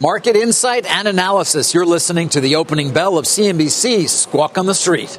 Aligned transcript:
Market 0.00 0.34
insight 0.36 0.86
and 0.86 1.06
analysis. 1.06 1.74
You're 1.74 1.84
listening 1.86 2.30
to 2.30 2.40
the 2.40 2.56
opening 2.56 2.92
bell 2.92 3.18
of 3.18 3.26
CNBC 3.26 4.08
Squawk 4.08 4.56
on 4.56 4.64
the 4.66 4.74
Street. 4.74 5.18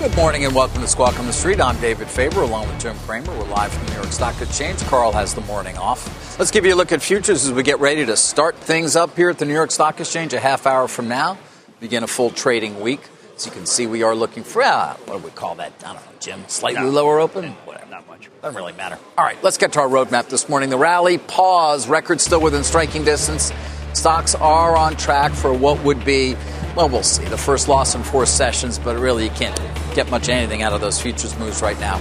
Good 0.00 0.14
morning 0.16 0.44
and 0.44 0.54
welcome 0.54 0.82
to 0.82 0.88
Squawk 0.88 1.18
on 1.18 1.26
the 1.26 1.32
Street. 1.32 1.60
I'm 1.60 1.80
David 1.80 2.08
Faber 2.08 2.42
along 2.42 2.66
with 2.68 2.80
Jim 2.80 2.96
Cramer. 3.06 3.30
We're 3.38 3.44
live 3.44 3.72
from 3.72 3.84
the 3.86 3.92
New 3.92 3.96
York 3.98 4.12
Stock 4.12 4.40
Exchange. 4.42 4.80
Carl 4.82 5.12
has 5.12 5.32
the 5.32 5.40
morning 5.42 5.78
off. 5.78 6.38
Let's 6.38 6.50
give 6.50 6.66
you 6.66 6.74
a 6.74 6.76
look 6.76 6.92
at 6.92 7.00
futures 7.00 7.46
as 7.46 7.52
we 7.52 7.62
get 7.62 7.78
ready 7.78 8.04
to 8.04 8.16
start 8.16 8.56
things 8.56 8.96
up 8.96 9.16
here 9.16 9.30
at 9.30 9.38
the 9.38 9.44
New 9.44 9.54
York 9.54 9.70
Stock 9.70 10.00
Exchange 10.00 10.34
a 10.34 10.40
half 10.40 10.66
hour 10.66 10.86
from 10.88 11.08
now. 11.08 11.38
Begin 11.80 12.02
a 12.02 12.08
full 12.08 12.30
trading 12.30 12.80
week. 12.80 13.00
As 13.36 13.46
you 13.46 13.52
can 13.52 13.64
see, 13.66 13.86
we 13.86 14.02
are 14.02 14.14
looking 14.14 14.42
for, 14.42 14.62
uh, 14.62 14.94
what 15.06 15.18
do 15.20 15.24
we 15.24 15.30
call 15.30 15.54
that? 15.56 15.72
I 15.84 15.92
don't 15.92 16.04
know, 16.04 16.12
Jim. 16.20 16.44
Slightly 16.48 16.82
no, 16.82 16.90
lower 16.90 17.20
open? 17.20 17.52
Whatever, 17.64 17.87
much. 18.18 18.42
Doesn't 18.42 18.56
really 18.56 18.72
matter. 18.74 18.98
All 19.16 19.24
right, 19.24 19.42
let's 19.42 19.58
get 19.58 19.72
to 19.72 19.80
our 19.80 19.88
roadmap 19.88 20.28
this 20.28 20.48
morning. 20.48 20.70
The 20.70 20.78
rally, 20.78 21.18
pause, 21.18 21.88
record 21.88 22.20
still 22.20 22.40
within 22.40 22.64
striking 22.64 23.04
distance. 23.04 23.52
Stocks 23.94 24.34
are 24.34 24.76
on 24.76 24.96
track 24.96 25.32
for 25.32 25.52
what 25.52 25.82
would 25.84 26.04
be, 26.04 26.36
well, 26.76 26.88
we'll 26.88 27.02
see. 27.02 27.24
The 27.24 27.38
first 27.38 27.68
loss 27.68 27.94
in 27.94 28.02
four 28.02 28.26
sessions, 28.26 28.78
but 28.78 28.96
really 28.96 29.24
you 29.24 29.30
can't 29.30 29.58
get 29.94 30.10
much 30.10 30.28
anything 30.28 30.62
out 30.62 30.72
of 30.72 30.80
those 30.80 31.00
futures 31.00 31.36
moves 31.38 31.62
right 31.62 31.78
now. 31.80 31.98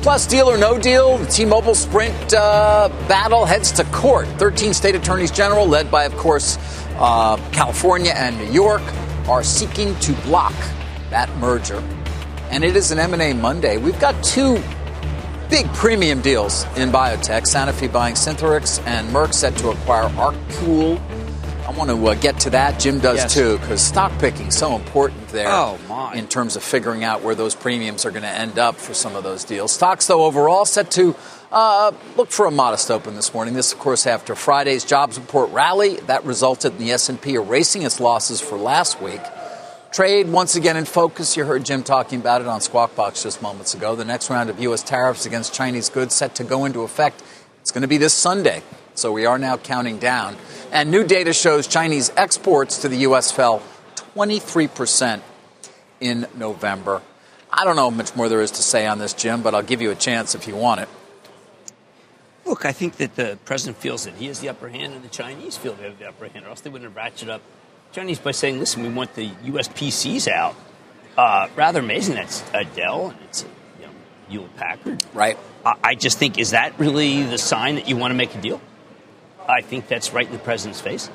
Plus, 0.00 0.26
deal 0.26 0.48
or 0.48 0.56
no 0.56 0.78
deal, 0.78 1.18
the 1.18 1.26
T 1.26 1.44
Mobile 1.44 1.74
Sprint 1.74 2.32
uh, 2.32 2.88
battle 3.08 3.44
heads 3.44 3.72
to 3.72 3.84
court. 3.84 4.28
13 4.38 4.72
state 4.72 4.94
attorneys 4.94 5.30
general, 5.30 5.66
led 5.66 5.90
by, 5.90 6.04
of 6.04 6.16
course, 6.16 6.56
uh, 6.96 7.36
California 7.50 8.12
and 8.14 8.38
New 8.38 8.50
York, 8.50 8.82
are 9.28 9.42
seeking 9.42 9.94
to 9.96 10.12
block 10.22 10.54
that 11.10 11.28
merger. 11.38 11.82
And 12.50 12.64
it 12.64 12.76
is 12.76 12.92
an 12.92 12.98
M&A 12.98 13.34
Monday. 13.34 13.76
We've 13.76 13.98
got 14.00 14.22
two 14.24 14.62
big 15.48 15.66
premium 15.74 16.20
deals 16.20 16.64
in 16.76 16.90
biotech. 16.90 17.42
Sanofi 17.42 17.90
buying 17.92 18.14
Synthorx 18.14 18.84
and 18.86 19.08
Merck 19.08 19.32
set 19.32 19.56
to 19.56 19.70
acquire 19.70 20.08
ArQule 20.10 21.00
I 21.68 21.72
want 21.72 21.90
to 21.90 22.06
uh, 22.06 22.14
get 22.14 22.40
to 22.40 22.50
that. 22.50 22.80
Jim 22.80 22.98
does 22.98 23.18
yes. 23.18 23.34
too, 23.34 23.58
because 23.58 23.82
stock 23.82 24.10
picking 24.18 24.46
is 24.46 24.56
so 24.56 24.74
important 24.74 25.28
there 25.28 25.48
oh, 25.50 26.10
in 26.14 26.26
terms 26.26 26.56
of 26.56 26.62
figuring 26.62 27.04
out 27.04 27.20
where 27.20 27.34
those 27.34 27.54
premiums 27.54 28.06
are 28.06 28.10
going 28.10 28.22
to 28.22 28.28
end 28.28 28.58
up 28.58 28.76
for 28.76 28.94
some 28.94 29.14
of 29.14 29.22
those 29.22 29.44
deals. 29.44 29.70
Stocks, 29.70 30.06
though, 30.06 30.24
overall 30.24 30.64
set 30.64 30.90
to 30.92 31.14
uh, 31.52 31.92
look 32.16 32.30
for 32.30 32.46
a 32.46 32.50
modest 32.50 32.90
open 32.90 33.16
this 33.16 33.34
morning. 33.34 33.52
This, 33.52 33.74
of 33.74 33.78
course, 33.80 34.06
after 34.06 34.34
Friday's 34.34 34.82
jobs 34.82 35.18
report 35.18 35.50
rally 35.50 35.96
that 36.06 36.24
resulted 36.24 36.72
in 36.72 36.78
the 36.78 36.92
S&P 36.92 37.34
erasing 37.34 37.82
its 37.82 38.00
losses 38.00 38.40
for 38.40 38.56
last 38.56 39.02
week. 39.02 39.20
Trade 39.90 40.28
once 40.28 40.54
again 40.54 40.76
in 40.76 40.84
focus. 40.84 41.34
You 41.34 41.46
heard 41.46 41.64
Jim 41.64 41.82
talking 41.82 42.20
about 42.20 42.42
it 42.42 42.46
on 42.46 42.60
Squawk 42.60 42.94
Box 42.94 43.22
just 43.22 43.40
moments 43.40 43.72
ago. 43.72 43.96
The 43.96 44.04
next 44.04 44.28
round 44.28 44.50
of 44.50 44.60
U.S. 44.60 44.82
tariffs 44.82 45.24
against 45.24 45.54
Chinese 45.54 45.88
goods 45.88 46.14
set 46.14 46.34
to 46.36 46.44
go 46.44 46.66
into 46.66 46.82
effect. 46.82 47.22
It's 47.62 47.70
going 47.70 47.82
to 47.82 47.88
be 47.88 47.96
this 47.96 48.12
Sunday. 48.12 48.62
So 48.94 49.12
we 49.12 49.24
are 49.24 49.38
now 49.38 49.56
counting 49.56 49.98
down. 49.98 50.36
And 50.72 50.90
new 50.90 51.04
data 51.04 51.32
shows 51.32 51.66
Chinese 51.66 52.12
exports 52.18 52.82
to 52.82 52.88
the 52.88 52.98
U.S. 52.98 53.32
fell 53.32 53.62
23% 54.14 55.22
in 56.00 56.26
November. 56.36 57.00
I 57.50 57.64
don't 57.64 57.74
know 57.74 57.88
how 57.88 57.96
much 57.96 58.14
more 58.14 58.28
there 58.28 58.42
is 58.42 58.50
to 58.52 58.62
say 58.62 58.86
on 58.86 58.98
this, 58.98 59.14
Jim, 59.14 59.40
but 59.42 59.54
I'll 59.54 59.62
give 59.62 59.80
you 59.80 59.90
a 59.90 59.94
chance 59.94 60.34
if 60.34 60.46
you 60.46 60.54
want 60.54 60.82
it. 60.82 60.88
Look, 62.44 62.66
I 62.66 62.72
think 62.72 62.96
that 62.96 63.16
the 63.16 63.38
president 63.46 63.78
feels 63.78 64.04
that 64.04 64.14
he 64.14 64.26
has 64.26 64.40
the 64.40 64.50
upper 64.50 64.68
hand 64.68 64.92
and 64.92 65.02
the 65.02 65.08
Chinese 65.08 65.56
feel 65.56 65.72
they 65.74 65.84
have 65.84 65.98
the 65.98 66.08
upper 66.08 66.28
hand, 66.28 66.44
or 66.44 66.50
else 66.50 66.60
they 66.60 66.68
wouldn't 66.68 66.94
have 66.94 67.12
ratcheted 67.12 67.30
up 67.30 67.40
Chinese 67.92 68.18
by 68.18 68.32
saying, 68.32 68.58
listen, 68.58 68.82
we 68.82 68.90
want 68.90 69.14
the 69.14 69.30
U.S. 69.44 69.68
PCs 69.68 70.28
out. 70.28 70.54
Uh, 71.16 71.48
rather 71.56 71.80
amazing. 71.80 72.14
That's 72.14 72.44
a 72.54 72.64
Dell 72.64 73.08
and 73.08 73.18
it's 73.24 73.44
you 73.80 73.86
know, 73.86 73.92
Hewlett 74.28 74.56
Packard. 74.56 75.04
Right. 75.14 75.38
I, 75.64 75.74
I 75.82 75.94
just 75.94 76.18
think, 76.18 76.38
is 76.38 76.50
that 76.50 76.78
really 76.78 77.22
the 77.22 77.38
sign 77.38 77.76
that 77.76 77.88
you 77.88 77.96
want 77.96 78.12
to 78.12 78.14
make 78.14 78.34
a 78.34 78.40
deal? 78.40 78.60
I 79.48 79.62
think 79.62 79.88
that's 79.88 80.12
right 80.12 80.26
in 80.26 80.32
the 80.32 80.38
president's 80.38 80.80
face. 80.80 81.10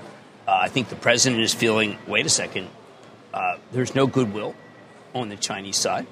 Uh, 0.47 0.51
I 0.61 0.67
think 0.67 0.89
the 0.89 0.95
president 0.95 1.41
is 1.41 1.53
feeling 1.53 1.97
wait 2.07 2.25
a 2.25 2.29
second, 2.29 2.67
uh, 3.33 3.57
there's 3.71 3.95
no 3.95 4.07
goodwill 4.07 4.55
on 5.13 5.29
the 5.29 5.37
Chinese 5.37 5.77
side. 5.77 6.07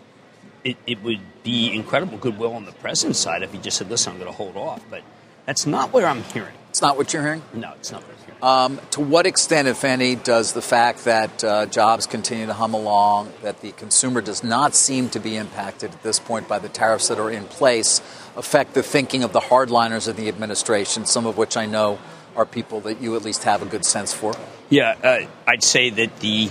It, 0.63 0.77
it, 0.85 1.01
would 1.03 1.19
be 1.43 1.73
incredible 1.73 2.19
goodwill 2.19 2.53
on 2.53 2.65
the 2.65 2.71
president's 2.71 3.19
side 3.19 3.41
if 3.41 3.51
he 3.51 3.57
just 3.57 3.77
said, 3.77 3.89
listen, 3.89 4.13
I'm 4.13 4.19
going 4.19 4.31
to 4.31 4.37
hold 4.37 4.55
off. 4.55 4.83
But 4.89 5.01
that's 5.45 5.65
not 5.65 5.91
where 5.91 6.07
I'm 6.07 6.21
hearing. 6.21 6.53
It's 6.81 6.87
not 6.87 6.97
what 6.97 7.13
you're 7.13 7.21
hearing? 7.21 7.43
No, 7.53 7.73
it's 7.73 7.91
not 7.91 8.01
what 8.01 8.09
I'm 8.09 8.25
hearing. 8.25 8.79
Um, 8.81 8.87
to 8.89 9.01
what 9.01 9.27
extent, 9.27 9.67
if 9.67 9.83
any, 9.83 10.15
does 10.15 10.53
the 10.53 10.63
fact 10.63 11.05
that 11.05 11.43
uh, 11.43 11.67
jobs 11.67 12.07
continue 12.07 12.47
to 12.47 12.53
hum 12.53 12.73
along, 12.73 13.31
that 13.43 13.61
the 13.61 13.71
consumer 13.73 14.19
does 14.19 14.43
not 14.43 14.73
seem 14.73 15.07
to 15.09 15.19
be 15.19 15.35
impacted 15.35 15.91
at 15.91 16.01
this 16.01 16.17
point 16.17 16.47
by 16.47 16.57
the 16.57 16.69
tariffs 16.69 17.09
that 17.09 17.19
are 17.19 17.29
in 17.29 17.43
place, 17.43 17.99
affect 18.35 18.73
the 18.73 18.81
thinking 18.81 19.23
of 19.23 19.31
the 19.31 19.41
hardliners 19.41 20.07
of 20.07 20.15
the 20.15 20.27
administration, 20.27 21.05
some 21.05 21.27
of 21.27 21.37
which 21.37 21.55
I 21.55 21.67
know 21.67 21.99
are 22.35 22.47
people 22.47 22.79
that 22.79 22.99
you 22.99 23.15
at 23.15 23.21
least 23.21 23.43
have 23.43 23.61
a 23.61 23.67
good 23.67 23.85
sense 23.85 24.11
for? 24.11 24.33
Yeah, 24.71 24.95
uh, 25.03 25.27
I'd 25.45 25.61
say 25.61 25.91
that 25.91 26.19
the 26.19 26.49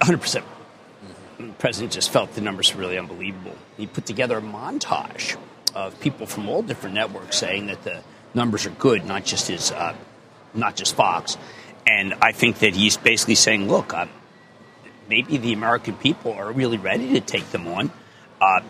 100%. 0.00 0.20
percent 0.20 0.44
The 1.38 1.46
president 1.58 1.94
just 1.94 2.10
felt 2.10 2.34
the 2.34 2.42
numbers 2.42 2.74
were 2.74 2.82
really 2.82 2.98
unbelievable. 2.98 3.56
He 3.78 3.86
put 3.86 4.04
together 4.04 4.36
a 4.36 4.42
montage 4.42 5.38
of 5.74 5.98
people 6.00 6.26
from 6.26 6.48
all 6.48 6.62
different 6.62 6.94
networks 6.94 7.38
saying 7.38 7.66
that 7.66 7.82
the 7.82 8.02
numbers 8.34 8.66
are 8.66 8.70
good, 8.70 9.04
not 9.04 9.24
just 9.24 9.48
his, 9.48 9.72
uh, 9.72 9.94
not 10.54 10.76
just 10.76 10.94
Fox. 10.94 11.36
And 11.86 12.14
I 12.22 12.32
think 12.32 12.60
that 12.60 12.74
he's 12.74 12.96
basically 12.96 13.34
saying, 13.34 13.68
look, 13.68 13.92
uh, 13.92 14.06
maybe 15.08 15.36
the 15.36 15.52
American 15.52 15.96
people 15.96 16.32
are 16.32 16.50
really 16.52 16.78
ready 16.78 17.12
to 17.14 17.20
take 17.20 17.50
them 17.50 17.66
on. 17.68 17.90
Uh, 18.40 18.60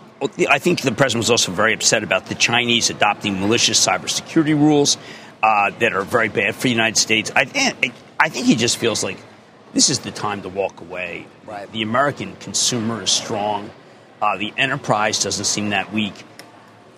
I 0.49 0.59
think 0.59 0.81
the 0.81 0.91
president 0.91 1.19
was 1.19 1.31
also 1.31 1.51
very 1.51 1.73
upset 1.73 2.03
about 2.03 2.27
the 2.27 2.35
Chinese 2.35 2.89
adopting 2.89 3.39
malicious 3.39 3.85
cybersecurity 3.85 4.57
rules 4.57 4.97
uh, 5.43 5.71
that 5.79 5.93
are 5.93 6.03
very 6.03 6.29
bad 6.29 6.55
for 6.55 6.63
the 6.63 6.69
United 6.69 6.97
States. 6.97 7.31
I, 7.35 7.41
I 8.19 8.29
think 8.29 8.45
he 8.45 8.55
just 8.55 8.77
feels 8.77 9.03
like 9.03 9.17
this 9.73 9.89
is 9.89 9.99
the 9.99 10.11
time 10.11 10.41
to 10.43 10.49
walk 10.49 10.81
away. 10.81 11.27
Right. 11.45 11.69
The 11.71 11.81
American 11.81 12.35
consumer 12.37 13.03
is 13.03 13.11
strong. 13.11 13.69
Uh, 14.21 14.37
the 14.37 14.53
enterprise 14.57 15.21
doesn't 15.21 15.45
seem 15.45 15.69
that 15.69 15.91
weak. 15.91 16.13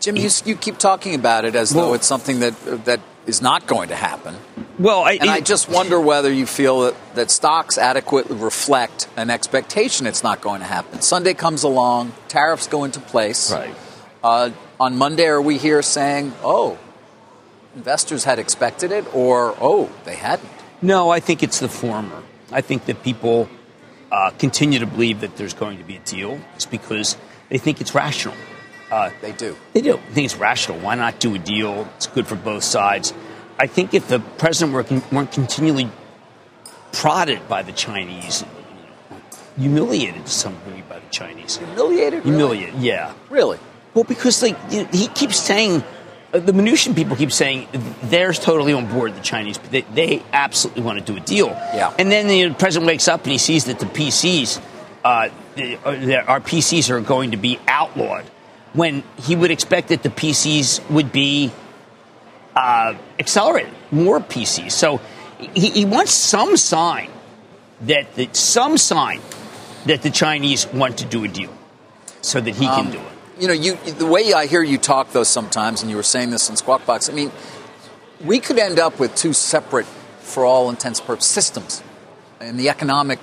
Jim, 0.08 0.16
you, 0.16 0.30
you 0.46 0.56
keep 0.56 0.78
talking 0.78 1.16
about 1.16 1.44
it 1.44 1.54
as 1.54 1.76
well, 1.76 1.88
though 1.88 1.94
it's 1.94 2.08
something 2.08 2.40
that 2.40 2.86
that 2.86 3.02
is 3.26 3.42
not 3.42 3.68
going 3.68 3.90
to 3.90 3.96
happen. 3.96 4.38
Well, 4.80 5.02
I, 5.02 5.16
and 5.16 5.24
it, 5.24 5.30
I 5.30 5.42
just 5.42 5.68
wonder 5.68 6.00
whether 6.00 6.32
you 6.32 6.46
feel 6.46 6.84
that, 6.84 6.96
that 7.16 7.30
stocks 7.30 7.78
adequately 7.78 8.38
reflect 8.38 9.10
an 9.18 9.30
expectation 9.30 10.08
it's 10.08 10.24
not 10.24 10.40
going 10.40 10.62
to 10.62 10.66
happen. 10.66 11.02
Sunday 11.02 11.34
comes 11.34 11.64
along, 11.64 12.14
tariffs 12.30 12.68
go 12.68 12.86
into 12.86 13.02
place. 13.02 13.52
Right. 13.52 13.76
Uh, 14.24 14.52
on 14.80 14.96
Monday, 14.96 15.26
are 15.26 15.42
we 15.42 15.58
here 15.58 15.82
saying, 15.82 16.32
oh, 16.42 16.78
investors 17.76 18.24
had 18.24 18.40
expected 18.40 18.94
it, 18.94 19.14
or 19.14 19.58
oh, 19.60 19.92
they 20.06 20.16
hadn't? 20.16 20.50
No, 20.82 21.10
I 21.10 21.20
think 21.20 21.44
it's 21.44 21.60
the 21.60 21.68
former. 21.68 22.24
I 22.50 22.62
think 22.62 22.86
that 22.86 23.04
people 23.04 23.50
uh, 24.10 24.30
continue 24.40 24.80
to 24.80 24.88
believe 24.88 25.20
that 25.20 25.36
there's 25.36 25.54
going 25.54 25.80
to 25.80 25.84
be 25.84 25.98
a 25.98 26.02
deal. 26.02 26.40
It's 26.56 26.66
because 26.66 27.18
they 27.50 27.58
think 27.58 27.82
it's 27.82 27.94
rational. 27.94 28.36
Uh, 28.92 29.10
they 29.22 29.34
do. 29.34 29.56
They 29.74 29.82
do. 29.82 29.96
I 29.98 30.12
think 30.12 30.26
it's 30.26 30.38
rational. 30.38 30.80
Why 30.80 30.96
not 30.96 31.20
do 31.20 31.36
a 31.36 31.40
deal? 31.40 31.88
It's 31.98 32.08
good 32.08 32.28
for 32.28 32.36
both 32.36 32.64
sides. 32.64 33.14
I 33.60 33.68
think 33.68 33.94
if 33.94 34.08
the 34.08 34.20
president 34.20 34.74
were 34.74 34.84
con- 34.84 35.04
weren't 35.12 35.32
continually 35.32 35.90
prodded 36.94 37.48
by 37.50 37.64
the 37.64 37.72
Chinese, 37.72 38.46
humiliated 39.58 40.26
to 40.26 40.32
some 40.32 40.56
degree 40.60 40.84
by 40.88 41.00
the 41.00 41.10
Chinese, 41.10 41.58
humiliated, 41.58 42.24
humiliated, 42.24 42.76
really? 42.76 42.88
yeah, 42.88 43.14
really. 43.30 43.60
Well, 43.94 44.04
because 44.04 44.42
like 44.44 44.72
he 44.94 45.08
keeps 45.08 45.38
saying, 45.38 45.84
uh, 46.34 46.40
the 46.40 46.52
Mnuchin 46.52 46.96
people 46.96 47.16
keep 47.16 47.32
saying 47.32 47.68
they're 48.04 48.32
totally 48.32 48.74
on 48.74 48.86
board. 48.88 49.16
The 49.16 49.22
Chinese, 49.22 49.58
they, 49.72 49.82
they 49.82 50.24
absolutely 50.32 50.84
want 50.84 51.00
to 51.00 51.06
do 51.06 51.18
a 51.18 51.22
deal. 51.22 51.48
Yeah. 51.48 51.94
And 51.98 52.12
then 52.12 52.28
the 52.28 52.54
president 52.54 52.88
wakes 52.88 53.08
up 53.08 53.24
and 53.24 53.32
he 53.32 53.38
sees 53.38 53.66
that 53.66 53.80
the 53.80 53.88
PCs, 53.88 54.62
uh, 55.04 55.30
the, 55.56 55.78
uh, 55.78 56.24
our 56.26 56.40
PCs 56.40 56.92
are 56.92 57.02
going 57.02 57.32
to 57.32 57.38
be 57.38 57.60
outlawed 57.68 58.30
when 58.78 59.02
he 59.20 59.36
would 59.36 59.50
expect 59.50 59.88
that 59.88 60.04
the 60.04 60.10
PCs 60.10 60.88
would 60.92 61.12
be 61.12 61.52
uh, 62.56 62.94
accelerated, 63.18 63.74
more 63.90 64.20
PCs. 64.20 64.72
So 64.72 65.02
he, 65.56 65.72
he, 65.72 65.86
wants 65.86 66.12
some 66.12 66.56
sign 66.58 67.10
that 67.82 68.14
the, 68.14 68.30
some 68.34 68.78
sign 68.78 69.20
that 69.88 70.04
the 70.04 70.12
Chinese 70.12 70.68
want 70.68 71.00
to 71.00 71.06
do 71.06 71.24
a 71.24 71.28
deal, 71.28 71.52
so 72.22 72.40
that 72.40 72.56
he 72.56 72.68
um, 72.68 72.84
can 72.84 72.92
do 72.92 73.00
it. 73.00 73.42
you 73.42 73.48
know, 73.48 73.54
you 73.54 73.76
the 73.94 74.06
way 74.06 74.32
I 74.34 74.46
hear 74.46 74.62
you 74.62 74.78
talk 74.78 75.12
though 75.12 75.24
sometimes, 75.24 75.82
and 75.82 75.90
you 75.90 75.98
were 75.98 76.04
saying 76.04 76.30
this 76.30 76.48
in 76.48 76.56
Squawk 76.56 76.86
Box. 76.86 77.10
I 77.10 77.14
mean, 77.14 77.32
we 78.24 78.40
could 78.40 78.60
end 78.60 78.78
up 78.78 79.00
with 79.00 79.16
two 79.16 79.34
separate, 79.34 79.88
for 80.20 80.46
all 80.46 80.70
intents 80.70 81.00
and 81.00 81.08
purposes, 81.08 81.32
systems 81.32 81.84
in 82.42 82.58
the 82.58 82.70
economic 82.70 83.20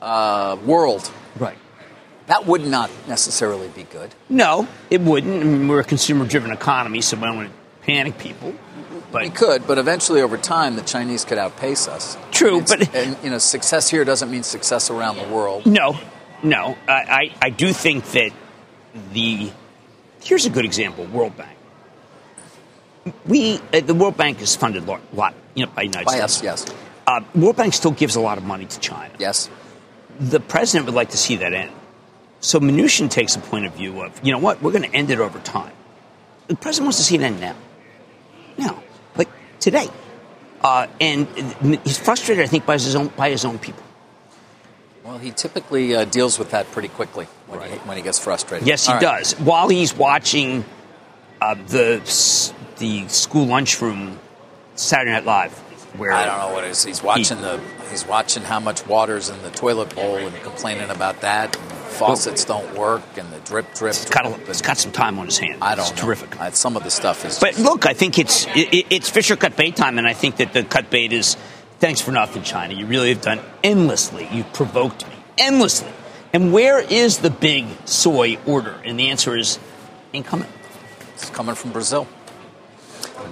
uh, 0.00 0.56
world. 0.64 1.10
Right. 1.36 1.58
That 2.26 2.44
would 2.46 2.66
not 2.66 2.90
necessarily 3.06 3.68
be 3.68 3.84
good. 3.84 4.14
No, 4.28 4.66
it 4.90 5.00
wouldn't. 5.00 5.40
I 5.42 5.44
mean, 5.44 5.68
we're 5.68 5.80
a 5.80 5.84
consumer-driven 5.84 6.50
economy, 6.50 7.00
so 7.00 7.16
I 7.16 7.20
don't 7.20 7.36
want 7.36 7.48
to 7.50 7.54
panic 7.86 8.18
people. 8.18 8.52
But 9.12 9.22
we 9.22 9.30
could, 9.30 9.66
but 9.66 9.78
eventually, 9.78 10.20
over 10.20 10.36
time, 10.36 10.74
the 10.74 10.82
Chinese 10.82 11.24
could 11.24 11.38
outpace 11.38 11.86
us. 11.86 12.16
True, 12.32 12.58
It's- 12.60 12.70
but 12.86 12.94
and 12.94 13.16
you 13.22 13.30
know, 13.30 13.38
success 13.38 13.88
here 13.88 14.04
doesn't 14.04 14.28
mean 14.30 14.42
success 14.42 14.90
around 14.90 15.18
the 15.18 15.28
world. 15.28 15.66
No, 15.66 15.98
no. 16.42 16.76
I, 16.88 16.92
I, 16.92 17.34
I 17.42 17.50
do 17.50 17.72
think 17.72 18.04
that 18.12 18.32
the 19.12 19.52
here's 20.24 20.46
a 20.46 20.50
good 20.50 20.64
example: 20.64 21.04
World 21.04 21.36
Bank. 21.36 21.56
We 23.26 23.60
uh, 23.72 23.80
the 23.80 23.94
World 23.94 24.16
Bank 24.16 24.40
is 24.42 24.56
funded 24.56 24.88
a 24.88 24.98
lot, 25.14 25.34
you 25.54 25.64
know, 25.64 25.70
by 25.72 25.82
the 25.82 25.86
United 25.86 26.06
By 26.06 26.12
States. 26.26 26.38
us, 26.38 26.42
yes, 26.42 26.66
Uh, 27.06 27.20
World 27.36 27.56
Bank 27.56 27.72
still 27.74 27.92
gives 27.92 28.16
a 28.16 28.20
lot 28.20 28.36
of 28.38 28.44
money 28.44 28.64
to 28.66 28.80
China. 28.80 29.14
yes. 29.18 29.48
The 30.18 30.40
president 30.40 30.86
would 30.86 30.94
like 30.96 31.10
to 31.10 31.16
see 31.18 31.36
that 31.36 31.52
end. 31.52 31.70
So 32.46 32.60
Mnuchin 32.60 33.10
takes 33.10 33.34
a 33.34 33.40
point 33.40 33.66
of 33.66 33.74
view 33.74 34.02
of, 34.02 34.24
you 34.24 34.30
know 34.30 34.38
what, 34.38 34.62
we're 34.62 34.70
going 34.70 34.88
to 34.88 34.96
end 34.96 35.10
it 35.10 35.18
over 35.18 35.40
time. 35.40 35.72
The 36.46 36.54
president 36.54 36.86
wants 36.86 36.98
to 36.98 37.02
see 37.02 37.16
it 37.16 37.20
end 37.20 37.40
now. 37.40 37.56
Now, 38.56 38.84
like 39.16 39.28
today. 39.58 39.88
Uh, 40.60 40.86
and 41.00 41.26
he's 41.82 41.98
frustrated, 41.98 42.44
I 42.44 42.46
think, 42.46 42.64
by 42.64 42.74
his 42.74 42.94
own 42.94 43.08
by 43.08 43.30
his 43.30 43.44
own 43.44 43.58
people. 43.58 43.82
Well, 45.02 45.18
he 45.18 45.32
typically 45.32 45.96
uh, 45.96 46.04
deals 46.04 46.38
with 46.38 46.52
that 46.52 46.70
pretty 46.70 46.86
quickly 46.86 47.24
when, 47.48 47.68
he, 47.68 47.78
when 47.78 47.96
he 47.96 48.02
gets 48.04 48.20
frustrated. 48.20 48.68
Yes, 48.68 48.86
he 48.86 48.92
All 48.92 49.00
right. 49.00 49.18
does. 49.18 49.32
While 49.40 49.68
he's 49.68 49.92
watching 49.92 50.64
uh, 51.40 51.56
the 51.66 52.00
the 52.78 53.08
school 53.08 53.46
lunchroom 53.46 54.20
Saturday 54.76 55.10
Night 55.10 55.24
Live, 55.24 55.52
where 55.98 56.12
I 56.12 56.26
don't 56.26 56.38
know 56.38 56.54
what 56.54 56.62
it 56.62 56.70
is. 56.70 56.84
He's 56.84 57.02
watching 57.02 57.40
the. 57.40 57.60
He's 57.90 58.06
watching 58.06 58.44
how 58.44 58.60
much 58.60 58.86
water's 58.86 59.30
in 59.30 59.42
the 59.42 59.50
toilet 59.50 59.96
bowl 59.96 60.16
and 60.18 60.34
complaining 60.42 60.90
about 60.90 61.22
that. 61.22 61.56
And 61.56 61.75
faucets 61.98 62.44
don't 62.44 62.76
work 62.76 63.02
and 63.16 63.32
the 63.32 63.40
drip, 63.40 63.74
drip. 63.74 63.90
It's 63.90 64.10
got, 64.10 64.26
a, 64.26 64.50
it's 64.50 64.62
got 64.62 64.78
some 64.78 64.92
time 64.92 65.18
on 65.18 65.26
his 65.26 65.38
hands. 65.38 65.58
I 65.60 65.74
don't 65.74 65.88
it's 65.88 65.96
know. 65.96 66.06
terrific. 66.06 66.40
Uh, 66.40 66.50
some 66.50 66.76
of 66.76 66.84
the 66.84 66.90
stuff 66.90 67.24
is. 67.24 67.38
But 67.38 67.58
look, 67.58 67.86
I 67.86 67.94
think 67.94 68.18
it's 68.18 68.46
it, 68.54 68.86
it's 68.90 69.10
Fisher 69.10 69.36
cut 69.36 69.56
bait 69.56 69.76
time, 69.76 69.98
and 69.98 70.06
I 70.06 70.12
think 70.12 70.36
that 70.36 70.52
the 70.52 70.62
cut 70.64 70.90
bait 70.90 71.12
is 71.12 71.36
thanks 71.78 72.00
for 72.00 72.12
nothing, 72.12 72.42
China. 72.42 72.74
You 72.74 72.86
really 72.86 73.10
have 73.10 73.22
done 73.22 73.40
endlessly. 73.62 74.28
You've 74.30 74.52
provoked 74.52 75.06
me 75.08 75.14
endlessly. 75.38 75.90
And 76.32 76.52
where 76.52 76.80
is 76.80 77.18
the 77.18 77.30
big 77.30 77.66
soy 77.86 78.38
order? 78.46 78.80
And 78.84 78.98
the 78.98 79.08
answer 79.08 79.36
is 79.36 79.58
ain't 80.12 80.26
coming. 80.26 80.48
It's 81.14 81.30
coming 81.30 81.54
from 81.54 81.72
Brazil. 81.72 82.06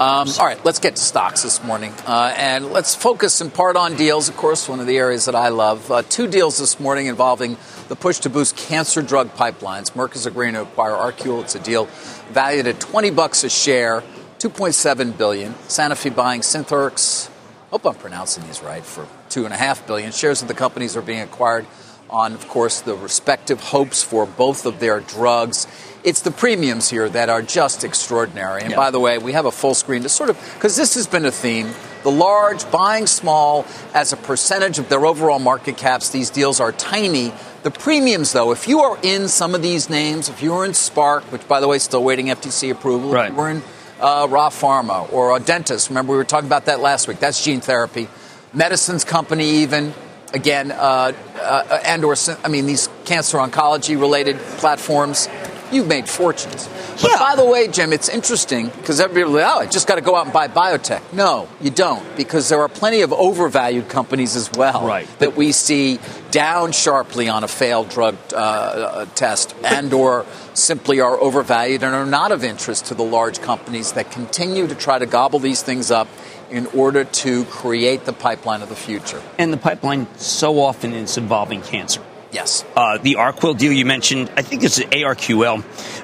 Um, 0.00 0.28
all 0.40 0.46
right, 0.46 0.62
let's 0.64 0.80
get 0.80 0.96
to 0.96 1.02
stocks 1.02 1.42
this 1.42 1.62
morning. 1.62 1.92
Uh, 2.06 2.34
and 2.36 2.72
let's 2.72 2.96
focus 2.96 3.40
in 3.40 3.50
part 3.50 3.76
on 3.76 3.94
deals, 3.94 4.28
of 4.28 4.36
course, 4.36 4.68
one 4.68 4.80
of 4.80 4.86
the 4.86 4.96
areas 4.96 5.26
that 5.26 5.36
I 5.36 5.50
love. 5.50 5.90
Uh, 5.90 6.02
two 6.02 6.26
deals 6.26 6.58
this 6.58 6.80
morning 6.80 7.06
involving 7.06 7.56
the 7.88 7.96
push 7.96 8.18
to 8.20 8.30
boost 8.30 8.56
cancer 8.56 9.02
drug 9.02 9.34
pipelines. 9.34 9.92
Merck 9.92 10.14
is 10.16 10.26
agreeing 10.26 10.54
to 10.54 10.62
acquire 10.62 10.92
ArQule. 10.92 11.42
It's 11.42 11.54
a 11.54 11.60
deal 11.60 11.86
valued 12.30 12.66
at 12.66 12.80
20 12.80 13.10
bucks 13.10 13.44
a 13.44 13.50
share, 13.50 14.02
2.7 14.38 15.16
billion. 15.16 15.54
Sanofi 15.68 16.14
buying 16.14 16.40
Synthorx. 16.40 17.30
Hope 17.70 17.86
I'm 17.86 17.94
pronouncing 17.94 18.44
these 18.46 18.62
right 18.62 18.84
for 18.84 19.06
two 19.28 19.44
and 19.44 19.52
a 19.52 19.56
half 19.56 19.86
billion. 19.86 20.12
Shares 20.12 20.42
of 20.42 20.48
the 20.48 20.54
companies 20.54 20.96
are 20.96 21.02
being 21.02 21.20
acquired 21.20 21.66
on, 22.08 22.32
of 22.34 22.46
course, 22.48 22.80
the 22.82 22.94
respective 22.94 23.60
hopes 23.60 24.02
for 24.02 24.26
both 24.26 24.66
of 24.66 24.78
their 24.78 25.00
drugs. 25.00 25.66
It's 26.04 26.20
the 26.20 26.30
premiums 26.30 26.90
here 26.90 27.08
that 27.08 27.28
are 27.30 27.42
just 27.42 27.82
extraordinary. 27.82 28.60
And 28.62 28.70
Yeah. 28.72 28.76
by 28.76 28.90
the 28.90 29.00
way, 29.00 29.18
we 29.18 29.32
have 29.32 29.46
a 29.46 29.50
full 29.50 29.74
screen 29.74 30.02
to 30.02 30.08
sort 30.08 30.30
of, 30.30 30.38
because 30.54 30.76
this 30.76 30.94
has 30.94 31.06
been 31.06 31.24
a 31.24 31.30
theme. 31.30 31.74
The 32.02 32.10
large 32.10 32.70
buying 32.70 33.06
small 33.06 33.64
as 33.94 34.12
a 34.12 34.16
percentage 34.16 34.78
of 34.78 34.88
their 34.90 35.04
overall 35.06 35.38
market 35.38 35.78
caps. 35.78 36.10
These 36.10 36.28
deals 36.30 36.60
are 36.60 36.72
tiny. 36.72 37.32
The 37.64 37.70
premiums, 37.70 38.32
though, 38.32 38.52
if 38.52 38.68
you 38.68 38.80
are 38.80 38.98
in 39.02 39.26
some 39.26 39.54
of 39.54 39.62
these 39.62 39.88
names, 39.88 40.28
if 40.28 40.42
you 40.42 40.52
are 40.52 40.66
in 40.66 40.74
Spark, 40.74 41.24
which 41.32 41.48
by 41.48 41.60
the 41.60 41.66
way, 41.66 41.76
is 41.76 41.82
still 41.82 42.04
waiting 42.04 42.26
FTC 42.26 42.70
approval, 42.70 43.08
if 43.08 43.14
Right. 43.14 43.30
you 43.32 43.36
were 43.38 43.48
in 43.48 43.62
uh, 44.00 44.26
Ra 44.28 44.50
Pharma 44.50 45.10
or 45.10 45.30
Audentes, 45.38 45.88
remember 45.88 46.12
we 46.12 46.18
were 46.18 46.24
talking 46.24 46.46
about 46.46 46.66
that 46.66 46.80
last 46.80 47.08
week. 47.08 47.20
That's 47.20 47.42
gene 47.42 47.62
therapy. 47.62 48.08
Medicines 48.52 49.02
company, 49.02 49.48
even 49.62 49.94
again, 50.34 50.72
uh, 50.72 51.12
uh, 51.40 51.80
and 51.86 52.04
or 52.04 52.14
I 52.44 52.48
mean 52.48 52.66
these 52.66 52.90
cancer 53.06 53.38
oncology 53.38 53.98
related 53.98 54.36
platforms. 54.58 55.28
You've 55.72 55.88
made 55.88 56.08
fortunes. 56.08 56.68
But 57.02 57.10
Yeah. 57.10 57.18
by 57.18 57.36
the 57.36 57.44
way, 57.44 57.68
Jim, 57.68 57.92
it's 57.92 58.08
interesting 58.08 58.68
because 58.68 59.00
everybody, 59.00 59.42
oh, 59.44 59.58
I 59.60 59.66
just 59.66 59.86
got 59.86 59.96
to 59.96 60.00
go 60.00 60.14
out 60.14 60.24
and 60.26 60.32
buy 60.32 60.48
biotech. 60.48 61.00
No, 61.12 61.48
you 61.60 61.70
don't, 61.70 62.02
because 62.16 62.48
there 62.48 62.60
are 62.60 62.68
plenty 62.68 63.00
of 63.02 63.12
overvalued 63.12 63.88
companies 63.88 64.36
as 64.36 64.50
well 64.52 64.86
Right. 64.86 65.08
that 65.18 65.36
we 65.36 65.52
see 65.52 65.98
down 66.30 66.72
sharply 66.72 67.28
on 67.28 67.44
a 67.44 67.48
failed 67.48 67.88
drug 67.88 68.16
uh, 68.32 68.36
uh, 68.36 69.06
test 69.14 69.54
and 69.64 69.92
or 69.92 70.26
simply 70.54 71.00
are 71.00 71.18
overvalued 71.20 71.82
and 71.82 71.94
are 71.94 72.06
not 72.06 72.30
of 72.32 72.44
interest 72.44 72.86
to 72.86 72.94
the 72.94 73.02
large 73.04 73.40
companies 73.40 73.92
that 73.92 74.10
continue 74.10 74.66
to 74.66 74.74
try 74.74 74.98
to 74.98 75.06
gobble 75.06 75.38
these 75.38 75.62
things 75.62 75.90
up 75.90 76.08
in 76.50 76.66
order 76.66 77.04
to 77.04 77.44
create 77.46 78.04
the 78.04 78.12
pipeline 78.12 78.62
of 78.62 78.68
the 78.68 78.76
future. 78.76 79.20
And 79.38 79.52
the 79.52 79.56
pipeline 79.56 80.06
so 80.18 80.60
often 80.60 80.92
is 80.92 81.16
involving 81.16 81.62
cancer. 81.62 82.00
Yes. 82.34 82.64
Uh, 82.74 82.98
the 82.98 83.14
ArQule 83.14 83.56
deal 83.56 83.72
you 83.72 83.86
mentioned, 83.86 84.28
I 84.36 84.42
think 84.42 84.64
it's 84.64 84.80
ARQL, 84.80 85.62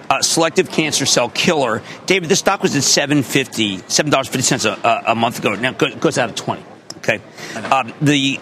uh, 0.08 0.22
selective 0.22 0.70
cancer 0.70 1.04
cell 1.04 1.28
killer. 1.28 1.82
David, 2.06 2.28
the 2.28 2.36
stock 2.36 2.62
was 2.62 2.76
at 2.76 2.84
seven 2.84 3.24
fifty, 3.24 3.78
seven 3.88 4.12
dollars 4.12 4.28
fifty 4.28 4.42
cents 4.42 4.64
a, 4.64 5.02
a 5.08 5.14
month 5.16 5.40
ago. 5.40 5.56
Now 5.56 5.72
it 5.72 6.00
goes, 6.00 6.18
out 6.18 6.30
at 6.30 6.36
twenty. 6.36 6.64
Okay, 6.98 7.20
um, 7.56 7.92
the 8.00 8.38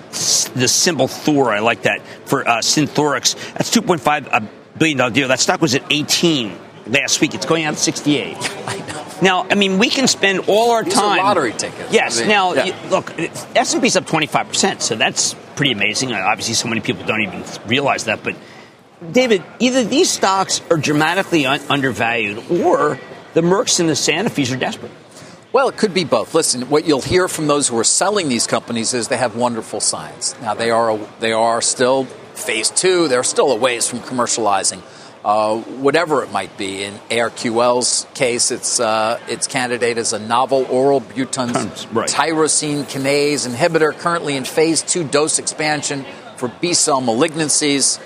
the 0.54 0.68
symbol 0.68 1.08
Thor, 1.08 1.50
I 1.50 1.60
like 1.60 1.82
that 1.82 2.02
for 2.26 2.46
uh, 2.46 2.58
Synthorx. 2.58 3.54
That's 3.54 3.70
two 3.70 3.80
point 3.80 4.02
five 4.02 4.28
billion 4.76 4.98
dollar 4.98 5.10
deal. 5.10 5.28
That 5.28 5.40
stock 5.40 5.62
was 5.62 5.74
at 5.74 5.90
eighteen 5.90 6.58
last 6.86 7.22
week. 7.22 7.34
It's 7.34 7.46
going 7.46 7.64
out 7.64 7.72
at 7.72 7.78
sixty 7.78 8.18
eight. 8.18 8.36
I 8.66 8.76
know. 8.86 9.07
Now, 9.22 9.46
I 9.50 9.54
mean, 9.54 9.78
we 9.78 9.88
can 9.90 10.06
spend 10.06 10.40
all 10.48 10.70
our 10.72 10.84
These 10.84 10.94
time. 10.94 11.18
lottery 11.18 11.52
tickets. 11.52 11.92
Yes. 11.92 12.18
I 12.18 12.20
mean, 12.20 12.28
now, 12.30 12.54
yeah. 12.54 12.64
you- 12.66 12.74
look, 12.90 13.12
S 13.56 13.72
and 13.74 13.82
P's 13.82 13.96
up 13.96 14.06
twenty 14.06 14.26
five 14.26 14.48
percent, 14.48 14.82
so 14.82 14.94
that's 14.94 15.34
pretty 15.56 15.72
amazing. 15.72 16.12
Uh, 16.12 16.18
Obviously, 16.18 16.54
so 16.54 16.68
many 16.68 16.80
people 16.80 17.04
don't 17.04 17.22
even 17.22 17.42
realize 17.66 18.04
that. 18.04 18.22
But 18.22 18.36
David, 19.12 19.42
either 19.58 19.84
these 19.84 20.10
stocks 20.10 20.60
are 20.70 20.76
dramatically 20.76 21.46
un- 21.46 21.60
undervalued, 21.68 22.50
or 22.50 22.98
the 23.34 23.42
Mercks 23.42 23.80
and 23.80 23.88
the 23.88 23.94
Sanofis 23.94 24.52
are 24.54 24.58
desperate. 24.58 24.92
Well, 25.52 25.68
it 25.68 25.76
could 25.78 25.94
be 25.94 26.04
both. 26.04 26.34
Listen, 26.34 26.68
what 26.68 26.84
you'll 26.86 27.00
hear 27.00 27.26
from 27.26 27.46
those 27.46 27.68
who 27.68 27.78
are 27.78 27.84
selling 27.84 28.28
these 28.28 28.46
companies 28.46 28.92
is 28.94 29.08
they 29.08 29.16
have 29.16 29.34
wonderful 29.34 29.80
science. 29.80 30.34
Now 30.42 30.54
they 30.54 30.70
are 30.70 30.98
they 31.20 31.32
are 31.32 31.60
still 31.62 32.04
phase 32.34 32.70
two. 32.70 33.08
They're 33.08 33.24
still 33.24 33.50
a 33.52 33.56
ways 33.56 33.88
from 33.88 34.00
commercializing. 34.00 34.82
Uh, 35.28 35.60
whatever 35.82 36.22
it 36.22 36.32
might 36.32 36.56
be. 36.56 36.82
In 36.84 36.94
ARQL's 37.10 38.06
case, 38.14 38.50
its 38.50 38.80
uh, 38.80 39.20
its 39.28 39.46
candidate 39.46 39.98
is 39.98 40.14
a 40.14 40.18
novel 40.18 40.64
oral 40.70 41.00
Bruton's 41.00 41.86
Right. 41.92 42.08
tyrosine 42.08 42.84
kinase 42.84 43.46
inhibitor, 43.46 43.92
currently 43.92 44.36
in 44.36 44.44
phase 44.44 44.80
two 44.80 45.04
dose 45.04 45.38
expansion 45.38 46.06
for 46.38 46.48
B 46.62 46.72
cell 46.72 47.02
malignancies. 47.02 48.00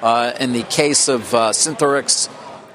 Uh, 0.00 0.32
in 0.38 0.52
the 0.52 0.62
case 0.62 1.08
of 1.08 1.34
uh, 1.34 1.50
Synthorx, 1.50 2.28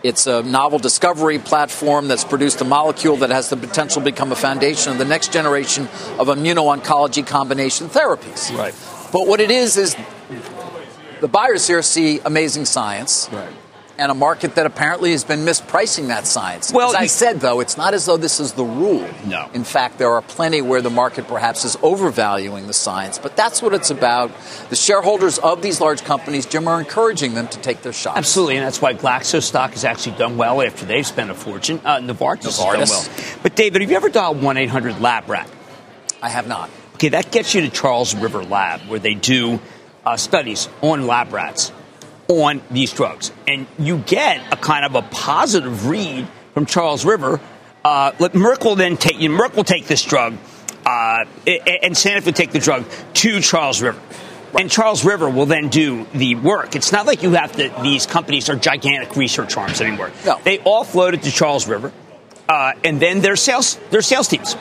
it's 0.03 0.27
a 0.27 0.43
novel 0.43 0.77
discovery 0.77 1.39
platform 1.39 2.09
that's 2.09 2.25
produced 2.25 2.59
a 2.59 2.65
molecule 2.65 3.15
that 3.23 3.29
has 3.29 3.49
the 3.49 3.55
potential 3.55 4.01
to 4.01 4.05
become 4.11 4.33
a 4.33 4.35
foundation 4.35 4.91
of 4.91 4.97
the 4.97 5.05
next 5.05 5.31
generation 5.31 5.87
of 6.19 6.27
immuno-oncology 6.27 7.25
combination 7.25 7.87
therapies. 7.87 8.51
Right. 8.57 8.75
But 9.13 9.25
what 9.25 9.39
it 9.39 9.51
is 9.51 9.77
is 9.77 9.95
the 11.21 11.29
buyers 11.29 11.65
here 11.65 11.81
see 11.81 12.19
amazing 12.25 12.65
science. 12.65 13.29
Right. 13.31 13.49
And 13.97 14.11
a 14.11 14.15
market 14.15 14.55
that 14.55 14.65
apparently 14.65 15.11
has 15.11 15.23
been 15.23 15.45
mispricing 15.45 16.07
that 16.07 16.27
science. 16.27 16.73
Well, 16.73 16.89
as 16.89 16.95
I 16.95 17.05
said, 17.05 17.39
though, 17.39 17.61
it's 17.61 17.77
not 17.77 17.93
as 17.93 18.05
though 18.05 18.17
this 18.17 18.41
is 18.41 18.51
the 18.51 18.65
rule. 18.65 19.09
No. 19.25 19.49
In 19.53 19.63
fact, 19.63 19.99
there 19.99 20.11
are 20.11 20.21
plenty 20.21 20.61
where 20.61 20.81
the 20.81 20.89
market 20.89 21.29
perhaps 21.29 21.63
is 21.63 21.77
overvaluing 21.81 22.67
the 22.67 22.73
science, 22.73 23.17
but 23.17 23.37
that's 23.37 23.61
what 23.61 23.73
it's 23.73 23.91
about. 23.91 24.31
The 24.69 24.75
shareholders 24.75 25.37
of 25.37 25.61
these 25.61 25.79
large 25.79 26.03
companies, 26.03 26.45
Jim, 26.45 26.67
are 26.67 26.77
encouraging 26.77 27.35
them 27.35 27.47
to 27.47 27.59
take 27.59 27.83
their 27.83 27.93
shots. 27.93 28.17
Absolutely, 28.17 28.57
and 28.57 28.65
that's 28.65 28.81
why 28.81 28.93
Glaxo 28.93 29.41
stock 29.41 29.71
has 29.71 29.85
actually 29.85 30.17
done 30.17 30.35
well 30.35 30.61
after 30.61 30.85
they've 30.85 31.07
spent 31.07 31.31
a 31.31 31.33
fortune. 31.33 31.79
Uh, 31.85 31.99
Novartis, 31.99 32.43
has 32.43 32.57
done 32.57 32.79
well. 32.79 33.37
But 33.43 33.55
David, 33.55 33.81
have 33.81 33.89
you 33.89 33.95
ever 33.95 34.09
dialed 34.09 34.41
one 34.41 34.57
eight 34.57 34.69
hundred 34.69 34.99
Lab 34.99 35.29
Rat? 35.29 35.49
I 36.21 36.27
have 36.27 36.49
not. 36.49 36.69
Okay, 36.95 37.09
that 37.09 37.31
gets 37.31 37.53
you 37.55 37.61
to 37.61 37.69
Charles 37.69 38.13
River 38.13 38.43
Lab, 38.43 38.81
where 38.89 38.99
they 38.99 39.13
do 39.13 39.61
uh, 40.05 40.17
studies 40.17 40.67
on 40.81 41.07
lab 41.07 41.31
rats 41.31 41.71
on 42.27 42.61
these 42.71 42.91
drugs. 42.91 43.31
And 43.47 43.67
you 43.77 43.97
get 43.99 44.41
a 44.51 44.57
kind 44.57 44.85
of 44.85 44.95
a 44.95 45.01
positive 45.01 45.87
read 45.87 46.27
from 46.53 46.65
Charles 46.65 47.05
River. 47.05 47.39
Uh, 47.83 48.11
Merck 48.13 48.63
will 48.63 48.75
then 48.75 48.97
take 48.97 49.19
you. 49.19 49.29
Merck 49.29 49.55
will 49.55 49.63
take 49.63 49.85
this 49.85 50.03
drug, 50.03 50.33
uh, 50.85 51.25
and 51.45 51.95
Sanofi 51.95 52.25
will 52.25 52.33
take 52.33 52.51
the 52.51 52.59
drug 52.59 52.85
to 53.15 53.41
Charles 53.41 53.81
River. 53.81 53.99
And 54.57 54.71
Charles 54.71 55.03
River 55.03 55.29
will 55.29 55.45
then 55.45 55.67
do 55.67 56.05
the 56.13 56.35
work. 56.35 56.75
It's 56.75 56.91
not 56.91 57.05
like 57.05 57.21
you 57.23 57.31
have 57.31 57.51
to, 57.57 57.73
these 57.83 58.05
companies 58.05 58.49
are 58.49 58.55
gigantic 58.55 59.15
research 59.15 59.57
arms 59.57 59.81
anymore. 59.81 60.11
No. 60.25 60.39
They 60.43 60.59
all 60.59 60.83
floated 60.83 61.23
to 61.23 61.31
Charles 61.31 61.67
River, 61.67 61.91
uh, 62.47 62.73
and 62.83 63.01
then 63.01 63.21
their 63.21 63.35
sales, 63.35 63.77
their 63.91 64.01
sales 64.01 64.29
teams. 64.29 64.55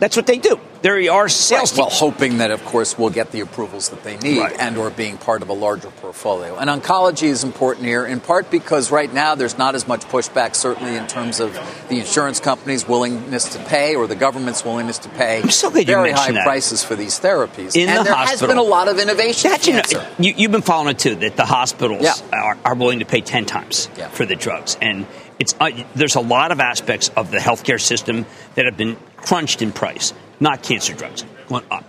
That's 0.00 0.16
what 0.16 0.26
they 0.26 0.38
do. 0.38 0.58
There 0.82 1.10
are 1.12 1.28
sales 1.30 1.72
Right. 1.72 1.78
Well, 1.78 1.88
hoping 1.90 2.38
that, 2.38 2.50
of 2.50 2.62
course, 2.66 2.98
we'll 2.98 3.08
get 3.10 3.30
the 3.30 3.40
approvals 3.40 3.88
that 3.88 4.02
they 4.04 4.16
need 4.18 4.38
Right. 4.40 4.54
and 4.58 4.76
or 4.76 4.90
being 4.90 5.16
part 5.16 5.40
of 5.40 5.48
a 5.48 5.52
larger 5.54 5.88
portfolio. 5.88 6.56
And 6.56 6.68
oncology 6.68 7.28
is 7.28 7.42
important 7.42 7.86
here, 7.86 8.04
in 8.04 8.20
part 8.20 8.50
because 8.50 8.90
right 8.90 9.10
now 9.10 9.34
there's 9.34 9.56
not 9.56 9.74
as 9.74 9.88
much 9.88 10.02
pushback, 10.08 10.54
certainly 10.56 10.96
in 10.96 11.06
terms 11.06 11.40
of 11.40 11.54
the 11.88 12.00
insurance 12.00 12.38
companies' 12.40 12.86
willingness 12.86 13.44
to 13.50 13.58
pay 13.60 13.94
or 13.94 14.06
the 14.06 14.16
government's 14.16 14.62
willingness 14.64 14.98
to 14.98 15.08
pay 15.10 15.40
I'm 15.42 15.50
so 15.50 15.70
very 15.70 16.10
high 16.12 16.32
that. 16.32 16.44
prices 16.44 16.84
for 16.84 16.96
these 16.96 17.18
therapies. 17.18 17.74
In 17.76 17.88
and 17.88 18.00
the 18.00 18.04
there 18.04 18.14
has 18.14 18.42
been 18.42 18.58
a 18.58 18.62
lot 18.62 18.88
of 18.88 18.98
innovation. 18.98 19.52
in 19.52 19.60
you, 19.62 19.72
know, 19.74 19.80
cancer. 19.82 20.06
you, 20.18 20.34
you've 20.36 20.52
been 20.52 20.60
following 20.62 20.88
it 20.90 20.98
too. 20.98 21.14
That 21.14 21.36
the 21.36 21.46
hospitals 21.46 22.02
Yeah. 22.02 22.14
are, 22.32 22.58
are 22.64 22.74
willing 22.74 22.98
to 22.98 23.06
pay 23.06 23.20
ten 23.22 23.46
times 23.46 23.88
Yeah. 23.96 24.08
for 24.08 24.26
the 24.26 24.36
drugs, 24.36 24.76
and 24.82 25.06
it's 25.38 25.54
uh, 25.60 25.70
there's 25.94 26.14
a 26.14 26.20
lot 26.20 26.52
of 26.52 26.60
aspects 26.60 27.10
of 27.16 27.30
the 27.30 27.38
healthcare 27.38 27.80
system 27.80 28.26
that 28.54 28.64
have 28.66 28.76
been 28.76 28.96
crunched 29.16 29.62
in 29.62 29.72
price. 29.72 30.12
Not 30.40 30.62
cancer 30.62 30.94
drugs 30.94 31.24
going 31.48 31.64
up, 31.70 31.84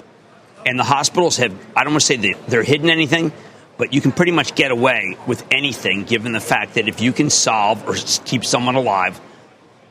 and 0.66 0.80
the 0.80 0.84
hospitals 0.84 1.38
have. 1.38 1.54
I 1.76 1.84
don't 1.84 1.94
want 1.94 2.02
to 2.02 2.08
say 2.08 2.18
that 2.18 2.48
they're 2.48 2.64
hidden 2.64 2.90
anything, 2.90 3.32
but 3.78 3.94
you 3.94 4.02
can 4.02 4.12
pretty 4.12 4.32
much 4.32 4.56
get 4.56 4.72
away 4.72 5.18
with 5.28 5.46
anything 5.52 6.04
given 6.04 6.32
the 6.32 6.40
fact 6.40 6.76
that 6.76 6.88
if 6.88 7.02
you 7.02 7.12
can 7.12 7.30
solve 7.30 7.88
or 7.88 7.96
keep 8.26 8.46
someone 8.46 8.76
alive, 8.76 9.20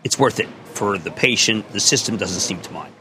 it's 0.02 0.18
worth 0.18 0.40
it 0.40 0.48
for 0.74 0.98
the 0.98 1.10
patient. 1.10 1.70
The 1.72 1.80
system 1.80 2.16
doesn't 2.16 2.40
seem 2.40 2.60
to 2.60 2.72
mind. 2.72 2.92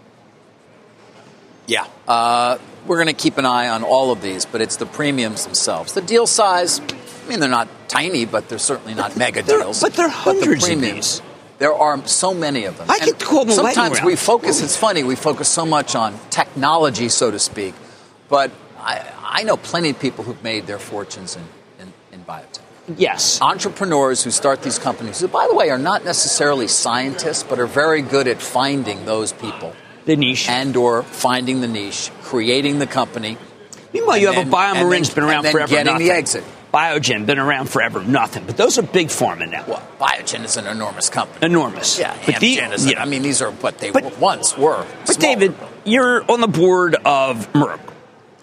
Yeah. 1.66 1.88
Uh, 2.08 2.58
we're 2.86 2.98
going 2.98 3.16
to 3.16 3.22
keep 3.22 3.38
an 3.38 3.46
eye 3.46 3.70
on 3.70 3.84
all 3.84 4.12
of 4.12 4.22
these, 4.22 4.46
but 4.46 4.62
it's 4.62 4.76
the 4.76 4.86
premiums 4.86 5.46
themselves. 5.46 5.94
The 5.94 6.02
deal 6.02 6.28
size, 6.28 6.82
I 7.24 7.30
mean, 7.30 7.40
they're 7.40 7.50
not 7.50 7.68
tiny, 7.88 8.26
but 8.26 8.50
they're 8.50 8.58
certainly 8.60 8.94
not 8.94 9.16
mega 9.18 9.42
deals. 9.44 9.82
but 9.82 9.94
they're 9.94 10.08
the 10.08 10.12
hundreds 10.14 10.68
of 10.68 10.82
these. 10.82 11.22
There 11.60 11.74
are 11.74 12.06
so 12.08 12.34
many 12.34 12.66
of 12.66 12.78
them. 12.78 12.88
I 12.90 13.00
could 13.00 13.20
call 13.20 13.46
them 13.46 13.52
a 13.52 13.54
Sometimes 13.54 14.02
we 14.02 14.16
focus, 14.16 14.62
it's 14.62 14.76
funny, 14.76 15.04
we 15.04 15.16
focus 15.16 15.48
so 15.48 15.66
much 15.66 15.96
on 15.96 16.20
technology, 16.30 17.08
so 17.10 17.32
to 17.32 17.40
speak, 17.40 17.74
but 18.28 18.52
I, 18.80 19.10
I 19.24 19.44
know 19.44 19.56
plenty 19.56 19.90
of 19.92 20.00
people 20.00 20.24
who've 20.26 20.44
made 20.44 20.68
their 20.68 20.80
fortunes 20.80 21.38
in, 21.38 21.44
in, 21.80 21.94
in 22.12 22.26
biotech 22.26 22.60
Yes, 22.98 23.40
entrepreneurs 23.42 24.26
who 24.26 24.32
start 24.32 24.62
these 24.62 24.78
companies, 24.78 25.22
who, 25.22 25.30
by 25.30 25.48
the 25.48 25.56
way, 25.56 25.70
are 25.70 25.78
not 25.78 26.04
necessarily 26.04 26.68
scientists, 26.68 27.44
but 27.44 27.58
are 27.60 27.66
very 27.68 28.02
good 28.02 28.28
at 28.28 28.42
finding 28.42 29.06
those 29.06 29.32
people 29.32 29.74
the 30.04 30.18
niche. 30.18 30.50
and 30.50 30.76
or 30.76 31.04
finding 31.04 31.62
the 31.62 31.68
niche, 31.70 32.12
creating 32.24 32.80
the 32.80 32.88
company. 32.88 33.38
Meanwhile, 33.94 34.18
you 34.18 34.28
And 34.28 34.36
have 34.36 34.48
a 34.48 34.50
then- 34.52 34.76
and 34.76 34.78
BioMarin's 34.92 35.08
then- 35.10 35.16
been 35.16 35.24
around 35.24 35.36
and 35.38 35.46
then 35.46 35.52
forever. 35.54 35.72
getting 35.72 35.98
the 35.98 36.12
exit. 36.12 36.44
Biogen 36.74 37.26
been 37.28 37.38
around 37.38 37.70
forever, 37.70 38.04
nothing. 38.04 38.46
But 38.48 38.58
those 38.58 38.80
are 38.80 38.82
big 38.82 39.08
pharma 39.10 39.50
now. 39.50 39.64
Well, 39.68 39.88
Biogen 40.00 40.44
is 40.44 40.58
an 40.58 40.66
enormous 40.66 41.10
company. 41.10 41.46
Enormous. 41.46 42.00
Yeah, 42.00 42.18
but 42.26 42.40
the- 42.40 42.56
is. 42.56 42.90
yeah. 42.90 43.02
I 43.02 43.06
mean, 43.06 43.22
these 43.22 43.42
are 43.44 43.52
what 43.52 43.78
they 43.78 43.92
But- 43.92 44.18
once 44.20 44.58
were. 44.58 44.84
But 45.06 45.14
Small. 45.16 45.22
David, 45.36 45.56
you're 45.86 46.24
on 46.32 46.42
the 46.42 46.48
board 46.48 46.96
of 47.06 47.52
Merck. 47.54 47.80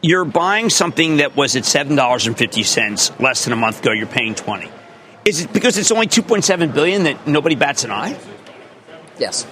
You're 0.03 0.25
buying 0.25 0.71
something 0.71 1.17
that 1.19 1.37
was 1.37 1.57
at 1.57 1.65
seven 1.65 1.97
dollars 1.97 2.27
and 2.27 2.39
fifty 2.39 2.63
cents 2.63 3.11
less 3.19 3.45
than 3.45 3.53
a 3.53 3.57
month 3.57 3.81
ago. 3.81 3.91
You're 3.93 4.07
paying 4.07 4.35
twenty. 4.35 4.71
Is 5.25 5.43
it 5.43 5.53
because 5.53 5.77
it's 5.77 5.91
only 5.91 6.07
two 6.07 6.23
point 6.23 6.45
seven 6.45 6.71
billion 6.71 7.03
that 7.03 7.27
nobody 7.27 7.55
bats 7.57 7.85
an 7.85 7.91
eye? 7.91 8.17
yes, 9.19 9.45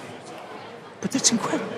But 1.01 1.11
that's 1.11 1.31
incredible. 1.31 1.69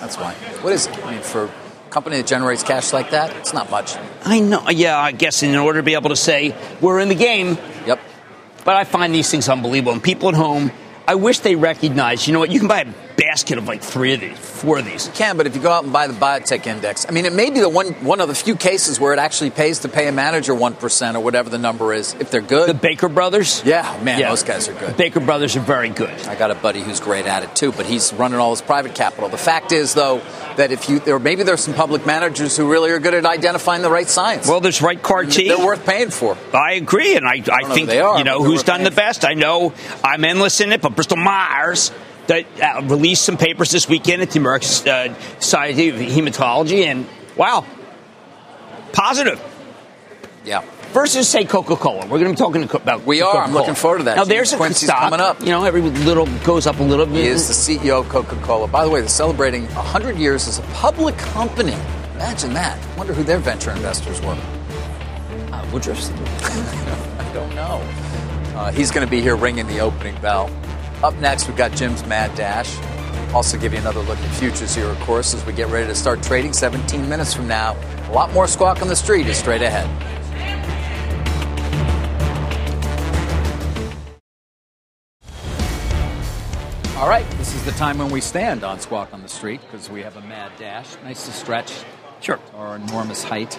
that's 0.00 0.16
why. 0.16 0.32
What 0.62 0.72
is 0.72 0.86
it? 0.88 1.04
I 1.06 1.12
mean, 1.12 1.20
for 1.20 1.48
company 1.90 2.16
that 2.18 2.26
generates 2.26 2.62
cash 2.62 2.92
like 2.92 3.10
that, 3.10 3.34
it's 3.36 3.52
not 3.52 3.70
much. 3.70 3.96
I 4.24 4.40
know. 4.40 4.68
Yeah, 4.68 4.98
I 4.98 5.12
guess 5.12 5.42
in 5.42 5.54
order 5.56 5.78
to 5.80 5.82
be 5.82 5.94
able 5.94 6.10
to 6.10 6.16
say 6.16 6.54
we're 6.80 7.00
in 7.00 7.08
the 7.08 7.14
game, 7.14 7.58
Yep. 7.86 8.00
but 8.64 8.76
I 8.76 8.84
find 8.84 9.14
these 9.14 9.30
things 9.30 9.48
unbelievable. 9.48 9.92
And 9.92 10.02
people 10.02 10.28
at 10.28 10.34
home, 10.34 10.70
I 11.06 11.14
wish 11.14 11.38
they 11.40 11.56
recognized. 11.56 12.26
You 12.26 12.32
know 12.34 12.38
what? 12.40 12.50
You 12.50 12.58
can 12.58 12.68
buy 12.68 12.80
a 12.82 12.86
basket 13.18 13.58
of 13.58 13.66
like 13.66 13.82
three 13.82 14.14
of 14.14 14.20
these, 14.20 14.38
four 14.38 14.78
of 14.78 14.84
these. 14.84 15.08
can, 15.14 15.36
but 15.36 15.46
if 15.46 15.54
you 15.54 15.60
go 15.60 15.70
out 15.70 15.84
and 15.84 15.92
buy 15.92 16.06
the 16.06 16.14
biotech 16.14 16.66
index, 16.66 17.04
I 17.06 17.12
mean, 17.12 17.26
it 17.26 17.32
may 17.32 17.50
be 17.50 17.60
the 17.60 17.68
one 17.68 17.88
one 18.04 18.20
of 18.20 18.28
the 18.28 18.34
few 18.34 18.56
cases 18.56 18.98
where 18.98 19.12
it 19.12 19.18
actually 19.18 19.50
pays 19.50 19.80
to 19.80 19.88
pay 19.88 20.08
a 20.08 20.12
manager 20.12 20.54
one 20.54 20.74
percent 20.74 21.16
or 21.16 21.20
whatever 21.20 21.50
the 21.50 21.58
number 21.58 21.92
is 21.92 22.14
if 22.14 22.30
they're 22.30 22.40
good. 22.40 22.68
The 22.68 22.74
Baker 22.74 23.08
Brothers. 23.08 23.62
yeah, 23.64 24.00
man, 24.02 24.20
those 24.20 24.44
guys 24.44 24.68
are 24.68 24.74
good. 24.74 24.96
Baker 24.96 25.20
Brothers 25.20 25.56
are 25.56 25.60
very 25.60 25.88
good. 25.88 26.10
I 26.26 26.36
got 26.36 26.50
a 26.50 26.54
buddy 26.54 26.80
who's 26.80 27.00
great 27.00 27.26
at 27.26 27.42
it 27.42 27.54
too, 27.56 27.72
but 27.72 27.86
he's 27.86 28.12
running 28.12 28.38
all 28.38 28.50
his 28.50 28.62
private 28.62 28.94
capital. 28.94 29.28
The 29.28 29.36
fact 29.36 29.72
is, 29.72 29.94
though, 29.94 30.22
that 30.56 30.70
if 30.70 30.88
you 30.88 31.00
or 31.06 31.18
maybe 31.18 31.42
there's 31.42 31.62
some 31.62 31.74
public 31.74 32.06
managers 32.06 32.56
who 32.56 32.70
really 32.70 32.90
are 32.90 33.00
good 33.00 33.14
at 33.14 33.26
identifying 33.26 33.82
the 33.82 33.90
right 33.90 34.08
science. 34.08 34.46
Well, 34.46 34.60
there's 34.60 34.80
right 34.80 35.02
card 35.02 35.30
T. 35.30 35.48
they're 35.48 35.58
worth 35.58 35.84
paying 35.84 36.10
for. 36.10 36.36
I 36.52 36.74
agree, 36.74 37.16
and 37.16 37.26
I, 37.26 37.42
I, 37.50 37.68
know 37.68 37.74
think 37.74 37.88
they 37.88 38.00
are, 38.00 38.18
you 38.18 38.24
know 38.24 38.42
who's 38.42 38.62
done 38.62 38.84
the 38.84 38.90
paying 38.90 38.94
for. 38.94 38.96
best. 38.96 39.24
I 39.24 39.34
know 39.34 39.74
I'm 40.04 40.24
endless 40.24 40.60
in 40.60 40.72
it, 40.72 40.80
but 40.80 40.94
Bristol 40.94 41.16
Myers 41.16 41.90
that 42.28 42.46
uh, 42.62 42.82
released 42.84 43.24
some 43.24 43.36
papers 43.36 43.70
this 43.72 43.88
weekend 43.88 44.22
at 44.22 44.30
the 44.30 44.38
American 44.38 44.68
uh, 44.88 45.14
Society 45.40 45.88
of 45.90 45.96
Hematology, 45.96 46.84
and 46.86 47.06
wow, 47.36 47.64
positive 48.92 49.40
Yeah. 50.44 50.62
versus 50.92 51.28
say 51.28 51.44
Coca-Cola. 51.44 52.02
We're 52.06 52.18
going 52.18 52.24
to 52.26 52.30
be 52.30 52.36
talking 52.36 52.62
about 52.82 53.04
We 53.04 53.20
are. 53.22 53.36
I'm 53.38 53.52
looking 53.52 53.74
forward 53.74 53.98
to 53.98 54.04
that. 54.04 54.16
Now 54.16 54.24
there's 54.24 54.52
a 54.52 54.56
Quincey's 54.56 54.88
stock 54.88 55.00
coming 55.00 55.20
up. 55.20 55.40
You 55.40 55.46
know, 55.50 55.64
every 55.64 55.82
little 55.82 56.26
goes 56.44 56.66
up 56.66 56.78
a 56.80 56.82
little 56.82 57.06
bit. 57.06 57.16
He 57.16 57.26
is 57.26 57.48
the 57.48 57.78
CEO 57.78 58.00
of 58.00 58.08
Coca 58.08 58.36
Cola. 58.42 58.68
By 58.68 58.84
the 58.84 58.90
way, 58.90 59.00
they're 59.00 59.08
celebrating 59.08 59.64
100 59.74 60.16
years 60.16 60.48
as 60.48 60.58
a 60.58 60.62
public 60.74 61.16
company. 61.18 61.76
Imagine 62.14 62.52
that. 62.54 62.78
Wonder 62.96 63.12
who 63.14 63.22
their 63.22 63.38
venture 63.38 63.70
investors 63.70 64.20
were. 64.22 64.32
Uh, 65.52 65.64
Woodruff's- 65.72 66.10
I 67.20 67.30
don't 67.32 67.54
know. 67.54 67.80
Uh, 68.58 68.72
he's 68.72 68.90
going 68.90 69.06
to 69.06 69.10
be 69.10 69.20
here 69.20 69.36
ringing 69.36 69.66
the 69.68 69.78
opening 69.80 70.20
bell. 70.20 70.50
Up 71.02 71.14
next, 71.16 71.46
we've 71.46 71.56
got 71.56 71.72
Jim's 71.72 72.04
Mad 72.06 72.34
Dash. 72.34 72.76
Also, 73.32 73.58
give 73.58 73.72
you 73.72 73.78
another 73.78 74.00
look 74.00 74.18
at 74.18 74.34
futures 74.36 74.74
here, 74.74 74.86
of 74.88 74.98
course, 75.00 75.34
as 75.34 75.44
we 75.46 75.52
get 75.52 75.68
ready 75.68 75.86
to 75.86 75.94
start 75.94 76.22
trading 76.22 76.52
17 76.52 77.08
minutes 77.08 77.34
from 77.34 77.46
now. 77.46 77.76
A 78.08 78.12
lot 78.12 78.32
more 78.32 78.46
squawk 78.48 78.82
on 78.82 78.88
the 78.88 78.96
street 78.96 79.26
is 79.26 79.36
straight 79.36 79.62
ahead. 79.62 79.86
All 86.96 87.08
right, 87.08 87.28
this 87.32 87.54
is 87.54 87.64
the 87.64 87.70
time 87.72 87.98
when 87.98 88.10
we 88.10 88.20
stand 88.20 88.64
on 88.64 88.80
Squawk 88.80 89.14
on 89.14 89.22
the 89.22 89.28
Street 89.28 89.60
because 89.60 89.88
we 89.88 90.02
have 90.02 90.16
a 90.16 90.20
mad 90.22 90.50
dash. 90.58 90.86
Nice 91.04 91.26
to 91.26 91.32
stretch 91.32 91.72
Sure. 92.20 92.40
our 92.56 92.74
enormous 92.74 93.22
height. 93.22 93.56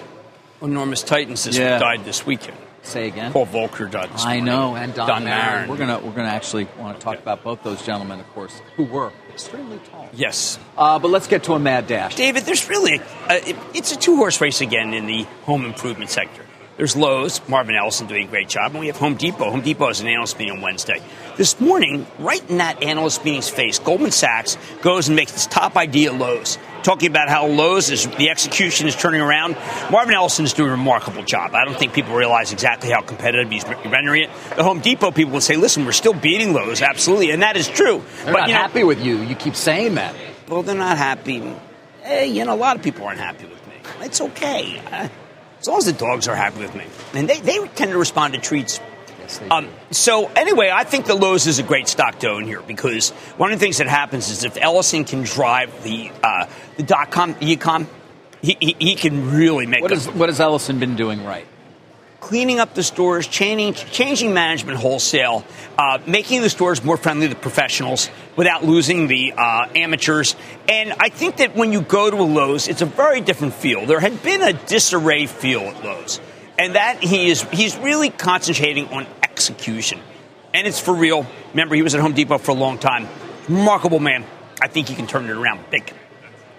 Enormous 0.62 1.04
Titans 1.04 1.46
this 1.46 1.58
Yeah. 1.58 1.80
died 1.80 2.04
this 2.04 2.26
weekend. 2.26 2.58
Say 2.82 3.08
again. 3.08 3.32
Paul 3.32 3.46
Volcker 3.46 3.90
died 3.90 4.10
I 4.16 4.40
know, 4.40 4.76
and 4.76 4.94
Don, 4.94 5.08
Don 5.08 5.24
Marron. 5.24 5.48
Marron. 5.52 5.70
We're 5.70 5.78
gonna 5.78 6.00
we're 6.00 6.12
gonna 6.12 6.30
actually 6.30 6.68
want 6.78 6.98
to 6.98 7.04
talk 7.04 7.20
about 7.20 7.44
both 7.44 7.64
those 7.64 7.86
gentlemen, 7.86 8.20
of 8.20 8.28
course, 8.34 8.62
who 8.76 8.84
were 8.86 9.12
extremely 9.30 9.80
tall. 9.92 10.10
Yes. 10.14 10.58
Uh, 10.78 11.00
but 11.00 11.12
let's 11.12 11.28
get 11.28 11.44
to 11.44 11.54
a 11.54 11.60
mad 11.60 11.88
dash. 11.88 12.16
David, 12.16 12.44
there's 12.44 12.68
really 12.70 13.02
a, 13.30 13.52
a, 13.52 13.56
it's 13.74 13.92
a 13.92 13.98
two 13.98 14.16
horse 14.16 14.40
race 14.42 14.62
again 14.62 14.94
in 14.94 15.06
the 15.06 15.24
home 15.44 15.66
improvement 15.66 16.10
sector. 16.10 16.46
There's 16.80 16.96
Lowe's, 16.96 17.42
Marvin 17.50 17.76
Ellison 17.76 18.08
doing 18.08 18.26
a 18.26 18.30
great 18.30 18.48
job, 18.48 18.72
and 18.72 18.80
we 18.80 18.88
have 18.88 18.96
Home 18.96 19.16
Depot. 19.16 19.52
Home 19.52 19.60
Depot 19.60 19.88
has 19.88 20.00
an 20.00 20.08
analyst 20.08 20.40
meeting 20.40 20.56
on 20.56 20.62
Wednesday. 20.62 21.02
This 21.36 21.60
morning, 21.60 22.08
right 22.20 22.42
in 22.50 22.60
that 22.60 22.82
analyst 22.82 23.26
meeting's 23.26 23.50
face, 23.50 23.80
Goldman 23.80 24.12
Sachs 24.12 24.58
goes 24.82 25.10
and 25.10 25.18
makes 25.18 25.34
its 25.34 25.46
top 25.46 25.76
idea 25.76 26.14
Lowe's, 26.14 26.58
talking 26.84 27.10
about 27.10 27.28
how 27.28 27.48
Lowe's 27.48 27.90
is 27.90 28.08
the 28.08 28.30
execution 28.30 28.88
is 28.88 28.96
turning 28.96 29.20
around. 29.20 29.58
Marvin 29.92 30.16
Ellison 30.16 30.46
is 30.46 30.54
doing 30.54 30.70
a 30.70 30.72
remarkable 30.72 31.22
job. 31.26 31.54
I 31.54 31.66
don't 31.66 31.78
think 31.78 31.92
people 31.92 32.16
realize 32.16 32.54
exactly 32.54 32.90
how 32.90 33.02
competitive 33.02 33.52
he's 33.52 33.66
rendering 33.66 34.24
it. 34.24 34.30
The 34.56 34.64
Home 34.64 34.80
Depot 34.80 35.12
people 35.12 35.34
would 35.34 35.44
say, 35.44 35.58
"Listen, 35.58 35.84
we're 35.84 35.92
still 35.92 36.14
beating 36.14 36.54
Lowe's, 36.54 36.82
absolutely," 36.82 37.32
and 37.32 37.42
that 37.42 37.58
is 37.58 37.68
true. 37.68 38.02
They're 38.24 38.34
not 38.34 38.48
you 38.48 38.54
know, 38.54 38.62
happy 38.62 38.86
with 38.86 39.04
you. 39.04 39.18
You 39.18 39.36
keep 39.36 39.58
saying 39.58 39.96
that. 39.96 40.16
well, 40.48 40.64
they're 40.64 40.76
not 40.76 40.98
happy. 40.98 41.44
Eh, 42.06 42.24
you 42.24 42.46
know, 42.46 42.54
a 42.54 42.56
lot 42.56 42.78
of 42.78 42.84
people 42.84 43.06
aren't 43.06 43.20
happy 43.20 43.48
with 43.48 43.68
me. 43.68 43.74
It's 44.00 44.22
okay. 44.22 44.82
Uh, 44.90 45.10
as 45.60 45.68
long 45.68 45.78
as 45.78 45.86
the 45.86 45.94
dogs 45.94 46.28
are 46.28 46.36
happy 46.36 46.60
with 46.60 46.74
me. 46.76 46.86
And 47.14 47.30
they, 47.30 47.40
they 47.40 47.58
tend 47.70 47.92
to 47.92 47.98
respond 47.98 48.34
to 48.34 48.40
treats. 48.40 48.80
Yes, 49.20 49.42
Um, 49.52 49.68
so, 49.92 50.28
anyway, 50.30 50.72
I 50.74 50.84
think 50.86 51.06
the 51.06 51.16
Lowe's 51.16 51.46
is 51.48 51.60
a 51.60 51.64
great 51.64 51.88
stock 51.88 52.20
to 52.20 52.30
own 52.30 52.46
here 52.46 52.62
because 52.62 53.12
one 53.38 53.52
of 53.52 53.60
the 53.60 53.64
things 53.66 53.78
that 53.78 53.88
happens 53.88 54.30
is 54.30 54.44
if 54.44 54.58
Ellison 54.60 55.04
can 55.06 55.24
drive 55.24 55.84
the, 55.84 56.12
uh, 56.24 56.48
the 56.78 56.84
dot 56.84 57.12
com, 57.12 57.36
ecom, 57.36 57.88
he, 58.42 58.56
he, 58.60 58.76
he 58.80 58.96
can 58.96 59.32
really 59.32 59.66
make 59.66 59.82
What 59.82 59.92
a- 59.92 59.96
has 59.96 60.08
what 60.10 60.30
has 60.30 60.40
Ellison 60.40 60.80
been 60.80 60.96
doing 60.96 61.26
right? 61.26 61.46
Cleaning 62.20 62.60
up 62.60 62.74
the 62.74 62.84
stores, 62.84 63.28
changing, 63.28 63.74
changing 63.74 64.34
management 64.34 64.78
wholesale, 64.78 65.44
uh, 65.78 66.00
making 66.06 66.42
the 66.42 66.50
stores 66.50 66.84
more 66.84 66.98
friendly 66.98 67.30
to 67.30 67.36
professionals 67.36 68.10
without 68.36 68.64
losing 68.64 69.08
the 69.08 69.34
uh, 69.34 69.68
amateurs. 69.76 70.36
And 70.68 70.94
I 71.00 71.10
think 71.10 71.38
that 71.38 71.56
when 71.56 71.72
you 71.72 71.82
go 71.82 72.10
to 72.10 72.18
a 72.18 72.24
Lowe's, 72.24 72.68
it's 72.68 72.82
a 72.82 72.86
very 72.86 73.22
different 73.22 73.54
feel. 73.54 73.86
There 73.86 74.00
had 74.00 74.22
been 74.24 74.42
a 74.42 74.54
disarray 74.54 75.26
feel 75.26 75.62
at 75.62 75.84
Lowe's, 75.84 76.20
and 76.58 76.76
that 76.76 77.02
he 77.02 77.30
is 77.30 77.42
he's 77.44 77.78
really 77.78 78.10
concentrating 78.10 78.88
on 78.90 79.08
execution, 79.24 80.00
and 80.54 80.68
it's 80.68 80.80
for 80.80 80.94
real. 80.94 81.26
Remember, 81.52 81.76
he 81.76 81.82
was 81.82 81.96
at 81.96 82.02
Home 82.02 82.14
Depot 82.14 82.38
for 82.38 82.52
a 82.52 82.56
long 82.56 82.78
time. 82.78 83.08
Remarkable 83.48 84.00
man. 84.00 84.26
I 84.62 84.68
think 84.68 84.90
he 84.90 84.96
can 84.96 85.08
turn 85.08 85.26
it 85.26 85.32
around 85.32 85.64
big. 85.72 85.94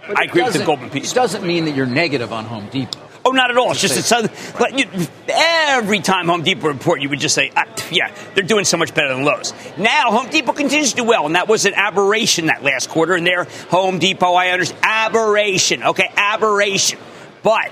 But 0.09 0.19
I 0.19 0.25
agree 0.25 0.43
with 0.43 0.55
the 0.55 0.64
Goldman 0.64 0.90
piece. 0.90 1.12
It 1.12 1.14
doesn't 1.14 1.47
mean 1.47 1.67
that 1.67 1.76
you're 1.76 1.87
negative 1.87 2.33
on 2.33 2.47
Home 2.47 2.69
Depot. 2.71 3.10
Oh 3.31 3.33
not 3.33 3.53
at 3.53 3.57
all. 3.57 3.71
It's 3.71 3.81
just 3.81 3.97
a 3.97 4.03
sudden. 4.03 4.29
But 4.59 4.77
you, 4.77 4.87
every 5.29 6.01
time 6.01 6.27
Home 6.27 6.43
Depot 6.43 6.67
report, 6.67 7.01
you 7.01 7.09
would 7.11 7.21
just 7.21 7.33
say, 7.33 7.53
ah, 7.57 7.65
"Yeah, 7.93 8.13
they're 8.35 8.43
doing 8.43 8.65
so 8.65 8.77
much 8.77 8.93
better 8.93 9.15
than 9.15 9.25
Lowe's." 9.25 9.55
Now 9.79 10.11
Home 10.11 10.29
Depot 10.29 10.53
continues 10.53 10.91
to 10.91 10.97
do 10.97 11.05
well, 11.05 11.27
and 11.27 11.37
that 11.37 11.47
was 11.47 11.65
an 11.65 11.75
aberration 11.77 12.47
that 12.47 12.65
last 12.65 12.89
quarter. 12.89 13.15
And 13.15 13.25
there, 13.25 13.45
Home 13.69 14.01
Depot, 14.01 14.35
I 14.35 14.49
understand, 14.49 14.81
aberration. 14.83 15.85
Okay, 15.85 16.11
aberration, 16.17 16.99
but 17.45 17.71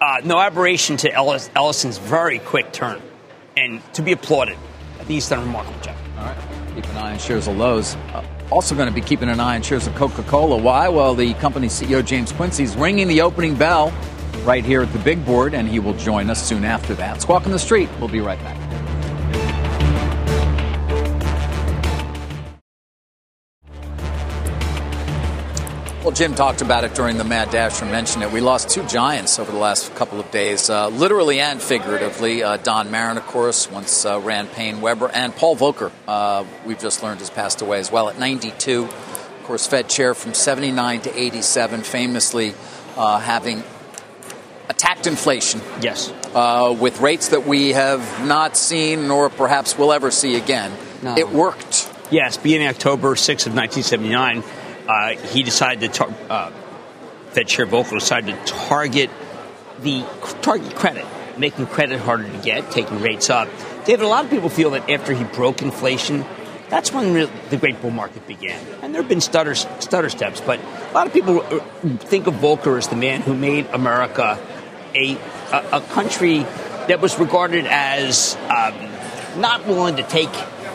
uh, 0.00 0.20
no 0.22 0.38
aberration 0.38 0.96
to 0.98 1.12
Ellis, 1.12 1.50
Ellison's 1.56 1.98
very 1.98 2.38
quick 2.38 2.70
turn, 2.72 3.02
and 3.56 3.82
to 3.94 4.02
be 4.02 4.12
applauded. 4.12 4.56
I 4.94 4.98
think 4.98 5.10
he's 5.10 5.28
done 5.28 5.40
a 5.40 5.44
remarkable 5.44 5.80
job. 5.80 5.96
All 6.16 6.26
right, 6.26 6.36
keep 6.76 6.84
an 6.84 6.96
eye 6.96 7.14
on 7.14 7.18
shares 7.18 7.48
of 7.48 7.56
Lowe's. 7.56 7.96
Uh, 8.14 8.24
also 8.52 8.76
going 8.76 8.88
to 8.88 8.94
be 8.94 9.00
keeping 9.00 9.28
an 9.28 9.40
eye 9.40 9.56
on 9.56 9.62
shares 9.62 9.88
of 9.88 9.96
Coca-Cola. 9.96 10.58
Why? 10.58 10.88
Well, 10.88 11.14
the 11.16 11.34
company 11.34 11.66
CEO 11.66 12.04
James 12.04 12.30
Quincey 12.30 12.62
is 12.62 12.76
ringing 12.76 13.08
the 13.08 13.22
opening 13.22 13.56
bell 13.56 13.92
right 14.44 14.64
here 14.64 14.82
at 14.82 14.92
the 14.92 14.98
big 14.98 15.24
board, 15.24 15.54
and 15.54 15.68
he 15.68 15.78
will 15.78 15.94
join 15.94 16.30
us 16.30 16.42
soon 16.42 16.64
after 16.64 16.94
that. 16.94 17.22
Squawk 17.22 17.46
on 17.46 17.52
the 17.52 17.58
Street. 17.58 17.88
We'll 17.98 18.08
be 18.08 18.20
right 18.20 18.38
back. 18.40 18.72
Well, 26.02 26.10
Jim 26.10 26.34
talked 26.34 26.62
about 26.62 26.82
it 26.82 26.96
during 26.96 27.16
the 27.16 27.22
Mad 27.22 27.52
Dash 27.52 27.80
or 27.80 27.84
mentioned 27.84 28.24
it. 28.24 28.32
We 28.32 28.40
lost 28.40 28.68
two 28.68 28.84
giants 28.88 29.38
over 29.38 29.52
the 29.52 29.58
last 29.58 29.94
couple 29.94 30.18
of 30.18 30.28
days, 30.32 30.68
uh, 30.68 30.88
literally 30.88 31.38
and 31.38 31.62
figuratively. 31.62 32.42
Uh, 32.42 32.56
Don 32.56 32.90
Marron, 32.90 33.18
of 33.18 33.26
course, 33.28 33.70
once 33.70 34.04
uh, 34.04 34.18
ran 34.18 34.48
PaineWebber, 34.48 35.12
and 35.14 35.32
Paul 35.36 35.54
Volcker, 35.54 35.92
uh, 36.08 36.44
we've 36.66 36.80
just 36.80 37.04
learned, 37.04 37.20
has 37.20 37.30
passed 37.30 37.62
away 37.62 37.78
as 37.78 37.92
well 37.92 38.08
at 38.08 38.18
92. 38.18 38.82
Of 38.82 39.42
course, 39.44 39.68
Fed 39.68 39.88
chair 39.88 40.12
from 40.12 40.34
79 40.34 41.02
to 41.02 41.16
87, 41.16 41.82
famously 41.82 42.54
uh, 42.96 43.20
having 43.20 43.62
attacked 44.72 45.06
inflation. 45.06 45.60
Yes. 45.80 46.12
Uh, 46.34 46.74
with 46.78 47.00
rates 47.00 47.28
that 47.28 47.46
we 47.46 47.72
have 47.72 48.26
not 48.26 48.56
seen 48.56 49.06
nor 49.06 49.28
perhaps 49.28 49.76
will 49.76 49.92
ever 49.92 50.10
see 50.10 50.34
again. 50.36 50.72
No. 51.02 51.16
It 51.16 51.28
worked. 51.28 51.90
Yes, 52.10 52.36
beginning 52.36 52.68
October 52.68 53.14
6th 53.14 53.46
of 53.46 53.54
1979, 53.54 54.42
uh, 54.88 55.16
he 55.28 55.42
decided 55.42 55.92
to, 55.92 55.98
tar- 55.98 56.14
uh, 56.28 56.50
Fed 57.30 57.48
Chair 57.48 57.66
Volcker 57.66 57.98
decided 57.98 58.34
to 58.34 58.52
target 58.52 59.10
the 59.80 60.04
target 60.42 60.74
credit, 60.74 61.06
making 61.38 61.66
credit 61.66 62.00
harder 62.00 62.28
to 62.28 62.38
get, 62.38 62.70
taking 62.70 63.00
rates 63.00 63.30
up. 63.30 63.48
David, 63.84 64.04
a 64.04 64.08
lot 64.08 64.24
of 64.24 64.30
people 64.30 64.48
feel 64.48 64.70
that 64.70 64.88
after 64.88 65.12
he 65.12 65.24
broke 65.24 65.60
inflation, 65.62 66.24
that's 66.68 66.92
when 66.92 67.12
the 67.12 67.56
great 67.58 67.80
bull 67.82 67.90
market 67.90 68.26
began. 68.26 68.58
And 68.80 68.94
there 68.94 69.02
have 69.02 69.08
been 69.08 69.20
stutter, 69.20 69.54
stutter 69.54 70.08
steps, 70.08 70.40
but 70.40 70.58
a 70.60 70.94
lot 70.94 71.06
of 71.06 71.12
people 71.12 71.42
uh, 71.42 71.58
think 71.98 72.26
of 72.26 72.34
Volcker 72.34 72.78
as 72.78 72.88
the 72.88 72.96
man 72.96 73.20
who 73.20 73.34
made 73.34 73.66
America 73.66 74.38
a, 74.94 75.16
a, 75.52 75.78
a 75.78 75.80
country 75.80 76.38
that 76.88 77.00
was 77.00 77.18
regarded 77.18 77.66
as 77.66 78.36
um, 78.48 78.74
not 79.40 79.66
willing 79.66 79.96
to 79.96 80.02
take 80.02 80.30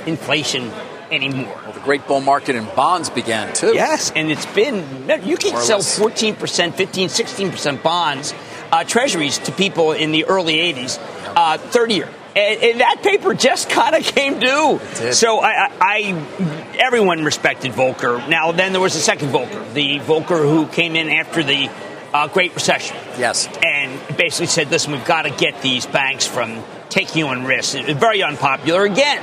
inflation 0.06 0.72
anymore. 1.12 1.60
Well, 1.64 1.74
the 1.74 1.80
great 1.80 2.08
bull 2.08 2.22
market 2.22 2.56
in 2.56 2.66
bonds 2.76 3.10
began 3.10 3.54
too. 3.54 3.74
Yes, 3.74 4.12
and 4.16 4.32
it's 4.32 4.46
been, 4.46 5.10
you 5.24 5.38
can 5.38 5.60
sell 5.62 5.80
14%, 5.80 6.74
15, 6.74 7.10
16% 7.10 7.84
bonds, 7.84 8.34
uh, 8.72 8.84
treasuries 8.84 9.38
to 9.40 9.52
people 9.52 9.92
in 9.94 10.12
the 10.12 10.26
early 10.26 10.56
80s, 10.56 11.00
uh, 11.36 11.58
30 11.58 11.94
year. 11.94 12.10
And, 12.36 12.62
and, 12.62 12.82
that 12.82 13.02
paper 13.02 13.34
just 13.34 13.70
kind 13.72 13.96
of 13.96 14.04
came 14.04 14.40
due. 14.40 14.80
So 15.12 15.40
I, 15.40 15.72
I, 15.82 16.78
everyone 16.80 17.24
respected 17.24 17.72
Volcker. 17.72 18.28
Now, 18.30 18.52
then 18.52 18.74
there 18.74 18.82
was 18.82 18.96
a 18.96 19.00
second 19.00 19.30
Volcker, 19.30 19.74
the 19.74 20.00
Volcker 20.00 20.42
who 20.42 20.68
came 20.68 20.96
in 20.96 21.10
after 21.10 21.44
the 21.44 21.70
uh, 22.14 22.28
Great 22.28 22.54
Recession. 22.56 22.96
Yes. 23.18 23.48
And 23.64 24.00
basically 24.18 24.48
said, 24.48 24.72
listen, 24.72 24.92
we've 24.92 25.06
got 25.06 25.24
to 25.24 25.30
get 25.30 25.62
these 25.62 25.86
banks 25.86 26.26
from 26.26 26.64
taking 26.90 27.24
on 27.24 27.46
risks. 27.46 27.80
Very 27.94 28.24
unpopular. 28.24 28.84
Again, 28.84 29.22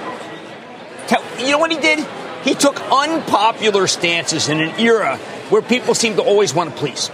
you 1.39 1.51
know 1.51 1.59
what 1.59 1.71
he 1.71 1.79
did? 1.79 2.07
He 2.45 2.55
took 2.55 2.79
unpopular 2.93 3.87
stances 3.87 4.49
in 4.49 4.61
an 4.61 4.79
era 4.79 5.17
where 5.49 5.63
people 5.63 5.95
seem 5.95 6.17
to 6.17 6.23
always 6.23 6.55
want 6.55 6.71
to 6.71 6.77
please. 6.77 7.11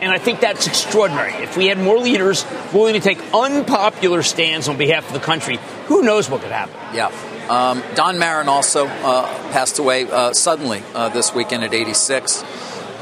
And 0.00 0.10
I 0.12 0.18
think 0.18 0.40
that's 0.40 0.66
extraordinary. 0.66 1.32
If 1.34 1.56
we 1.56 1.66
had 1.66 1.78
more 1.78 1.98
leaders 1.98 2.44
willing 2.72 2.94
to 2.94 3.00
take 3.00 3.18
unpopular 3.32 4.22
stands 4.22 4.68
on 4.68 4.76
behalf 4.76 5.06
of 5.06 5.14
the 5.14 5.20
country, 5.20 5.58
who 5.86 6.02
knows 6.02 6.28
what 6.28 6.42
could 6.42 6.50
happen? 6.50 6.74
Yeah. 6.94 7.12
Um, 7.48 7.82
Don 7.94 8.18
Marron 8.18 8.48
also 8.48 8.86
uh, 8.86 9.26
passed 9.52 9.78
away 9.78 10.10
uh, 10.10 10.32
suddenly 10.32 10.82
uh, 10.94 11.10
this 11.10 11.34
weekend 11.34 11.62
at 11.62 11.74
86. 11.74 12.42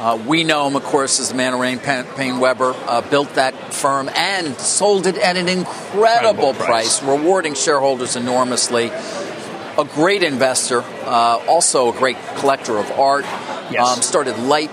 Uh, 0.02 0.16
we 0.26 0.42
know 0.42 0.66
him, 0.66 0.74
of 0.74 0.82
course, 0.82 1.20
as 1.20 1.28
the 1.28 1.34
man 1.36 1.52
who 1.52 1.62
ran 1.62 1.78
PaineWebber, 1.78 2.74
uh, 2.88 3.08
built 3.08 3.32
that 3.34 3.54
firm 3.72 4.08
and 4.08 4.56
sold 4.56 5.06
it 5.06 5.16
at 5.16 5.36
an 5.36 5.48
incredible, 5.48 6.50
incredible 6.50 6.54
price. 6.54 6.98
price, 6.98 7.02
rewarding 7.04 7.54
shareholders 7.54 8.16
enormously. 8.16 8.86
A 8.86 9.84
great 9.94 10.24
investor, 10.24 10.82
uh, 11.04 11.40
also 11.46 11.94
a 11.94 11.96
great 11.96 12.16
collector 12.38 12.78
of 12.78 12.90
art. 12.98 13.24
Yes. 13.70 13.86
Um, 13.86 14.02
started 14.02 14.36
Light 14.40 14.72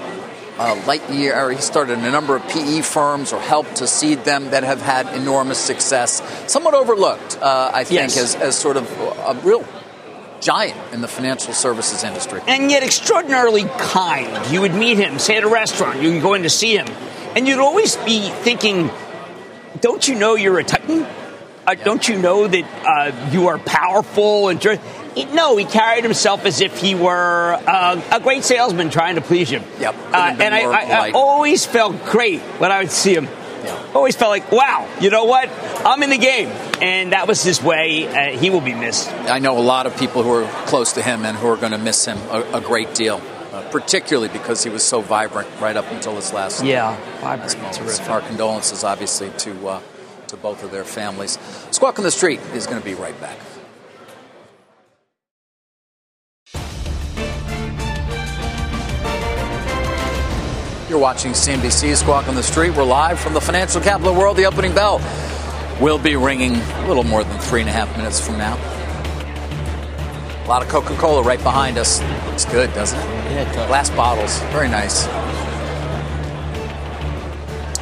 uh, 0.58 0.76
Lightyear. 0.88 1.54
He 1.54 1.62
started 1.62 2.00
a 2.00 2.12
number 2.12 2.36
of 2.36 2.48
PE 2.48 2.82
firms 2.82 3.32
or 3.32 3.40
helped 3.40 3.76
to 3.76 3.88
seed 3.88 4.24
them 4.26 4.50
that 4.50 4.64
have 4.64 4.82
had 4.82 5.16
enormous 5.16 5.60
success. 5.60 6.24
Somewhat 6.52 6.74
overlooked, 6.74 7.38
uh, 7.40 7.70
I 7.72 7.84
think, 7.84 8.16
yes. 8.16 8.18
as, 8.18 8.36
as 8.36 8.58
sort 8.58 8.78
of 8.78 8.92
a 9.00 9.40
real 9.44 9.64
giant 10.42 10.78
in 10.94 11.02
the 11.02 11.08
financial 11.08 11.54
services 11.54 12.04
industry. 12.04 12.42
And 12.48 12.72
yet 12.72 12.84
extraordinarily 12.84 13.64
kind. 13.64 14.52
You 14.52 14.62
would 14.62 14.74
meet 14.74 14.98
him, 14.98 15.20
say 15.20 15.38
at 15.38 15.44
a 15.44 15.50
restaurant, 15.50 16.02
you 16.02 16.14
would 16.14 16.22
go 16.22 16.34
in 16.34 16.44
to 16.44 16.50
see 16.50 16.76
him, 16.76 16.88
and 17.36 17.48
you'd 17.48 17.60
always 17.60 17.96
be 17.98 18.30
thinking, 18.30 18.90
don't 19.82 20.08
you 20.08 20.16
know 20.16 20.36
you're 20.36 20.60
a 20.60 20.64
titan? 20.64 21.06
Uh, 21.68 21.76
don't 21.76 22.08
you 22.08 22.18
know 22.18 22.48
that 22.48 22.66
uh, 22.86 23.30
you 23.32 23.48
are 23.48 23.60
powerful 23.60 24.48
and 24.50 24.60
no, 25.34 25.58
he 25.58 25.66
carried 25.66 26.04
himself 26.04 26.46
as 26.46 26.62
if 26.62 26.80
he 26.80 26.96
were 26.96 27.54
uh, 27.68 28.02
a 28.12 28.20
great 28.20 28.44
salesman 28.44 28.90
trying 28.90 29.16
to 29.16 29.22
please 29.22 29.52
you. 29.52 29.62
Yep. 29.80 29.96
Uh, 30.14 30.36
and 30.40 30.56
I, 30.56 30.62
I, 30.62 31.08
I, 31.08 31.12
always 31.12 31.66
felt 31.66 32.06
great 32.06 32.40
when 32.60 32.72
I 32.72 32.80
would 32.80 32.92
see 32.92 33.14
him. 33.14 33.28
Yeah. 33.64 33.92
Always 33.94 34.16
felt 34.16 34.30
like, 34.30 34.52
wow, 34.52 34.88
you 35.00 35.10
know 35.10 35.26
what? 35.26 35.50
I'm 35.86 36.02
in 36.04 36.10
the 36.10 36.18
game. 36.18 36.50
And 36.82 37.14
that 37.14 37.28
was 37.28 37.44
his 37.44 37.62
way. 37.62 38.08
Uh, 38.08 38.38
he 38.38 38.50
will 38.50 38.62
be 38.62 38.74
missed. 38.74 39.10
I 39.12 39.40
know 39.40 39.58
a 39.58 39.62
lot 39.62 39.86
of 39.86 39.98
people 39.98 40.24
who 40.24 40.32
are 40.32 40.66
close 40.66 40.94
to 40.94 41.02
him 41.02 41.26
and 41.26 41.38
who 41.38 41.48
are 41.48 41.58
going 41.58 41.72
to 41.74 41.78
miss 41.78 42.06
him 42.06 42.18
a, 42.30 42.42
a 42.54 42.62
great 42.62 42.94
deal. 42.94 43.22
Uh, 43.52 43.68
particularly 43.72 44.30
because 44.30 44.64
he 44.64 44.70
was 44.70 44.84
so 44.84 45.02
vibrant 45.02 45.50
right 45.60 45.76
up 45.76 45.92
until 45.92 46.16
his 46.16 46.32
last 46.32 46.64
yeah 46.64 46.96
vibrant 47.20 47.74
terrific. 47.74 48.08
Our 48.08 48.22
condolences, 48.22 48.84
obviously, 48.84 49.32
to 49.40 49.68
uh, 49.68 49.82
to 50.28 50.38
both 50.38 50.64
of 50.64 50.70
their 50.70 50.84
families. 50.84 51.40
Squawk 51.72 51.98
on 51.98 52.06
the 52.06 52.12
Street 52.12 52.40
is 52.54 52.68
going 52.68 52.80
to 52.80 52.86
be 52.86 52.94
right 52.94 53.20
back. 53.20 53.40
You're 60.90 60.98
watching 60.98 61.34
CNBC 61.34 61.96
Squawk 61.98 62.28
on 62.28 62.34
the 62.34 62.42
Street. 62.42 62.72
We're 62.72 62.84
live 62.84 63.20
from 63.20 63.36
the 63.36 63.42
financial 63.42 63.80
capital 63.80 64.10
of 64.10 64.16
the 64.16 64.20
world. 64.20 64.38
The 64.38 64.46
opening 64.46 64.74
bell 64.74 64.98
will 65.80 66.00
be 66.00 66.16
ringing 66.16 66.56
a 66.56 66.88
little 66.88 67.04
more 67.04 67.24
than 67.24 67.38
three 67.38 67.62
and 67.62 67.70
a 67.70 67.72
half 67.72 67.96
minutes 67.96 68.20
from 68.20 68.40
now. 68.40 68.56
A 70.44 70.48
lot 70.50 70.64
of 70.64 70.68
Coca 70.68 70.96
Cola 70.96 71.22
right 71.22 71.38
behind 71.44 71.78
us. 71.78 72.02
Looks 72.26 72.46
good, 72.46 72.74
doesn't 72.74 72.98
it? 72.98 73.04
Yeah, 73.04 73.48
it 73.48 73.68
Glass 73.68 73.92
bottles. 73.92 74.40
Very 74.52 74.68
nice. 74.68 75.06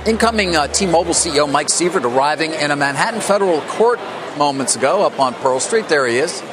Incoming 0.06 0.58
uh, 0.58 0.68
T 0.68 0.86
Mobile 0.86 1.14
CEO 1.14 1.50
Mike 1.50 1.68
Sievert 1.68 2.04
arriving 2.04 2.52
in 2.56 2.72
a 2.72 2.76
Manhattan 2.76 3.22
federal 3.22 3.62
court 3.62 4.02
moments 4.38 4.76
ago 4.76 5.06
up 5.06 5.18
on 5.18 5.34
Pearl 5.36 5.62
Street. 5.62 5.88
There 5.88 6.06
he 6.08 6.18
is 6.18 6.44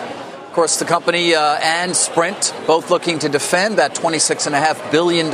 course, 0.55 0.79
the 0.79 0.85
company 0.85 1.35
uh, 1.35 1.59
and 1.61 1.97
Sprint 1.97 2.55
both 2.65 2.89
looking 2.89 3.19
to 3.19 3.29
defend 3.29 3.79
that 3.79 3.95
$26.5 3.95 4.93
billion 4.93 5.31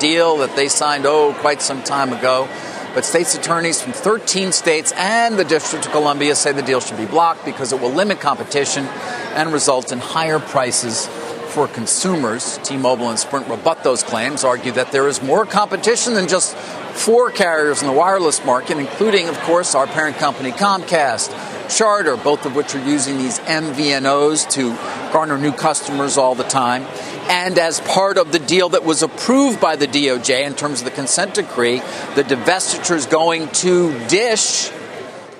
deal 0.00 0.38
that 0.38 0.56
they 0.56 0.66
signed, 0.66 1.06
oh, 1.06 1.32
quite 1.34 1.62
some 1.62 1.82
time 1.84 2.12
ago. 2.12 2.48
But 2.92 3.04
states' 3.04 3.36
attorneys 3.36 3.80
from 3.80 3.92
13 3.92 4.50
states 4.50 4.92
and 4.96 5.38
the 5.38 5.44
District 5.44 5.86
of 5.86 5.92
Columbia 5.92 6.34
say 6.34 6.50
the 6.50 6.62
deal 6.62 6.80
should 6.80 6.96
be 6.96 7.06
blocked 7.06 7.44
because 7.44 7.72
it 7.72 7.80
will 7.80 7.90
limit 7.90 8.20
competition 8.20 8.86
and 9.34 9.52
result 9.52 9.92
in 9.92 10.00
higher 10.00 10.40
prices 10.40 11.08
for 11.54 11.68
consumers. 11.68 12.58
T 12.64 12.76
Mobile 12.76 13.10
and 13.10 13.18
Sprint 13.18 13.48
rebut 13.48 13.84
those 13.84 14.02
claims, 14.02 14.42
argue 14.42 14.72
that 14.72 14.90
there 14.90 15.06
is 15.06 15.22
more 15.22 15.46
competition 15.46 16.14
than 16.14 16.26
just 16.26 16.56
four 16.56 17.30
carriers 17.30 17.80
in 17.80 17.86
the 17.86 17.94
wireless 17.94 18.44
market, 18.44 18.76
including, 18.76 19.28
of 19.28 19.38
course, 19.42 19.76
our 19.76 19.86
parent 19.86 20.16
company 20.16 20.50
Comcast. 20.50 21.32
Charter, 21.74 22.16
both 22.16 22.44
of 22.44 22.54
which 22.54 22.74
are 22.74 22.84
using 22.84 23.16
these 23.16 23.38
MVNOs 23.38 24.50
to 24.50 24.74
garner 25.12 25.38
new 25.38 25.52
customers 25.52 26.18
all 26.18 26.34
the 26.34 26.44
time. 26.44 26.82
And 27.28 27.58
as 27.58 27.80
part 27.80 28.18
of 28.18 28.32
the 28.32 28.38
deal 28.38 28.70
that 28.70 28.84
was 28.84 29.02
approved 29.02 29.60
by 29.60 29.76
the 29.76 29.86
DOJ 29.86 30.44
in 30.44 30.54
terms 30.54 30.80
of 30.80 30.84
the 30.84 30.90
consent 30.90 31.34
decree, 31.34 31.78
the 32.16 32.24
divestitures 32.24 33.08
going 33.08 33.48
to 33.48 33.98
Dish 34.08 34.70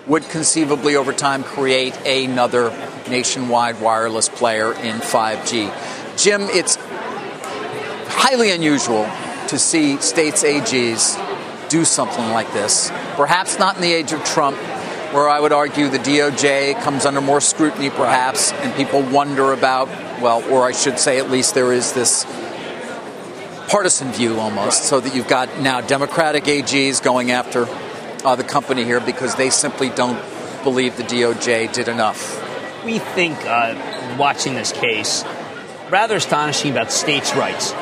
would 0.07 0.29
conceivably 0.29 0.97
over 0.97 1.13
time 1.13 1.43
create 1.43 1.95
another 2.07 2.71
nationwide 3.09 3.81
wireless 3.81 4.29
player 4.29 4.73
in 4.73 4.97
5G. 4.97 5.94
Jim, 6.17 6.43
it's 6.43 6.77
highly 8.09 8.53
unusual 8.53 9.05
to 9.49 9.59
see 9.59 9.99
states 9.99 10.45
AGs 10.45 11.69
do 11.69 11.85
something 11.85 12.31
like 12.31 12.53
this. 12.53 12.91
Perhaps 13.17 13.59
not 13.59 13.77
in 13.77 13.83
the 13.83 13.93
age 13.93 14.13
of 14.13 14.23
Trump, 14.25 14.57
where 15.13 15.29
I 15.29 15.41
would 15.41 15.53
argue 15.53 15.89
the 15.89 15.99
DOJ 15.99 16.81
comes 16.83 17.05
under 17.05 17.21
more 17.21 17.41
scrutiny, 17.41 17.91
perhaps, 17.91 18.53
and 18.53 18.75
people 18.75 19.03
wonder 19.03 19.53
about, 19.53 19.89
well, 20.21 20.43
or 20.51 20.65
I 20.65 20.73
should 20.73 20.99
say 20.99 21.19
at 21.19 21.31
least 21.31 21.55
there 21.55 21.73
is 21.73 21.93
this 21.93 22.25
partisan 23.69 24.13
view 24.13 24.39
almost, 24.39 24.85
so 24.85 25.01
that 25.01 25.15
you've 25.15 25.29
got 25.29 25.61
now 25.61 25.81
Democratic 25.81 26.45
AGs 26.45 27.03
going 27.03 27.31
after 27.31 27.67
uh, 28.25 28.37
the 28.37 28.45
company 28.45 28.85
here 28.85 29.01
because 29.01 29.35
they 29.35 29.51
simply 29.51 29.91
don't 29.91 30.21
believe 30.63 30.97
the 30.97 31.03
DOJ 31.03 31.73
did 31.73 31.89
enough. 31.89 32.41
We 32.85 32.99
think, 32.99 33.39
uh, 33.45 34.17
watching 34.19 34.55
this 34.55 34.73
case, 34.73 35.25
rather 35.91 36.17
astonishing 36.17 36.71
about 36.71 36.93
states' 36.93 37.35
rights. 37.35 37.75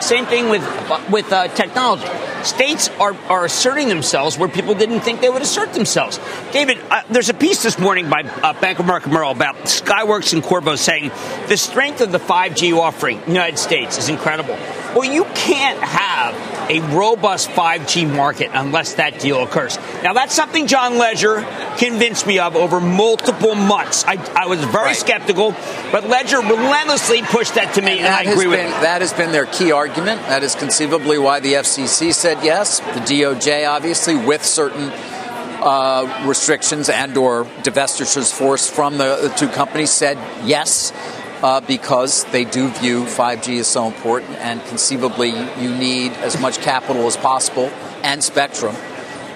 Same 0.00 0.26
thing 0.26 0.48
with 0.48 0.62
with 1.10 1.32
uh, 1.32 1.48
technology. 1.48 2.06
States 2.44 2.88
are, 3.00 3.14
are 3.28 3.44
asserting 3.44 3.88
themselves 3.88 4.38
where 4.38 4.48
people 4.48 4.74
didn't 4.74 5.00
think 5.00 5.20
they 5.20 5.28
would 5.28 5.42
assert 5.42 5.72
themselves. 5.72 6.20
David, 6.52 6.78
uh, 6.88 7.02
there's 7.10 7.28
a 7.28 7.34
piece 7.34 7.64
this 7.64 7.80
morning 7.80 8.08
by 8.08 8.22
uh, 8.22 8.52
Bank 8.60 8.78
of 8.78 8.84
America 8.84 9.08
Merrill 9.08 9.32
about 9.32 9.56
Skyworks 9.56 10.32
and 10.32 10.42
Qorvo 10.42 10.78
saying 10.78 11.10
the 11.48 11.56
strength 11.56 12.00
of 12.00 12.12
the 12.12 12.20
5G 12.20 12.78
offering 12.78 13.18
in 13.18 13.24
the 13.24 13.32
United 13.32 13.58
States 13.58 13.98
is 13.98 14.08
incredible. 14.08 14.54
Well, 14.94 15.04
you 15.04 15.24
can't 15.34 15.80
have 15.80 16.57
a 16.68 16.80
robust 16.94 17.48
5G 17.50 18.14
market 18.14 18.50
unless 18.52 18.94
that 18.94 19.20
deal 19.20 19.42
occurs. 19.42 19.78
Now, 20.02 20.12
that's 20.12 20.34
something 20.34 20.66
John 20.66 20.98
Legere 20.98 21.46
convinced 21.78 22.26
me 22.26 22.38
of 22.38 22.56
over 22.56 22.80
multiple 22.80 23.54
months. 23.54 24.04
I, 24.04 24.14
I 24.34 24.46
was 24.46 24.62
very 24.64 24.86
right. 24.86 24.96
skeptical, 24.96 25.52
but 25.92 26.08
Legere 26.08 26.40
relentlessly 26.40 27.22
pushed 27.22 27.54
that 27.54 27.74
to 27.74 27.82
me, 27.82 27.98
and, 27.98 28.06
and 28.06 28.14
I 28.14 28.30
agree 28.30 28.46
with 28.46 28.58
been, 28.58 28.70
That 28.82 29.00
has 29.00 29.12
been 29.12 29.32
their 29.32 29.46
key 29.46 29.72
argument. 29.72 30.20
That 30.22 30.42
is 30.42 30.54
conceivably 30.54 31.18
why 31.18 31.40
the 31.40 31.54
FCC 31.54 32.12
said 32.12 32.44
yes. 32.44 32.80
The 32.80 33.00
DOJ, 33.00 33.68
obviously, 33.68 34.16
with 34.16 34.44
certain 34.44 34.90
uh, 35.60 36.24
restrictions 36.26 36.88
and 36.88 37.16
or 37.16 37.44
divestitures 37.62 38.32
forced 38.32 38.72
from 38.72 38.98
the, 38.98 39.28
the 39.28 39.28
two 39.30 39.48
companies, 39.48 39.90
said 39.90 40.18
yes 40.46 40.92
uh, 41.42 41.60
because 41.60 42.24
they 42.26 42.44
do 42.44 42.68
view 42.68 43.04
5G 43.04 43.60
as 43.60 43.66
so 43.66 43.86
important, 43.86 44.32
and 44.38 44.62
conceivably 44.64 45.30
you 45.30 45.74
need 45.74 46.12
as 46.12 46.40
much 46.40 46.58
capital 46.58 47.06
as 47.06 47.16
possible 47.16 47.70
and 48.02 48.22
spectrum 48.22 48.74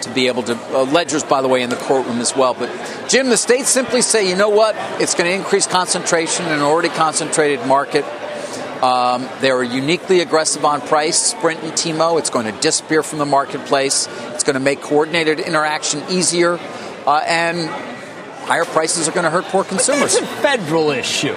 to 0.02 0.10
be 0.10 0.26
able 0.26 0.42
to. 0.42 0.54
Uh, 0.74 0.82
Legere's, 0.84 1.24
by 1.24 1.42
the 1.42 1.48
way, 1.48 1.62
in 1.62 1.70
the 1.70 1.76
courtroom 1.76 2.18
as 2.18 2.36
well. 2.36 2.54
But 2.54 2.70
Jim, 3.08 3.28
the 3.28 3.36
states 3.36 3.68
simply 3.68 4.02
say, 4.02 4.28
you 4.28 4.36
know 4.36 4.48
what? 4.48 4.74
It's 5.00 5.14
going 5.14 5.30
to 5.30 5.34
increase 5.34 5.66
concentration 5.66 6.46
in 6.46 6.52
an 6.52 6.60
already 6.60 6.88
concentrated 6.88 7.66
market. 7.66 8.04
Um, 8.82 9.28
they're 9.40 9.62
uniquely 9.62 10.20
aggressive 10.20 10.64
on 10.64 10.80
price. 10.80 11.16
Sprint 11.16 11.62
and 11.62 11.76
T-Mo. 11.76 12.18
It's 12.18 12.30
going 12.30 12.52
to 12.52 12.60
disappear 12.60 13.04
from 13.04 13.20
the 13.20 13.26
marketplace. 13.26 14.08
It's 14.34 14.42
going 14.42 14.54
to 14.54 14.60
make 14.60 14.80
coordinated 14.80 15.38
interaction 15.38 16.02
easier, 16.10 16.58
uh, 17.06 17.22
and 17.24 17.68
higher 18.44 18.64
prices 18.64 19.06
are 19.08 19.12
going 19.12 19.22
to 19.22 19.30
hurt 19.30 19.44
poor 19.44 19.62
consumers. 19.62 20.16
It's 20.16 20.22
a 20.22 20.26
federal 20.42 20.90
issue. 20.90 21.36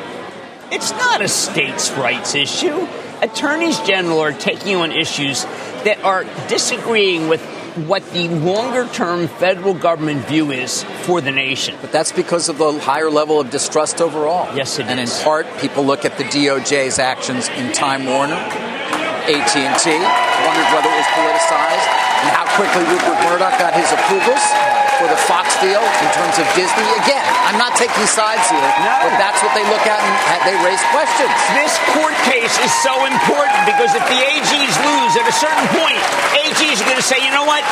It's 0.71 0.91
not 0.91 1.21
a 1.21 1.27
states' 1.27 1.91
rights 1.91 2.33
issue. 2.33 2.87
Attorneys 3.21 3.79
general 3.81 4.19
are 4.19 4.33
taking 4.33 4.75
on 4.75 4.91
issues 4.91 5.43
that 5.85 6.03
are 6.03 6.23
disagreeing 6.47 7.27
with 7.27 7.41
what 7.87 8.03
the 8.13 8.27
longer 8.29 8.87
term 8.87 9.27
federal 9.27 9.73
government 9.73 10.25
view 10.27 10.51
is 10.51 10.83
for 11.03 11.21
the 11.21 11.31
nation. 11.31 11.75
But 11.81 11.91
that's 11.91 12.11
because 12.11 12.49
of 12.49 12.57
the 12.57 12.79
higher 12.79 13.11
level 13.11 13.39
of 13.39 13.51
distrust 13.51 14.01
overall. 14.01 14.55
Yes, 14.55 14.79
it 14.79 14.87
and 14.87 14.99
is. 14.99 15.17
in 15.17 15.23
part, 15.23 15.45
people 15.59 15.85
look 15.85 16.03
at 16.05 16.17
the 16.17 16.23
DOJ's 16.23 16.99
actions 16.99 17.47
in 17.49 17.71
Time 17.71 18.05
Warner, 18.05 18.33
AT&T, 18.33 19.61
wondered 19.61 20.69
whether 20.73 20.89
it 20.89 20.97
was 20.97 21.11
politicized, 21.13 21.87
and 22.23 22.29
how 22.33 22.45
quickly 22.55 22.81
Rupert 22.89 23.19
Murdoch 23.27 23.59
got 23.59 23.73
his 23.75 23.91
approvals 23.91 24.84
for 24.99 25.07
the 25.11 25.19
Fox 25.27 25.51
deal 25.59 25.83
in 25.83 26.09
terms 26.15 26.39
of 26.39 26.45
Disney. 26.55 26.87
Again, 27.03 27.23
I'm 27.47 27.59
not 27.59 27.75
taking 27.75 28.07
sides 28.07 28.47
here, 28.47 28.63
no. 28.79 28.95
but 29.03 29.15
that's 29.19 29.43
what 29.43 29.51
they 29.51 29.65
look 29.67 29.83
at 29.83 29.99
and 29.99 30.39
they 30.47 30.55
raise 30.63 30.79
questions. 30.95 31.31
This 31.51 31.75
court 31.95 32.15
case 32.23 32.55
is 32.63 32.71
so 32.79 32.95
important 33.03 33.59
because 33.67 33.91
if 33.91 34.03
the 34.07 34.19
AGs 34.19 34.75
lose 34.79 35.13
at 35.19 35.27
a 35.27 35.35
certain 35.35 35.67
point, 35.75 35.99
AGs 36.47 36.79
are 36.79 36.87
going 36.87 36.99
to 36.99 37.05
say, 37.05 37.19
you 37.19 37.31
know 37.35 37.43
what? 37.43 37.63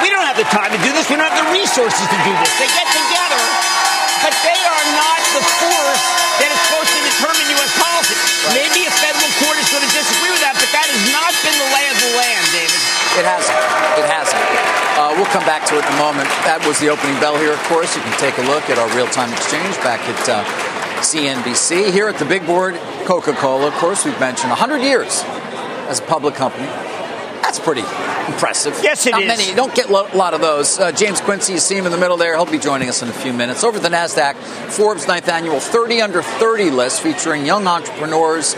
We 0.00 0.08
don't 0.08 0.24
have 0.24 0.40
the 0.40 0.48
time 0.48 0.72
to 0.72 0.80
do 0.80 0.90
this. 0.96 1.08
We 1.12 1.20
don't 1.20 1.28
have 1.28 1.36
the 1.36 1.50
resources 1.52 2.04
to 2.04 2.18
do 2.24 2.32
this. 2.32 2.52
They 2.56 2.70
get 2.72 2.88
together, 2.88 3.42
but 4.24 4.32
they 4.40 4.60
are 4.64 4.84
not 4.96 5.20
the 5.36 5.44
force 5.44 6.04
that 6.40 6.48
is 6.48 6.60
supposed 6.64 6.92
to 6.96 7.00
determine 7.04 7.44
U.S. 7.60 7.72
policy. 7.76 8.16
Right. 8.16 8.64
Maybe 8.64 8.88
a 8.88 8.92
federal 9.04 9.30
court 9.44 9.56
is 9.60 9.68
going 9.68 9.84
to 9.84 9.92
disagree 9.92 10.32
with 10.32 10.42
that, 10.42 10.56
but 10.56 10.70
that 10.72 10.86
has 10.88 11.02
not 11.12 11.32
been 11.44 11.56
the 11.60 11.68
lay 11.76 11.86
of 11.92 11.96
the 12.00 12.10
land, 12.16 12.44
David. 12.56 12.93
It 13.14 13.24
hasn't. 13.24 13.58
It 13.98 14.06
hasn't. 14.10 14.74
Uh, 14.98 15.14
we'll 15.14 15.30
come 15.30 15.44
back 15.46 15.66
to 15.66 15.78
it 15.78 15.86
in 15.86 15.92
a 15.94 15.98
moment. 15.98 16.26
That 16.46 16.62
was 16.66 16.78
the 16.78 16.88
opening 16.88 17.18
bell 17.20 17.38
here, 17.38 17.52
of 17.52 17.62
course. 17.70 17.94
You 17.94 18.02
can 18.02 18.18
take 18.18 18.38
a 18.38 18.46
look 18.46 18.70
at 18.70 18.78
our 18.78 18.90
real 18.96 19.06
time 19.06 19.30
exchange 19.32 19.76
back 19.86 20.00
at 20.02 20.28
uh, 20.28 20.42
CNBC. 21.02 21.92
Here 21.92 22.08
at 22.08 22.18
the 22.18 22.24
big 22.24 22.46
board, 22.46 22.74
Coca 23.06 23.32
Cola, 23.34 23.68
of 23.68 23.74
course, 23.74 24.04
we've 24.04 24.18
mentioned 24.18 24.50
100 24.50 24.82
years 24.82 25.22
as 25.86 26.00
a 26.00 26.02
public 26.02 26.34
company. 26.34 26.66
That's 27.42 27.58
pretty 27.58 27.82
impressive. 28.26 28.78
Yes, 28.82 29.06
it 29.06 29.12
Not 29.12 29.22
is. 29.22 29.28
Many, 29.28 29.48
you 29.48 29.54
don't 29.54 29.74
get 29.74 29.90
a 29.90 29.92
lot 29.92 30.34
of 30.34 30.40
those. 30.40 30.78
Uh, 30.78 30.90
James 30.90 31.20
Quincey, 31.20 31.52
you 31.52 31.58
see 31.60 31.76
him 31.76 31.86
in 31.86 31.92
the 31.92 31.98
middle 31.98 32.16
there. 32.16 32.34
He'll 32.34 32.46
be 32.46 32.58
joining 32.58 32.88
us 32.88 33.02
in 33.02 33.08
a 33.08 33.12
few 33.12 33.32
minutes. 33.32 33.62
Over 33.62 33.78
the 33.78 33.90
NASDAQ, 33.90 34.34
Forbes' 34.72 35.06
ninth 35.06 35.28
annual 35.28 35.60
30 35.60 36.00
under 36.00 36.22
30 36.22 36.70
list 36.70 37.00
featuring 37.00 37.46
young 37.46 37.66
entrepreneurs 37.66 38.56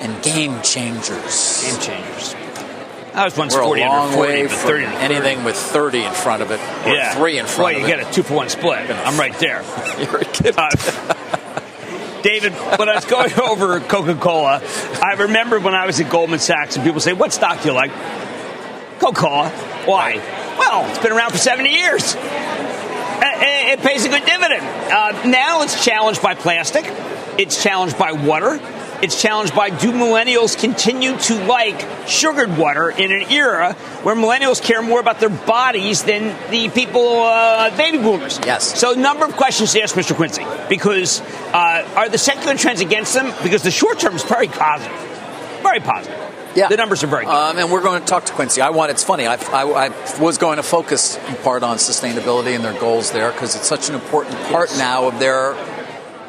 and 0.00 0.22
game 0.22 0.62
changers. 0.62 1.64
Game 1.64 1.80
changers. 1.80 2.37
I 3.18 3.24
was 3.24 3.36
once 3.36 3.52
We're 3.52 3.64
40 3.64 3.82
a 3.82 3.86
long 3.86 4.04
under 4.04 4.16
40, 4.16 4.30
way 4.30 4.42
but 4.42 4.52
from 4.52 4.70
30 4.70 4.84
anything 4.84 5.42
with 5.42 5.56
30 5.56 6.04
in 6.04 6.12
front 6.12 6.40
of 6.40 6.52
it, 6.52 6.60
or 6.86 6.94
yeah. 6.94 7.14
three 7.16 7.38
in 7.38 7.46
front 7.46 7.74
well, 7.74 7.80
you 7.80 7.86
get 7.86 8.08
a 8.08 8.12
two 8.12 8.22
for 8.22 8.34
one 8.34 8.48
split. 8.48 8.88
I'm 8.90 9.18
right 9.18 9.36
there. 9.40 9.64
You're 9.98 10.18
a 10.18 10.24
kid. 10.24 10.54
Uh, 10.56 10.70
David, 12.22 12.52
when 12.52 12.88
I 12.88 12.94
was 12.94 13.04
going 13.06 13.32
over 13.40 13.80
Coca 13.80 14.14
Cola, 14.14 14.62
I 15.02 15.14
remember 15.14 15.58
when 15.58 15.74
I 15.74 15.86
was 15.86 15.98
at 15.98 16.10
Goldman 16.10 16.38
Sachs 16.38 16.76
and 16.76 16.84
people 16.84 17.00
say, 17.00 17.12
What 17.12 17.32
stock 17.32 17.60
do 17.60 17.68
you 17.68 17.74
like? 17.74 17.90
Coca 19.00 19.20
Cola. 19.20 19.50
Why? 19.84 20.16
Well, 20.56 20.88
it's 20.88 21.00
been 21.00 21.12
around 21.12 21.32
for 21.32 21.38
70 21.38 21.70
years. 21.70 22.16
It 23.70 23.80
pays 23.80 24.04
a 24.04 24.08
good 24.08 24.24
dividend. 24.24 24.64
Uh, 24.64 25.26
now 25.26 25.62
it's 25.62 25.84
challenged 25.84 26.22
by 26.22 26.34
plastic, 26.34 26.84
it's 27.38 27.62
challenged 27.62 27.98
by 27.98 28.12
water, 28.12 28.58
it's 29.02 29.20
challenged 29.20 29.54
by 29.54 29.70
do 29.70 29.92
millennials 29.92 30.58
continue 30.58 31.16
to 31.16 31.44
like 31.44 31.86
sugared 32.08 32.56
water 32.56 32.90
in 32.90 33.12
an 33.12 33.30
era 33.30 33.74
where 34.02 34.14
millennials 34.14 34.62
care 34.62 34.82
more 34.82 35.00
about 35.00 35.20
their 35.20 35.28
bodies 35.28 36.04
than 36.04 36.34
the 36.50 36.68
people, 36.68 37.22
uh, 37.22 37.76
baby 37.76 37.98
boomers? 37.98 38.38
Yes. 38.44 38.78
So, 38.78 38.92
a 38.92 38.96
number 38.96 39.24
of 39.24 39.36
questions 39.36 39.72
to 39.72 39.82
ask 39.82 39.94
Mr. 39.94 40.14
Quincey 40.14 40.44
because 40.68 41.20
uh, 41.52 41.88
are 41.96 42.08
the 42.08 42.18
secular 42.18 42.56
trends 42.56 42.80
against 42.80 43.14
them? 43.14 43.32
Because 43.42 43.62
the 43.62 43.70
short 43.70 43.98
term 43.98 44.14
is 44.14 44.22
very 44.24 44.48
positive, 44.48 44.96
very 45.62 45.80
positive. 45.80 46.18
Yeah, 46.54 46.68
the 46.68 46.76
numbers 46.76 47.04
are 47.04 47.08
very 47.08 47.24
good. 47.24 47.34
Um, 47.34 47.58
and 47.58 47.70
we're 47.70 47.82
going 47.82 48.00
to 48.00 48.06
talk 48.06 48.24
to 48.24 48.32
Quincey. 48.32 48.62
I 48.62 48.70
want. 48.70 48.90
It's 48.90 49.04
funny. 49.04 49.26
I, 49.26 49.34
I, 49.34 49.86
I, 49.86 50.20
was 50.20 50.38
going 50.38 50.56
to 50.56 50.62
focus 50.62 51.16
in 51.28 51.36
part 51.36 51.62
on 51.62 51.76
sustainability 51.76 52.54
and 52.54 52.64
their 52.64 52.78
goals 52.80 53.12
there 53.12 53.30
because 53.30 53.54
it's 53.54 53.68
such 53.68 53.88
an 53.88 53.94
important 53.94 54.34
part 54.44 54.70
yes. 54.70 54.78
now 54.78 55.06
of 55.06 55.18
their 55.20 55.54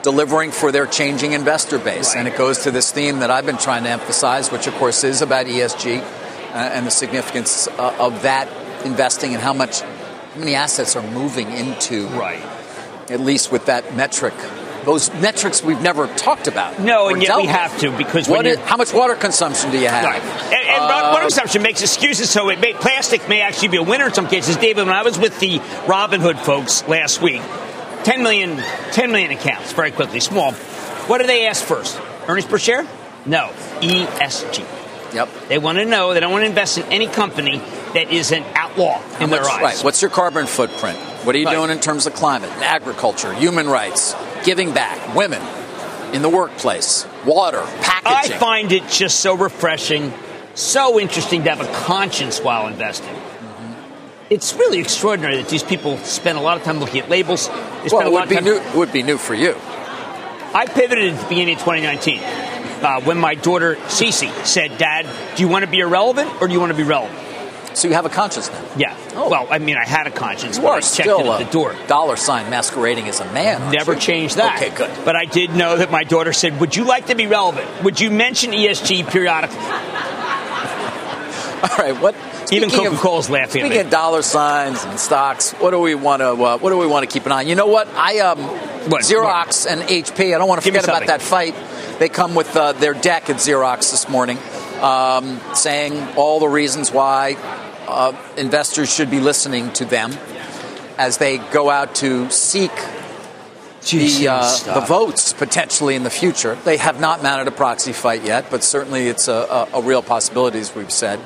delivering 0.03 0.51
for 0.51 0.71
their 0.71 0.85
changing 0.85 1.33
investor 1.33 1.77
base. 1.77 2.15
And 2.15 2.27
it 2.27 2.38
goes 2.38 2.59
to 2.59 2.71
this 2.71 2.91
theme 2.91 3.19
that 3.19 3.31
I've 3.31 3.45
been 3.45 3.57
trying 3.57 3.83
to 3.83 3.89
emphasize, 3.89 4.51
which 4.51 4.67
of 4.67 4.73
course 4.75 5.03
is 5.03 5.21
about 5.21 5.45
ESG 5.45 5.99
uh, 5.99 6.53
and 6.53 6.85
the 6.85 6.91
significance 6.91 7.67
uh, 7.67 7.95
of 7.99 8.21
that 8.23 8.47
investing 8.85 9.33
and 9.33 9.41
how 9.41 9.53
much, 9.53 9.81
how 9.81 10.39
many 10.39 10.55
assets 10.55 10.95
are 10.95 11.12
moving 11.12 11.51
into. 11.51 12.07
Right. 12.07 12.43
At 13.09 13.19
least 13.19 13.51
with 13.51 13.65
that 13.65 13.95
metric. 13.95 14.33
Those 14.85 15.13
metrics 15.15 15.62
we've 15.62 15.81
never 15.81 16.07
talked 16.07 16.47
about. 16.47 16.79
No, 16.79 17.09
and 17.09 17.21
yet 17.21 17.35
we 17.35 17.45
have 17.47 17.77
to 17.79 17.95
because 17.97 18.27
how 18.27 18.77
much 18.77 18.93
water 18.93 19.13
consumption 19.15 19.71
do 19.71 19.77
you 19.77 19.89
have? 19.89 20.05
Right. 20.05 20.21
And, 20.21 20.53
and 20.53 20.81
uh, 20.81 21.09
water 21.12 21.23
consumption 21.23 21.62
makes 21.62 21.81
excuses, 21.81 22.29
so 22.29 22.49
it 22.49 22.59
may, 22.59 22.73
plastic 22.73 23.27
may 23.27 23.41
actually 23.41 23.67
be 23.69 23.77
a 23.77 23.83
winner 23.83 24.07
in 24.07 24.13
some 24.13 24.27
cases. 24.27 24.55
David, 24.55 24.85
when 24.85 24.95
I 24.95 25.03
was 25.03 25.19
with 25.19 25.38
the 25.39 25.59
Robinhood 25.59 26.39
folks 26.39 26.88
last 26.88 27.21
week, 27.21 27.41
10 28.03 28.23
million, 28.23 28.57
10 28.91 29.12
million 29.12 29.31
accounts, 29.31 29.73
very 29.73 29.91
quickly, 29.91 30.19
small. 30.19 30.53
What 30.53 31.19
do 31.19 31.27
they 31.27 31.47
ask 31.47 31.63
first? 31.63 31.99
Earnings 32.27 32.45
per 32.45 32.57
share? 32.57 32.88
No. 33.25 33.51
ESG. 33.81 35.13
Yep. 35.13 35.29
They 35.47 35.57
want 35.57 35.79
to 35.79 35.85
know, 35.85 36.13
they 36.13 36.19
don't 36.19 36.31
want 36.31 36.43
to 36.43 36.47
invest 36.47 36.77
in 36.77 36.85
any 36.85 37.07
company 37.07 37.57
that 37.93 38.12
is 38.12 38.31
an 38.31 38.43
outlaw 38.55 38.99
How 38.99 39.23
in 39.23 39.29
much, 39.29 39.41
their 39.41 39.49
eyes. 39.49 39.62
Right. 39.62 39.83
What's 39.83 40.01
your 40.01 40.12
carbon 40.12 40.45
footprint? 40.45 40.97
What 41.25 41.35
are 41.35 41.39
you 41.39 41.45
right. 41.45 41.55
doing 41.55 41.71
in 41.71 41.79
terms 41.79 42.05
of 42.05 42.13
climate, 42.13 42.51
agriculture, 42.62 43.33
human 43.33 43.67
rights, 43.67 44.15
giving 44.43 44.73
back, 44.73 45.15
women 45.15 45.41
in 46.13 46.21
the 46.21 46.29
workplace, 46.29 47.07
water, 47.25 47.63
packaging? 47.81 48.35
I 48.35 48.39
find 48.39 48.71
it 48.71 48.88
just 48.88 49.19
so 49.19 49.35
refreshing, 49.35 50.13
so 50.53 50.99
interesting 50.99 51.43
to 51.43 51.49
have 51.49 51.62
a 51.62 51.85
conscience 51.85 52.39
while 52.39 52.67
investing 52.67 53.15
it's 54.29 54.53
really 54.53 54.79
extraordinary 54.79 55.37
that 55.37 55.49
these 55.49 55.63
people 55.63 55.97
spend 55.99 56.37
a 56.37 56.41
lot 56.41 56.57
of 56.57 56.63
time 56.63 56.79
looking 56.79 57.01
at 57.01 57.09
labels. 57.09 57.47
They 57.47 57.89
well, 57.91 58.07
it 58.07 58.11
would 58.11 58.29
be 58.29 58.35
time... 58.35 58.43
new. 58.43 58.61
Would 58.75 58.93
be 58.93 59.03
new 59.03 59.17
for 59.17 59.33
you. 59.33 59.55
I 60.53 60.65
pivoted 60.65 61.13
at 61.13 61.21
the 61.21 61.27
beginning 61.27 61.55
of 61.55 61.61
2019 61.61 62.19
uh, 62.19 63.01
when 63.01 63.17
my 63.17 63.35
daughter 63.35 63.75
Cece 63.75 64.45
said, 64.45 64.77
"Dad, 64.77 65.05
do 65.35 65.43
you 65.43 65.49
want 65.49 65.65
to 65.65 65.71
be 65.71 65.79
irrelevant 65.79 66.41
or 66.41 66.47
do 66.47 66.53
you 66.53 66.59
want 66.59 66.71
to 66.71 66.77
be 66.77 66.83
relevant?" 66.83 67.17
So 67.73 67.87
you 67.87 67.93
have 67.93 68.05
a 68.05 68.09
conscience 68.09 68.49
now? 68.49 68.65
Yeah. 68.75 68.97
Oh. 69.15 69.29
Well, 69.29 69.47
I 69.49 69.59
mean, 69.59 69.77
I 69.77 69.85
had 69.85 70.07
a 70.07 70.11
conscience, 70.11 70.57
you 70.57 70.63
but 70.63 70.69
are 70.69 70.77
I 70.77 70.81
checked 70.81 70.93
still 70.95 71.19
it 71.19 71.27
at 71.27 71.45
the 71.45 71.51
door. 71.51 71.75
Dollar 71.87 72.15
sign 72.15 72.49
masquerading 72.49 73.07
as 73.07 73.19
a 73.19 73.31
man. 73.31 73.71
Never 73.71 73.93
you? 73.93 73.99
changed 73.99 74.37
that. 74.37 74.61
Okay, 74.61 74.75
good. 74.75 74.91
But 75.05 75.15
I 75.15 75.25
did 75.25 75.51
know 75.51 75.77
that 75.77 75.91
my 75.91 76.03
daughter 76.03 76.33
said, 76.33 76.59
"Would 76.59 76.75
you 76.75 76.83
like 76.83 77.07
to 77.07 77.15
be 77.15 77.27
relevant? 77.27 77.83
Would 77.83 77.99
you 77.99 78.11
mention 78.11 78.51
ESG 78.51 79.09
periodically?" 79.09 79.59
All 81.61 81.77
right. 81.77 81.99
What? 82.01 82.15
Even 82.51 82.69
Coca 82.69 82.95
Cola's 82.97 83.29
laughing. 83.29 83.63
Speaking 83.63 83.85
of 83.85 83.89
dollar 83.89 84.21
signs 84.21 84.83
and 84.83 84.99
stocks, 84.99 85.51
what 85.53 85.71
do 85.71 85.79
we 85.79 85.95
want 85.95 86.21
to 86.21 86.29
uh, 86.31 86.57
what 86.57 86.69
do 86.69 86.77
we 86.77 86.88
want 86.88 87.07
to 87.07 87.12
keep 87.12 87.25
an 87.25 87.31
eye 87.31 87.41
on? 87.41 87.47
You 87.47 87.55
know 87.55 87.67
what? 87.67 87.88
I 87.89 88.19
um, 88.19 88.39
what? 88.89 89.03
Xerox 89.03 89.65
what? 89.65 89.67
and 89.67 89.81
HP. 89.89 90.33
I 90.33 90.38
don't 90.38 90.47
want 90.47 90.62
to 90.62 90.67
forget 90.67 90.83
about 90.83 91.07
that 91.07 91.21
fight. 91.21 91.55
They 91.99 92.09
come 92.09 92.35
with 92.35 92.55
uh, 92.55 92.73
their 92.73 92.93
deck 92.93 93.29
at 93.29 93.38
Xerox 93.38 93.91
this 93.91 94.07
morning, 94.07 94.38
um, 94.81 95.39
saying 95.53 96.15
all 96.15 96.39
the 96.39 96.47
reasons 96.47 96.91
why 96.91 97.35
uh, 97.88 98.15
investors 98.38 98.93
should 98.93 99.12
be 99.12 99.19
listening 99.19 99.71
to 99.73 99.85
them 99.85 100.13
as 100.97 101.17
they 101.17 101.38
go 101.38 101.69
out 101.69 101.95
to 101.95 102.29
seek 102.29 102.71
the, 103.91 104.27
uh, 104.27 104.57
the 104.73 104.85
votes 104.85 105.33
potentially 105.33 105.95
in 105.95 106.03
the 106.03 106.09
future. 106.09 106.55
They 106.55 106.77
have 106.77 106.99
not 106.99 107.23
mounted 107.23 107.47
a 107.47 107.51
proxy 107.51 107.93
fight 107.93 108.23
yet, 108.23 108.51
but 108.51 108.63
certainly 108.63 109.07
it's 109.07 109.27
a, 109.27 109.67
a, 109.73 109.79
a 109.79 109.81
real 109.81 110.01
possibility, 110.01 110.59
as 110.59 110.75
we've 110.75 110.91
said. 110.91 111.19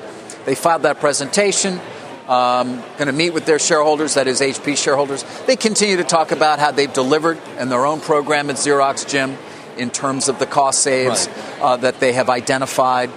They 0.45 0.55
filed 0.55 0.83
that 0.83 0.99
presentation. 0.99 1.79
Um, 2.27 2.81
going 2.97 3.07
to 3.07 3.11
meet 3.13 3.31
with 3.31 3.45
their 3.45 3.59
shareholders, 3.59 4.13
that 4.13 4.27
is 4.27 4.39
HP 4.39 4.77
shareholders. 4.77 5.25
They 5.45 5.57
continue 5.57 5.97
to 5.97 6.05
talk 6.05 6.31
about 6.31 6.59
how 6.59 6.71
they've 6.71 6.91
delivered 6.91 7.37
in 7.59 7.67
their 7.67 7.85
own 7.85 7.99
program 7.99 8.49
at 8.49 8.55
Xerox 8.55 9.07
Jim 9.07 9.37
in 9.77 9.89
terms 9.89 10.29
of 10.29 10.39
the 10.39 10.45
cost 10.45 10.81
saves 10.81 11.27
right. 11.27 11.61
uh, 11.61 11.77
that 11.77 11.99
they 11.99 12.13
have 12.13 12.29
identified. 12.29 13.09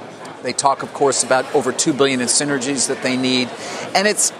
They 0.42 0.52
talk, 0.52 0.82
of 0.82 0.92
course, 0.92 1.22
about 1.22 1.52
over 1.54 1.72
two 1.72 1.92
billion 1.92 2.20
in 2.20 2.26
synergies 2.26 2.88
that 2.88 3.02
they 3.02 3.16
need, 3.16 3.48
and 3.94 4.08
it's 4.08 4.32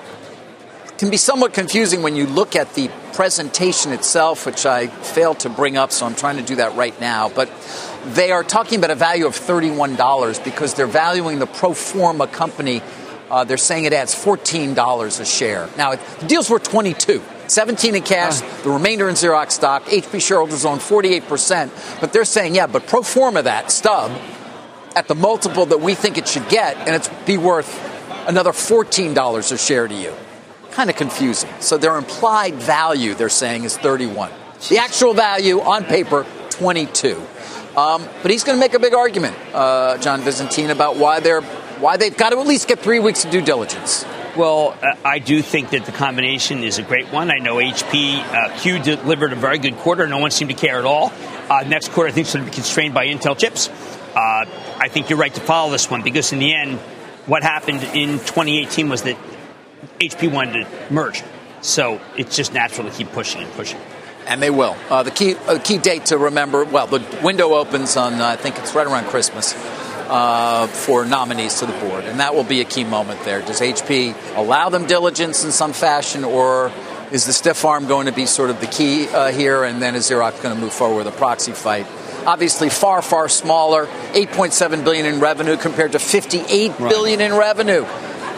can 0.98 1.10
be 1.10 1.16
somewhat 1.16 1.52
confusing 1.52 2.02
when 2.02 2.16
you 2.16 2.26
look 2.26 2.56
at 2.56 2.72
the 2.74 2.90
presentation 3.16 3.92
itself, 3.92 4.44
which 4.44 4.66
I 4.66 4.88
failed 4.88 5.40
to 5.40 5.48
bring 5.48 5.78
up, 5.78 5.90
so 5.90 6.04
I'm 6.04 6.14
trying 6.14 6.36
to 6.36 6.42
do 6.42 6.56
that 6.56 6.76
right 6.76 6.98
now. 7.00 7.30
But 7.30 7.50
they 8.04 8.30
are 8.30 8.44
talking 8.44 8.78
about 8.78 8.90
a 8.90 8.94
value 8.94 9.26
of 9.26 9.34
$31 9.34 10.44
because 10.44 10.74
they're 10.74 10.86
valuing 10.86 11.38
the 11.38 11.46
pro 11.46 11.72
forma 11.72 12.26
company. 12.26 12.82
Uh, 13.30 13.44
they're 13.44 13.56
saying 13.56 13.86
it 13.86 13.94
adds 13.94 14.14
$14 14.14 15.20
a 15.20 15.24
share. 15.24 15.68
Now, 15.78 15.94
the 15.94 16.26
deal's 16.26 16.50
worth 16.50 16.64
22. 16.64 17.22
17 17.48 17.94
in 17.94 18.02
cash, 18.02 18.42
uh. 18.42 18.62
the 18.64 18.70
remainder 18.70 19.08
in 19.08 19.14
Xerox 19.14 19.52
stock. 19.52 19.84
HP 19.86 20.20
shareholders 20.20 20.66
own 20.66 20.78
48%. 20.78 22.00
But 22.00 22.12
they're 22.12 22.26
saying, 22.26 22.54
yeah, 22.54 22.66
but 22.66 22.86
pro 22.86 23.02
forma 23.02 23.42
that 23.42 23.70
stub 23.70 24.12
at 24.94 25.08
the 25.08 25.14
multiple 25.14 25.64
that 25.66 25.80
we 25.80 25.94
think 25.94 26.18
it 26.18 26.28
should 26.28 26.48
get, 26.50 26.76
and 26.76 26.94
it's 26.94 27.08
be 27.24 27.38
worth 27.38 27.70
another 28.28 28.52
$14 28.52 29.52
a 29.52 29.56
share 29.56 29.88
to 29.88 29.94
you. 29.94 30.12
Kind 30.76 30.90
of 30.90 30.96
confusing. 30.96 31.48
So 31.60 31.78
their 31.78 31.96
implied 31.96 32.56
value, 32.56 33.14
they're 33.14 33.30
saying, 33.30 33.64
is 33.64 33.78
31. 33.78 34.30
The 34.68 34.76
actual 34.76 35.14
value 35.14 35.62
on 35.62 35.84
paper, 35.84 36.26
22. 36.50 37.16
Um, 37.74 38.06
but 38.20 38.30
he's 38.30 38.44
going 38.44 38.58
to 38.58 38.60
make 38.60 38.74
a 38.74 38.78
big 38.78 38.92
argument, 38.92 39.36
uh, 39.54 39.96
John 39.96 40.20
Visentin, 40.20 40.68
about 40.68 40.96
why 40.96 41.20
they're 41.20 41.40
why 41.40 41.96
they've 41.96 42.14
got 42.14 42.30
to 42.30 42.38
at 42.38 42.46
least 42.46 42.68
get 42.68 42.80
three 42.80 42.98
weeks 42.98 43.24
of 43.24 43.30
due 43.30 43.40
diligence. 43.40 44.04
Well, 44.36 44.76
I 45.02 45.18
do 45.18 45.40
think 45.40 45.70
that 45.70 45.86
the 45.86 45.92
combination 45.92 46.62
is 46.62 46.76
a 46.76 46.82
great 46.82 47.10
one. 47.10 47.30
I 47.30 47.38
know 47.38 47.56
HP 47.56 48.18
uh, 48.18 48.58
Q 48.58 48.78
delivered 48.78 49.32
a 49.32 49.36
very 49.36 49.56
good 49.56 49.76
quarter. 49.78 50.06
No 50.06 50.18
one 50.18 50.30
seemed 50.30 50.50
to 50.50 50.56
care 50.56 50.78
at 50.78 50.84
all. 50.84 51.10
Uh, 51.48 51.64
next 51.66 51.90
quarter, 51.92 52.10
I 52.10 52.12
think, 52.12 52.26
is 52.26 52.34
going 52.34 52.44
to 52.44 52.50
be 52.50 52.54
constrained 52.54 52.92
by 52.92 53.06
Intel 53.06 53.38
chips. 53.38 53.70
Uh, 54.14 54.44
I 54.78 54.88
think 54.90 55.08
you're 55.08 55.18
right 55.18 55.32
to 55.32 55.40
follow 55.40 55.72
this 55.72 55.90
one 55.90 56.02
because 56.02 56.34
in 56.34 56.38
the 56.38 56.54
end, 56.54 56.78
what 57.24 57.42
happened 57.42 57.82
in 57.82 58.18
2018 58.18 58.90
was 58.90 59.02
that 59.04 59.16
HP 60.00 60.32
wanted 60.32 60.64
to 60.64 60.92
merge. 60.92 61.22
So 61.62 62.00
it's 62.16 62.36
just 62.36 62.52
natural 62.52 62.88
to 62.88 62.94
keep 62.94 63.10
pushing 63.12 63.42
and 63.42 63.52
pushing. 63.52 63.80
And 64.26 64.42
they 64.42 64.50
will. 64.50 64.76
Uh, 64.90 65.02
the 65.02 65.10
key 65.10 65.36
uh, 65.36 65.58
key 65.58 65.78
date 65.78 66.06
to 66.06 66.18
remember. 66.18 66.64
Well, 66.64 66.86
the 66.86 67.02
window 67.22 67.54
opens 67.54 67.96
on 67.96 68.14
uh, 68.14 68.26
I 68.26 68.36
think 68.36 68.58
it's 68.58 68.74
right 68.74 68.86
around 68.86 69.06
Christmas 69.06 69.54
uh, 70.08 70.66
for 70.66 71.04
nominees 71.04 71.60
to 71.60 71.66
the 71.66 71.72
board, 71.72 72.04
and 72.04 72.20
that 72.20 72.34
will 72.34 72.44
be 72.44 72.60
a 72.60 72.64
key 72.64 72.84
moment 72.84 73.22
there. 73.24 73.40
Does 73.42 73.60
HP 73.60 74.14
allow 74.36 74.68
them 74.68 74.86
diligence 74.86 75.44
in 75.44 75.52
some 75.52 75.72
fashion, 75.72 76.24
or 76.24 76.72
is 77.12 77.24
the 77.26 77.32
stiff 77.32 77.64
arm 77.64 77.86
going 77.86 78.06
to 78.06 78.12
be 78.12 78.26
sort 78.26 78.50
of 78.50 78.60
the 78.60 78.66
key 78.66 79.08
uh, 79.08 79.30
here, 79.30 79.62
and 79.62 79.80
then 79.80 79.94
is 79.94 80.10
Xerox 80.10 80.42
going 80.42 80.54
to 80.54 80.60
move 80.60 80.72
forward 80.72 81.04
with 81.04 81.14
a 81.14 81.16
proxy 81.16 81.52
fight? 81.52 81.86
Obviously, 82.26 82.68
far 82.68 83.02
far 83.02 83.28
smaller, 83.28 83.86
8.7 83.86 84.82
billion 84.82 85.06
in 85.06 85.20
revenue 85.20 85.56
compared 85.56 85.92
to 85.92 86.00
58 86.00 86.80
right. 86.80 86.90
billion 86.90 87.20
in 87.20 87.32
revenue 87.32 87.84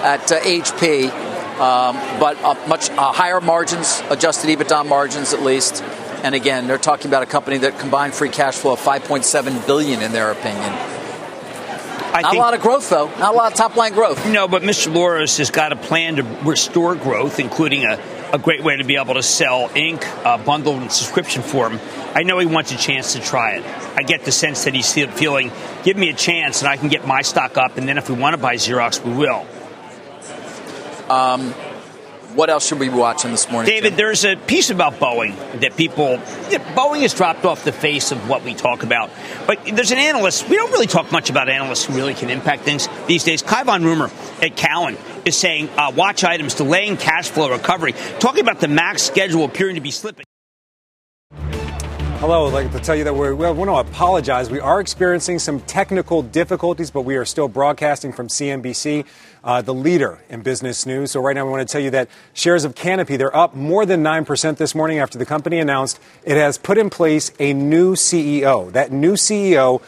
at 0.03 0.21
HP. 0.21 1.28
Uh, 1.59 1.89
um, 1.89 2.21
but 2.21 2.41
much 2.69 2.91
uh, 2.91 3.13
higher 3.13 3.41
margins, 3.41 4.03
adjusted 4.11 4.49
EBITDA 4.49 4.87
margins 4.87 5.33
at 5.33 5.43
least. 5.43 5.83
And 6.23 6.35
again, 6.35 6.67
they're 6.67 6.79
talking 6.79 7.07
about 7.09 7.23
a 7.23 7.27
company 7.27 7.59
that 7.59 7.79
combined 7.79 8.15
free 8.15 8.29
cash 8.29 8.57
flow 8.57 8.73
of 8.73 8.81
5.7 8.81 9.67
billion 9.67 10.03
in 10.03 10.13
their 10.13 10.31
opinion. 10.31 10.73
I 12.13 12.23
Not 12.23 12.35
a 12.35 12.39
lot 12.39 12.55
of 12.55 12.63
growth, 12.63 12.89
though. 12.91 13.07
Not 13.19 13.35
a 13.35 13.37
lot 13.37 13.53
of 13.53 13.59
top 13.59 13.77
line 13.77 13.93
growth. 13.93 14.27
No, 14.27 14.49
but 14.49 14.63
Mr. 14.63 14.93
Lores 14.93 15.39
has 15.39 15.51
got 15.51 15.73
a 15.73 15.77
plan 15.77 16.17
to 16.17 16.23
restore 16.43 16.95
growth, 16.97 17.39
including 17.39 17.85
a, 17.85 18.01
a 18.33 18.39
great 18.39 18.65
way 18.65 18.77
to 18.77 18.85
be 18.85 18.97
able 18.97 19.15
to 19.15 19.23
sell 19.23 19.71
ink 19.75 20.05
uh, 20.27 20.39
bundled 20.39 20.83
in 20.83 20.89
subscription 20.91 21.43
form. 21.43 21.79
I 22.15 22.23
know 22.23 22.39
he 22.39 22.47
wants 22.47 22.73
a 22.73 22.79
chance 22.79 23.13
to 23.13 23.21
try 23.21 23.57
it. 23.57 23.65
I 23.97 24.03
get 24.03 24.25
the 24.25 24.33
sense 24.33 24.65
that 24.65 24.75
he's 24.75 24.93
feeling, 24.93 25.53
give 25.85 25.97
me 25.97 26.09
a 26.09 26.15
chance 26.15 26.63
and 26.63 26.69
I 26.69 26.77
can 26.77 26.89
get 26.89 27.07
my 27.07 27.23
stock 27.23 27.57
up, 27.57 27.77
and 27.77 27.89
then 27.89 27.99
if 27.99 28.09
we 28.09 28.17
want 28.17 28.35
to 28.35 28.39
buy 28.39 28.55
Xerox, 28.55 29.05
we 29.05 29.13
will. 29.13 29.47
Um, 31.11 31.55
what 32.35 32.51
else 32.51 32.69
should 32.69 32.79
we 32.79 32.89
be 32.89 32.95
watching 32.95 33.31
this 33.31 33.51
morning? 33.51 33.71
David, 33.71 33.91
Jim? 33.91 33.97
there's 33.97 34.25
a 34.25 34.37
piece 34.37 34.71
about 34.71 34.95
Boeing 34.95 35.35
that 35.61 35.77
people, 35.77 36.19
Boeing 36.19 37.01
has 37.01 37.15
dropped 37.15 37.45
off 37.45 37.65
the 37.65 37.73
face 37.73 38.13
of 38.13 38.29
what 38.29 38.45
we 38.45 38.55
talk 38.55 38.83
about. 38.83 39.11
But 39.47 39.65
there's 39.65 39.91
an 39.91 39.99
analyst, 39.99 40.49
we 40.49 40.57
don't 40.57 40.71
really 40.71 40.87
talk 40.87 41.11
much 41.11 41.31
about 41.31 41.49
analysts 41.49 41.87
who 41.87 41.95
really 41.95 42.15
can 42.15 42.29
impact 42.29 42.63
things 42.63 42.89
these 43.07 43.25
days. 43.25 43.43
Cai 43.43 43.65
von 43.65 43.83
Rumohr 43.83 44.11
at 44.43 44.57
Cowen 44.57 44.97
is 45.25 45.37
saying 45.37 45.71
uh, 45.71 45.93
watch 45.97 46.23
items 46.23 46.55
delaying 46.55 46.97
cash 46.97 47.31
flow 47.31 47.51
recovery, 47.51 47.95
talking 48.21 48.41
about 48.41 48.61
the 48.61 48.69
MAX 48.69 49.03
schedule 49.03 49.45
appearing 49.45 49.77
to 49.77 49.81
be 49.81 49.91
slipping. 49.91 50.25
Hello, 52.21 52.49
I'd 52.49 52.53
like 52.53 52.73
to 52.73 52.81
tell 52.81 52.97
you 52.97 53.05
that 53.05 53.15
we 53.15 53.33
want 53.33 53.69
to 53.69 53.77
apologize. 53.77 54.51
We 54.51 54.59
are 54.59 54.81
experiencing 54.81 55.39
some 55.39 55.61
technical 55.61 56.21
difficulties, 56.21 56.91
but 56.91 57.03
we 57.03 57.15
are 57.15 57.25
still 57.25 57.47
broadcasting 57.47 58.13
from 58.13 58.27
CNBC, 58.27 59.05
uh, 59.45 59.63
the 59.63 59.73
leader 59.73 60.19
in 60.29 60.43
business 60.43 60.85
news. 60.85 61.13
So 61.13 61.21
right 61.21 61.37
now 61.37 61.45
we 61.45 61.53
want 61.53 61.69
to 61.69 61.73
tell 61.73 61.81
you 61.81 61.91
that 61.91 62.09
shares 62.35 62.65
of 62.65 62.75
Canopy, 62.75 63.17
they're 63.17 63.35
up 63.35 63.55
more 63.55 63.87
than 63.87 64.03
9% 64.03 64.57
this 64.57 64.75
morning 64.75 64.99
after 64.99 65.17
the 65.17 65.25
company 65.25 65.61
announced 65.61 66.01
it 66.25 66.37
has 66.37 66.59
put 66.59 66.77
in 66.77 66.91
place 66.91 67.31
a 67.39 67.53
new 67.53 67.95
CEO. 67.95 68.73
That 68.73 68.91
new 68.91 69.13
CEO 69.13 69.81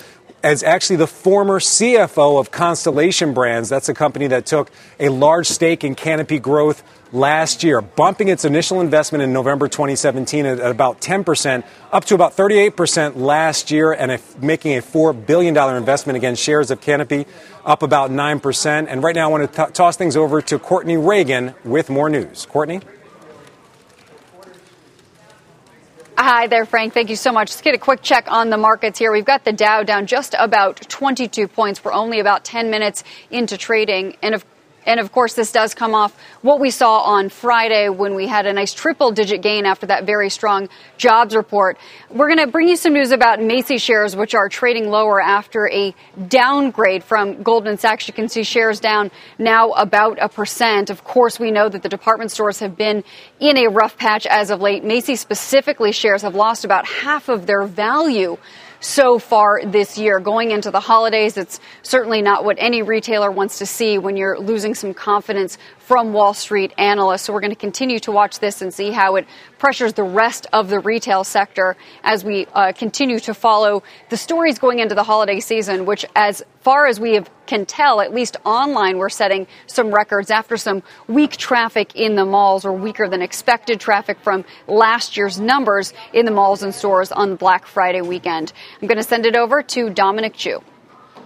as 0.44 0.62
actually 0.62 0.96
the 0.96 1.08
former 1.08 1.58
CFO 1.58 2.38
of 2.38 2.52
Constellation 2.52 3.34
Brands. 3.34 3.68
That's 3.68 3.88
a 3.88 3.94
company 3.94 4.28
that 4.28 4.46
took 4.46 4.70
a 5.00 5.08
large 5.08 5.48
stake 5.48 5.82
in 5.82 5.96
Canopy 5.96 6.38
Growth 6.38 6.84
last 7.12 7.62
year, 7.62 7.80
bumping 7.80 8.28
its 8.28 8.44
initial 8.44 8.80
investment 8.80 9.22
in 9.22 9.32
November 9.32 9.68
2017 9.68 10.46
at, 10.46 10.58
about 10.60 11.00
10%, 11.00 11.64
up 11.92 12.04
to 12.06 12.14
about 12.14 12.36
38% 12.36 13.16
last 13.16 13.70
year, 13.70 13.92
and 13.92 14.12
a, 14.12 14.20
making 14.40 14.76
a 14.76 14.82
$4 14.82 15.26
billion 15.26 15.56
investment 15.76 16.16
against 16.16 16.42
shares 16.42 16.70
of 16.70 16.80
Canopy, 16.80 17.26
up 17.64 17.82
about 17.82 18.10
9%. 18.10 18.86
And 18.88 19.02
right 19.02 19.14
now, 19.14 19.28
I 19.28 19.30
want 19.30 19.52
to 19.52 19.66
t- 19.66 19.72
toss 19.72 19.96
things 19.96 20.16
over 20.16 20.40
to 20.42 20.58
Courtney 20.58 20.96
Reagan 20.96 21.54
with 21.64 21.90
more 21.90 22.08
news. 22.08 22.46
Courtney? 22.46 22.80
Hi 26.16 26.48
there, 26.48 26.66
Frank. 26.66 26.92
Thank 26.92 27.08
you 27.08 27.16
so 27.16 27.32
much. 27.32 27.48
Let's 27.48 27.62
get 27.62 27.74
a 27.74 27.78
quick 27.78 28.02
check 28.02 28.30
on 28.30 28.50
the 28.50 28.58
markets 28.58 28.98
here. 28.98 29.10
We've 29.10 29.24
got 29.24 29.46
the 29.46 29.54
Dow 29.54 29.84
down 29.84 30.06
just 30.06 30.34
about 30.38 30.76
22 30.86 31.48
points. 31.48 31.82
We're 31.82 31.94
only 31.94 32.20
about 32.20 32.44
10 32.44 32.68
minutes 32.68 33.04
into 33.30 33.56
trading. 33.56 34.18
And 34.22 34.34
of 34.34 34.44
and 34.90 34.98
of 34.98 35.12
course, 35.12 35.34
this 35.34 35.52
does 35.52 35.72
come 35.72 35.94
off 35.94 36.18
what 36.42 36.58
we 36.58 36.70
saw 36.70 36.98
on 37.02 37.28
Friday 37.28 37.88
when 37.88 38.16
we 38.16 38.26
had 38.26 38.44
a 38.44 38.52
nice 38.52 38.74
triple 38.74 39.12
digit 39.12 39.40
gain 39.40 39.64
after 39.64 39.86
that 39.86 40.04
very 40.04 40.28
strong 40.30 40.68
jobs 40.98 41.36
report. 41.36 41.78
We're 42.10 42.26
going 42.26 42.44
to 42.44 42.50
bring 42.50 42.66
you 42.66 42.74
some 42.74 42.92
news 42.92 43.12
about 43.12 43.40
Macy 43.40 43.78
shares, 43.78 44.16
which 44.16 44.34
are 44.34 44.48
trading 44.48 44.90
lower 44.90 45.20
after 45.20 45.70
a 45.70 45.94
downgrade 46.26 47.04
from 47.04 47.44
Goldman 47.44 47.78
Sachs. 47.78 48.08
You 48.08 48.14
can 48.14 48.28
see 48.28 48.42
shares 48.42 48.80
down 48.80 49.12
now 49.38 49.70
about 49.70 50.18
a 50.20 50.28
percent. 50.28 50.90
Of 50.90 51.04
course, 51.04 51.38
we 51.38 51.52
know 51.52 51.68
that 51.68 51.82
the 51.82 51.88
department 51.88 52.32
stores 52.32 52.58
have 52.58 52.76
been 52.76 53.04
in 53.38 53.56
a 53.56 53.68
rough 53.68 53.96
patch 53.96 54.26
as 54.26 54.50
of 54.50 54.60
late. 54.60 54.82
Macy 54.82 55.14
specifically 55.14 55.92
shares 55.92 56.22
have 56.22 56.34
lost 56.34 56.64
about 56.64 56.84
half 56.86 57.28
of 57.28 57.46
their 57.46 57.64
value 57.64 58.36
so 58.80 59.18
far 59.18 59.60
this 59.64 59.96
year. 59.96 60.18
Going 60.18 60.50
into 60.50 60.70
the 60.70 60.80
holidays, 60.80 61.36
it's 61.36 61.60
certainly 61.82 62.22
not 62.22 62.44
what 62.44 62.56
any 62.58 62.82
retailer 62.82 63.30
wants 63.30 63.58
to 63.58 63.66
see 63.66 63.98
when 63.98 64.16
you're 64.16 64.38
losing 64.38 64.74
some 64.74 64.94
confidence 64.94 65.58
from 65.90 66.12
Wall 66.12 66.32
Street 66.32 66.72
analysts. 66.78 67.22
So 67.22 67.32
we're 67.32 67.40
going 67.40 67.50
to 67.50 67.56
continue 67.56 67.98
to 67.98 68.12
watch 68.12 68.38
this 68.38 68.62
and 68.62 68.72
see 68.72 68.92
how 68.92 69.16
it 69.16 69.26
pressures 69.58 69.94
the 69.94 70.04
rest 70.04 70.46
of 70.52 70.68
the 70.68 70.78
retail 70.78 71.24
sector 71.24 71.76
as 72.04 72.24
we 72.24 72.46
uh, 72.54 72.70
continue 72.70 73.18
to 73.18 73.34
follow 73.34 73.82
the 74.08 74.16
stories 74.16 74.60
going 74.60 74.78
into 74.78 74.94
the 74.94 75.02
holiday 75.02 75.40
season, 75.40 75.86
which, 75.86 76.06
as 76.14 76.44
far 76.60 76.86
as 76.86 77.00
we 77.00 77.14
have, 77.14 77.28
can 77.46 77.66
tell, 77.66 78.00
at 78.00 78.14
least 78.14 78.36
online, 78.44 78.98
we're 78.98 79.08
setting 79.08 79.48
some 79.66 79.92
records 79.92 80.30
after 80.30 80.56
some 80.56 80.84
weak 81.08 81.36
traffic 81.36 81.96
in 81.96 82.14
the 82.14 82.24
malls 82.24 82.64
or 82.64 82.72
weaker 82.72 83.08
than 83.08 83.20
expected 83.20 83.80
traffic 83.80 84.16
from 84.20 84.44
last 84.68 85.16
year's 85.16 85.40
numbers 85.40 85.92
in 86.12 86.24
the 86.24 86.30
malls 86.30 86.62
and 86.62 86.72
stores 86.72 87.10
on 87.10 87.34
Black 87.34 87.66
Friday 87.66 88.00
weekend. 88.00 88.52
I'm 88.80 88.86
going 88.86 88.96
to 88.96 89.02
send 89.02 89.26
it 89.26 89.34
over 89.34 89.60
to 89.60 89.90
Dominic 89.90 90.34
Chu. 90.34 90.62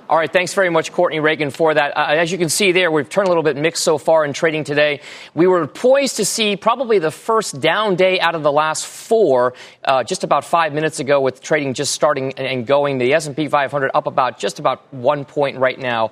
All 0.07 0.19
right, 0.19 0.31
thanks 0.31 0.53
very 0.53 0.69
much, 0.69 0.93
Courtney 0.93 1.19
Reagan, 1.19 1.51
for 1.51 1.73
that. 1.73 1.97
Uh, 1.97 2.05
as 2.09 2.31
you 2.31 2.37
can 2.37 2.51
see 2.51 2.73
there, 2.73 2.90
we've 2.90 3.09
turned 3.09 3.27
a 3.27 3.31
little 3.31 3.43
bit 3.43 3.57
mixed 3.57 3.83
so 3.83 3.97
far 3.97 4.23
in 4.27 4.35
trading 4.35 4.62
today. 4.62 5.01
We 5.33 5.47
were 5.47 5.67
poised 5.67 6.17
to 6.17 6.27
see 6.27 6.57
probably 6.57 6.99
the 6.99 7.11
first 7.11 7.59
down 7.59 7.97
day 7.97 8.21
out 8.21 8.35
of 8.35 8.43
the 8.43 8.53
last 8.53 8.85
four 8.85 9.55
uh, 9.83 10.05
just 10.05 10.23
about 10.23 10.45
five 10.45 10.75
minutes 10.75 11.01
ago 11.01 11.23
with 11.23 11.40
trading 11.40 11.73
just 11.73 11.93
starting 11.93 12.35
and 12.35 12.67
going. 12.67 12.99
The 12.99 13.14
S&P 13.14 13.49
500 13.49 13.93
up 13.95 14.07
about 14.07 14.38
just 14.38 14.59
about 14.59 14.93
one 14.93 15.25
point 15.25 15.57
right 15.57 15.79
now. 15.79 16.11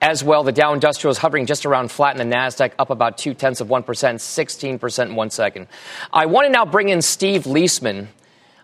As 0.00 0.22
well, 0.22 0.44
the 0.44 0.52
Dow 0.52 0.72
Industrial 0.72 1.10
is 1.10 1.18
hovering 1.18 1.46
just 1.46 1.66
around 1.66 1.90
flat, 1.90 2.18
and 2.18 2.32
the 2.32 2.36
Nasdaq 2.36 2.72
up 2.78 2.90
about 2.90 3.18
two 3.18 3.34
tenths 3.34 3.60
of 3.60 3.70
one 3.70 3.84
percent, 3.84 4.20
sixteen 4.20 4.76
percent 4.76 5.10
in 5.10 5.16
one 5.16 5.30
second. 5.30 5.68
I 6.12 6.26
want 6.26 6.46
to 6.46 6.50
now 6.50 6.64
bring 6.64 6.88
in 6.88 7.02
Steve 7.02 7.44
Liesman 7.44 8.08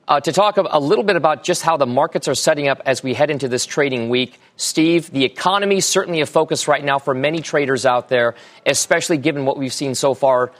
uh, 0.08 0.18
to 0.18 0.32
talk 0.32 0.56
a 0.56 0.80
little 0.80 1.04
bit 1.04 1.16
about 1.16 1.44
just 1.44 1.62
how 1.62 1.76
the 1.76 1.86
markets 1.86 2.26
are 2.28 2.34
setting 2.34 2.66
up 2.66 2.80
as 2.86 3.02
we 3.02 3.12
head 3.12 3.30
into 3.30 3.46
this 3.46 3.66
trading 3.66 4.08
week. 4.08 4.40
Steve, 4.56 5.10
the 5.10 5.24
economy 5.24 5.76
is 5.76 5.86
certainly 5.86 6.22
a 6.22 6.26
focus 6.26 6.66
right 6.66 6.82
now 6.82 6.98
for 6.98 7.14
many 7.14 7.40
traders 7.42 7.84
out 7.84 8.08
there, 8.08 8.34
especially 8.64 9.18
given 9.18 9.44
what 9.44 9.58
we've 9.58 9.72
seen 9.72 9.94
so 9.94 10.14
far 10.14 10.50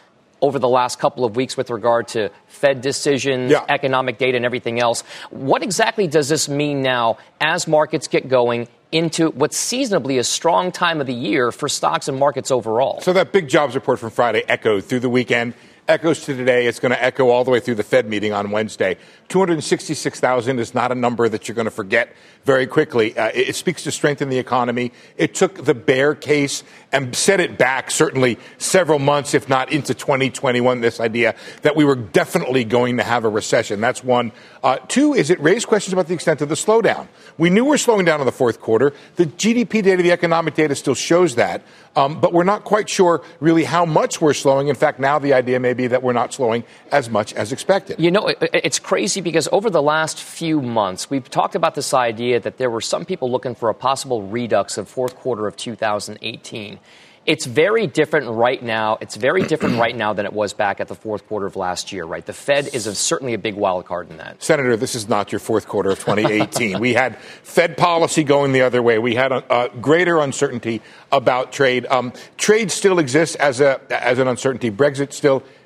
over 0.40 0.58
the 0.58 0.68
last 0.68 1.00
couple 1.00 1.24
of 1.24 1.34
weeks 1.34 1.56
with 1.56 1.70
regard 1.70 2.06
to 2.08 2.30
Fed 2.46 2.82
decisions, 2.82 3.50
yeah. 3.50 3.64
economic 3.68 4.18
data, 4.18 4.36
and 4.36 4.44
everything 4.44 4.78
else. 4.78 5.02
What 5.30 5.62
exactly 5.62 6.06
does 6.06 6.28
this 6.28 6.48
mean 6.48 6.82
now 6.82 7.18
as 7.40 7.66
markets 7.66 8.06
get 8.06 8.28
going 8.28 8.68
into 8.92 9.30
what's 9.30 9.56
seasonably 9.56 10.18
a 10.18 10.24
strong 10.24 10.70
time 10.70 11.00
of 11.00 11.06
the 11.06 11.14
year 11.14 11.50
for 11.50 11.68
stocks 11.68 12.06
and 12.06 12.18
markets 12.18 12.50
overall? 12.50 13.00
So, 13.00 13.14
that 13.14 13.32
big 13.32 13.48
jobs 13.48 13.74
report 13.74 13.98
from 13.98 14.10
Friday 14.10 14.44
echoed 14.46 14.84
through 14.84 15.00
the 15.00 15.08
weekend 15.08 15.54
echoes 15.88 16.20
to 16.26 16.36
today. 16.36 16.66
It's 16.66 16.78
going 16.78 16.92
to 16.92 17.02
echo 17.02 17.30
all 17.30 17.44
the 17.44 17.50
way 17.50 17.60
through 17.60 17.76
the 17.76 17.82
Fed 17.82 18.08
meeting 18.08 18.32
on 18.32 18.50
Wednesday. 18.50 18.98
266,000 19.28 20.58
is 20.58 20.74
not 20.74 20.90
a 20.90 20.94
number 20.94 21.28
that 21.28 21.48
you're 21.48 21.54
going 21.54 21.66
to 21.66 21.70
forget 21.70 22.14
very 22.44 22.66
quickly. 22.66 23.16
Uh, 23.16 23.26
it, 23.28 23.50
it, 23.50 23.56
speaks 23.56 23.82
to 23.82 23.90
strength 23.90 24.22
in 24.22 24.30
the 24.30 24.38
economy. 24.38 24.90
It 25.18 25.34
took 25.34 25.64
the 25.64 25.74
bear 25.74 26.14
case 26.14 26.64
and 26.92 27.14
set 27.14 27.40
it 27.40 27.58
back 27.58 27.90
certainly 27.90 28.38
several 28.56 28.98
months, 28.98 29.34
if 29.34 29.48
not 29.48 29.70
into 29.70 29.92
2021, 29.92 30.80
this 30.80 30.98
idea 30.98 31.34
that 31.60 31.76
we 31.76 31.84
were 31.84 31.94
definitely 31.94 32.64
going 32.64 32.96
to 32.96 33.02
have 33.02 33.24
a 33.24 33.28
recession. 33.28 33.82
That's 33.82 34.02
one. 34.02 34.32
Uh, 34.62 34.78
two 34.88 35.12
is 35.12 35.28
it 35.28 35.38
raised 35.40 35.66
questions 35.66 35.92
about 35.92 36.08
the 36.08 36.14
extent 36.14 36.40
of 36.40 36.48
the 36.48 36.54
slowdown. 36.54 37.06
We 37.36 37.50
knew 37.50 37.64
we 37.64 37.70
we're 37.70 37.78
slowing 37.78 38.06
down 38.06 38.20
in 38.20 38.26
the 38.26 38.32
fourth 38.32 38.60
quarter. 38.60 38.94
The 39.16 39.26
GDP 39.26 39.82
data, 39.82 40.02
the 40.02 40.12
economic 40.12 40.54
data 40.54 40.74
still 40.74 40.94
shows 40.94 41.34
that, 41.34 41.62
um, 41.96 42.20
but 42.20 42.32
we're 42.32 42.44
not 42.44 42.64
quite 42.64 42.88
sure 42.88 43.22
really 43.40 43.64
how 43.64 43.84
much 43.84 44.20
we're 44.20 44.32
slowing. 44.32 44.68
In 44.68 44.74
fact, 44.74 44.98
now 44.98 45.18
the 45.18 45.34
idea 45.34 45.60
may 45.60 45.74
be 45.74 45.86
that 45.88 46.02
we're 46.02 46.14
not 46.14 46.32
slowing 46.32 46.64
as 46.90 47.10
much 47.10 47.34
as 47.34 47.52
expected. 47.52 48.00
You 48.00 48.10
know, 48.10 48.32
it's 48.40 48.78
crazy 48.78 49.17
because 49.20 49.48
over 49.52 49.70
the 49.70 49.82
last 49.82 50.20
few 50.20 50.60
months, 50.60 51.10
we've 51.10 51.28
talked 51.28 51.54
about 51.54 51.74
this 51.74 51.94
idea 51.94 52.40
that 52.40 52.56
there 52.58 52.70
were 52.70 52.80
some 52.80 53.04
people 53.04 53.30
looking 53.30 53.54
for 53.54 53.68
a 53.68 53.74
possible 53.74 54.22
redux 54.22 54.78
of 54.78 54.88
fourth 54.88 55.16
quarter 55.16 55.46
of 55.46 55.56
2018. 55.56 56.78
It's 57.28 57.44
very 57.44 57.86
different 57.86 58.30
right 58.30 58.62
now. 58.62 58.96
It's 59.02 59.14
very 59.14 59.42
different 59.42 59.78
right 59.78 59.94
now 59.94 60.14
than 60.14 60.24
it 60.24 60.32
was 60.32 60.54
back 60.54 60.80
at 60.80 60.88
the 60.88 60.94
fourth 60.94 61.26
quarter 61.28 61.44
of 61.44 61.56
last 61.56 61.92
year, 61.92 62.06
right? 62.06 62.24
The 62.24 62.32
Fed 62.32 62.74
is 62.74 62.86
a, 62.86 62.94
certainly 62.94 63.34
a 63.34 63.38
big 63.38 63.54
wild 63.54 63.84
card 63.84 64.08
in 64.08 64.16
that. 64.16 64.42
Senator, 64.42 64.78
this 64.78 64.94
is 64.94 65.10
not 65.10 65.30
your 65.30 65.38
fourth 65.38 65.68
quarter 65.68 65.90
of 65.90 65.98
2018. 65.98 66.80
we 66.80 66.94
had 66.94 67.18
Fed 67.18 67.76
policy 67.76 68.24
going 68.24 68.52
the 68.52 68.62
other 68.62 68.82
way. 68.82 68.98
We 68.98 69.14
had 69.14 69.30
a, 69.30 69.44
a 69.54 69.68
greater 69.68 70.20
uncertainty 70.20 70.80
about 71.12 71.52
trade. 71.52 71.84
Um, 71.90 72.14
trade 72.38 72.70
still 72.70 72.98
exists 72.98 73.36
as, 73.36 73.60
a, 73.60 73.78
as 73.90 74.18
an 74.18 74.26
uncertainty. 74.26 74.70
Brexit 74.70 75.12
still 75.12 75.36
exists 75.38 75.57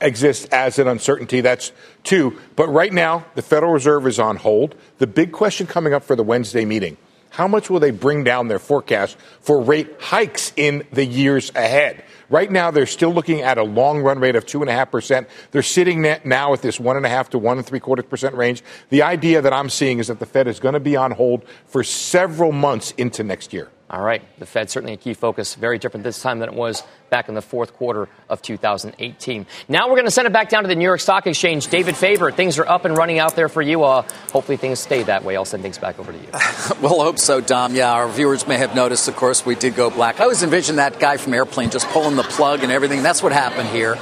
as 0.00 0.78
an 0.78 0.88
uncertainty. 0.88 1.40
That's 1.40 1.72
two. 2.04 2.38
But 2.56 2.68
right 2.68 2.92
now, 2.92 3.26
the 3.34 3.42
Federal 3.42 3.72
Reserve 3.72 4.06
is 4.06 4.18
on 4.18 4.36
hold. 4.36 4.74
The 4.98 5.06
big 5.06 5.32
question 5.32 5.66
coming 5.66 5.92
up 5.92 6.04
for 6.04 6.16
the 6.16 6.24
Wednesday 6.24 6.64
meeting 6.64 6.96
how 7.30 7.46
much 7.46 7.70
will 7.70 7.80
they 7.80 7.92
bring 7.92 8.24
down 8.24 8.48
their 8.48 8.58
forecast 8.58 9.16
for 9.40 9.62
rate 9.62 9.88
hikes 10.00 10.52
in 10.56 10.86
the 10.92 11.04
years 11.04 11.50
ahead? 11.54 12.04
Right 12.28 12.50
now, 12.50 12.70
they're 12.70 12.86
still 12.86 13.12
looking 13.12 13.40
at 13.40 13.56
a 13.56 13.62
long 13.62 14.02
run 14.02 14.18
rate 14.18 14.36
of 14.36 14.46
two 14.46 14.60
and 14.60 14.68
a 14.70 14.72
half 14.72 14.90
percent. 14.90 15.28
They're 15.52 15.62
sitting 15.62 16.02
now 16.24 16.52
at 16.52 16.62
this 16.62 16.78
one 16.78 16.96
and 16.96 17.06
a 17.06 17.08
half 17.08 17.30
to 17.30 17.38
one 17.38 17.58
and 17.58 17.66
three 17.66 17.80
quarters 17.80 18.06
percent 18.06 18.34
range. 18.34 18.62
The 18.90 19.02
idea 19.02 19.40
that 19.42 19.52
I'm 19.52 19.70
seeing 19.70 20.00
is 20.00 20.08
that 20.08 20.18
the 20.18 20.26
Fed 20.26 20.48
is 20.48 20.60
going 20.60 20.74
to 20.74 20.80
be 20.80 20.96
on 20.96 21.12
hold 21.12 21.44
for 21.66 21.82
several 21.82 22.52
months 22.52 22.92
into 22.92 23.22
next 23.22 23.52
year. 23.52 23.70
All 23.92 24.00
right. 24.00 24.22
The 24.38 24.46
Fed 24.46 24.70
certainly 24.70 24.92
a 24.92 24.96
key 24.96 25.14
focus. 25.14 25.56
Very 25.56 25.76
different 25.78 26.04
this 26.04 26.22
time 26.22 26.38
than 26.38 26.48
it 26.48 26.54
was 26.54 26.84
back 27.10 27.28
in 27.28 27.34
the 27.34 27.42
fourth 27.42 27.74
quarter 27.74 28.08
of 28.28 28.40
2018. 28.40 29.46
Now 29.68 29.88
we're 29.88 29.96
going 29.96 30.04
to 30.04 30.12
send 30.12 30.28
it 30.28 30.32
back 30.32 30.48
down 30.48 30.62
to 30.62 30.68
the 30.68 30.76
New 30.76 30.84
York 30.84 31.00
Stock 31.00 31.26
Exchange. 31.26 31.66
David 31.66 31.96
Faber, 31.96 32.30
things 32.30 32.58
are 32.58 32.68
up 32.68 32.84
and 32.84 32.96
running 32.96 33.18
out 33.18 33.34
there 33.34 33.48
for 33.48 33.60
you. 33.60 33.82
Uh, 33.82 34.02
hopefully 34.32 34.56
things 34.56 34.78
stay 34.78 35.02
that 35.02 35.24
way. 35.24 35.36
I'll 35.36 35.44
send 35.44 35.64
things 35.64 35.76
back 35.76 35.98
over 35.98 36.12
to 36.12 36.18
you. 36.18 36.28
we'll 36.80 37.02
hope 37.02 37.18
so, 37.18 37.40
Dom. 37.40 37.74
Yeah, 37.74 37.90
our 37.92 38.08
viewers 38.08 38.46
may 38.46 38.58
have 38.58 38.76
noticed, 38.76 39.08
of 39.08 39.16
course, 39.16 39.44
we 39.44 39.56
did 39.56 39.74
go 39.74 39.90
black. 39.90 40.20
I 40.20 40.22
always 40.22 40.44
envision 40.44 40.76
that 40.76 41.00
guy 41.00 41.16
from 41.16 41.34
Airplane 41.34 41.70
just 41.70 41.88
pulling 41.88 42.14
the 42.14 42.22
plug 42.22 42.62
and 42.62 42.70
everything. 42.70 43.02
That's 43.02 43.24
what 43.24 43.32
happened 43.32 43.70
here. 43.70 43.98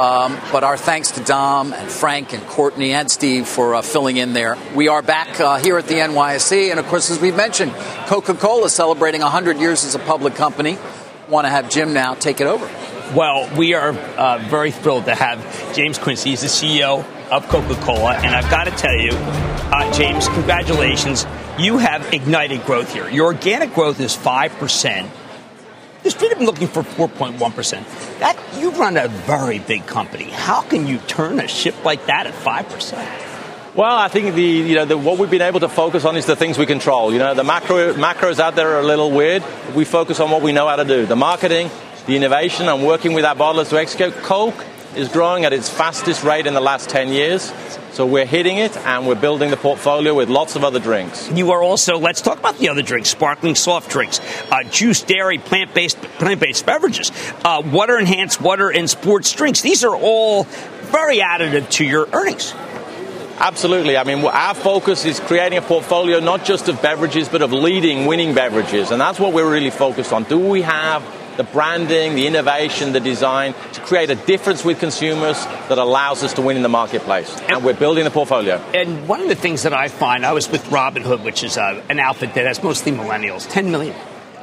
Um, 0.00 0.38
but 0.50 0.64
our 0.64 0.78
thanks 0.78 1.10
to 1.10 1.20
Dom 1.22 1.74
and 1.74 1.90
Frank 1.90 2.32
and 2.32 2.42
Courtney 2.46 2.94
and 2.94 3.10
Steve 3.10 3.46
for 3.46 3.74
uh, 3.74 3.82
filling 3.82 4.16
in 4.16 4.32
there. 4.32 4.56
We 4.74 4.88
are 4.88 5.02
back 5.02 5.38
uh, 5.38 5.58
here 5.58 5.76
at 5.76 5.88
the 5.88 5.96
NYSE. 5.96 6.70
And 6.70 6.80
of 6.80 6.86
course, 6.86 7.10
as 7.10 7.20
we've 7.20 7.36
mentioned, 7.36 7.72
Coca 8.06 8.32
Cola 8.32 8.70
celebrating 8.70 9.20
100 9.20 9.58
years 9.58 9.84
as 9.84 9.94
a 9.94 9.98
public 9.98 10.36
company. 10.36 10.78
Want 11.28 11.44
to 11.44 11.50
have 11.50 11.68
Jim 11.68 11.92
now 11.92 12.14
take 12.14 12.40
it 12.40 12.46
over. 12.46 12.64
Well, 13.14 13.54
we 13.58 13.74
are 13.74 13.90
uh, 13.90 14.38
very 14.48 14.70
thrilled 14.70 15.04
to 15.04 15.14
have 15.14 15.74
James 15.74 15.98
Quincey. 15.98 16.30
He's 16.30 16.40
the 16.40 16.46
CEO 16.46 17.04
of 17.30 17.46
Coca 17.48 17.74
Cola. 17.82 18.14
And 18.14 18.34
I've 18.34 18.50
got 18.50 18.64
to 18.64 18.70
tell 18.70 18.96
you, 18.96 19.10
uh, 19.12 19.92
James, 19.92 20.28
congratulations. 20.28 21.26
You 21.58 21.76
have 21.76 22.14
ignited 22.14 22.64
growth 22.64 22.90
here. 22.90 23.06
Your 23.10 23.26
organic 23.26 23.74
growth 23.74 24.00
is 24.00 24.16
5%. 24.16 25.10
The 26.02 26.10
street 26.10 26.30
have 26.30 26.38
been 26.38 26.46
looking 26.46 26.68
for 26.68 26.82
4.1%. 26.82 28.18
That 28.20 28.38
you 28.58 28.70
run 28.70 28.96
a 28.96 29.08
very 29.08 29.58
big 29.58 29.86
company. 29.86 30.30
How 30.30 30.62
can 30.62 30.86
you 30.86 30.98
turn 30.98 31.40
a 31.40 31.48
ship 31.48 31.84
like 31.84 32.06
that 32.06 32.26
at 32.26 32.34
5%? 32.34 33.76
Well, 33.76 33.96
I 33.96 34.08
think 34.08 34.34
the 34.34 34.42
you 34.42 34.74
know 34.74 34.84
the, 34.84 34.98
what 34.98 35.18
we've 35.18 35.30
been 35.30 35.42
able 35.42 35.60
to 35.60 35.68
focus 35.68 36.04
on 36.04 36.16
is 36.16 36.26
the 36.26 36.34
things 36.34 36.58
we 36.58 36.66
control. 36.66 37.12
You 37.12 37.20
know, 37.20 37.34
the 37.34 37.44
macro 37.44 37.94
macros 37.94 38.40
out 38.40 38.56
there 38.56 38.72
are 38.72 38.80
a 38.80 38.84
little 38.84 39.12
weird. 39.12 39.44
We 39.76 39.84
focus 39.84 40.18
on 40.18 40.28
what 40.28 40.42
we 40.42 40.50
know 40.50 40.66
how 40.66 40.74
to 40.74 40.84
do: 40.84 41.06
the 41.06 41.14
marketing, 41.14 41.70
the 42.06 42.16
innovation, 42.16 42.68
and 42.68 42.84
working 42.84 43.12
with 43.12 43.24
our 43.24 43.36
bottlers 43.36 43.70
to 43.70 43.78
execute. 43.78 44.12
Coke 44.24 44.66
is 44.96 45.08
growing 45.08 45.44
at 45.44 45.52
its 45.52 45.68
fastest 45.68 46.24
rate 46.24 46.46
in 46.46 46.54
the 46.54 46.60
last 46.60 46.88
10 46.88 47.08
years. 47.08 47.52
So 47.92 48.06
we're 48.06 48.26
hitting 48.26 48.58
it 48.58 48.76
and 48.76 49.06
we're 49.06 49.14
building 49.14 49.50
the 49.50 49.56
portfolio 49.56 50.14
with 50.14 50.28
lots 50.28 50.56
of 50.56 50.64
other 50.64 50.78
drinks. 50.78 51.30
You 51.32 51.50
are 51.52 51.62
also, 51.62 51.98
let's 51.98 52.20
talk 52.20 52.38
about 52.38 52.58
the 52.58 52.68
other 52.68 52.82
drinks, 52.82 53.10
sparkling 53.10 53.54
soft 53.54 53.90
drinks, 53.90 54.20
uh, 54.50 54.62
juice, 54.64 55.02
dairy, 55.02 55.38
plant-based, 55.38 56.00
plant-based 56.00 56.64
beverages, 56.64 57.10
uh, 57.44 57.62
water 57.64 57.98
enhanced 57.98 58.40
water 58.40 58.70
and 58.70 58.88
sports 58.88 59.32
drinks. 59.32 59.60
These 59.60 59.84
are 59.84 59.94
all 59.94 60.44
very 60.44 61.18
additive 61.18 61.68
to 61.72 61.84
your 61.84 62.08
earnings. 62.12 62.54
Absolutely. 63.38 63.96
I 63.96 64.04
mean, 64.04 64.24
our 64.24 64.54
focus 64.54 65.06
is 65.06 65.18
creating 65.18 65.58
a 65.58 65.62
portfolio 65.62 66.20
not 66.20 66.44
just 66.44 66.68
of 66.68 66.82
beverages, 66.82 67.28
but 67.28 67.40
of 67.40 67.52
leading, 67.52 68.04
winning 68.06 68.34
beverages. 68.34 68.90
And 68.90 69.00
that's 69.00 69.18
what 69.18 69.32
we're 69.32 69.50
really 69.50 69.70
focused 69.70 70.12
on. 70.12 70.24
Do 70.24 70.38
we 70.38 70.62
have 70.62 71.02
the 71.36 71.44
branding, 71.44 72.14
the 72.14 72.26
innovation, 72.26 72.92
the 72.92 73.00
design 73.00 73.54
to 73.72 73.80
create 73.80 74.10
a 74.10 74.14
difference 74.14 74.64
with 74.64 74.78
consumers 74.80 75.44
that 75.44 75.78
allows 75.78 76.22
us 76.22 76.34
to 76.34 76.42
win 76.42 76.56
in 76.56 76.62
the 76.62 76.68
marketplace. 76.68 77.34
And, 77.42 77.52
and 77.52 77.64
we're 77.64 77.74
building 77.74 78.04
the 78.04 78.10
portfolio. 78.10 78.56
And 78.74 79.08
one 79.08 79.20
of 79.20 79.28
the 79.28 79.34
things 79.34 79.62
that 79.62 79.72
I 79.72 79.88
find, 79.88 80.24
I 80.24 80.32
was 80.32 80.50
with 80.50 80.64
Robinhood, 80.66 81.24
which 81.24 81.42
is 81.42 81.56
uh, 81.56 81.82
an 81.88 81.98
outfit 81.98 82.34
that 82.34 82.46
has 82.46 82.62
mostly 82.62 82.92
millennials, 82.92 83.48
10 83.50 83.70
million. 83.70 83.94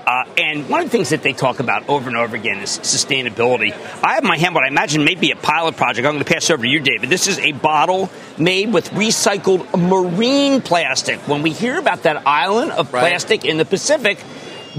Uh, 0.08 0.24
and 0.38 0.70
one 0.70 0.80
of 0.80 0.86
the 0.86 0.90
things 0.90 1.10
that 1.10 1.22
they 1.22 1.34
talk 1.34 1.60
about 1.60 1.90
over 1.90 2.08
and 2.08 2.18
over 2.18 2.34
again 2.34 2.60
is 2.60 2.80
sustainability. 2.80 3.74
I 4.02 4.14
have 4.14 4.24
in 4.24 4.30
my 4.30 4.38
hand 4.38 4.56
what 4.56 4.64
I 4.64 4.70
imagine 4.70 5.04
may 5.04 5.16
be 5.16 5.32
a 5.32 5.36
pilot 5.36 5.76
project. 5.76 6.08
I'm 6.08 6.14
going 6.14 6.24
to 6.24 6.34
pass 6.34 6.50
over 6.50 6.64
to 6.64 6.70
you, 6.70 6.80
David. 6.80 7.10
This 7.10 7.28
is 7.28 7.38
a 7.40 7.52
bottle 7.52 8.10
made 8.38 8.72
with 8.72 8.90
recycled 8.92 9.68
marine 9.78 10.62
plastic. 10.62 11.20
When 11.28 11.42
we 11.42 11.52
hear 11.52 11.78
about 11.78 12.04
that 12.04 12.26
island 12.26 12.72
of 12.72 12.94
right. 12.94 13.02
plastic 13.02 13.44
in 13.44 13.58
the 13.58 13.66
Pacific, 13.66 14.24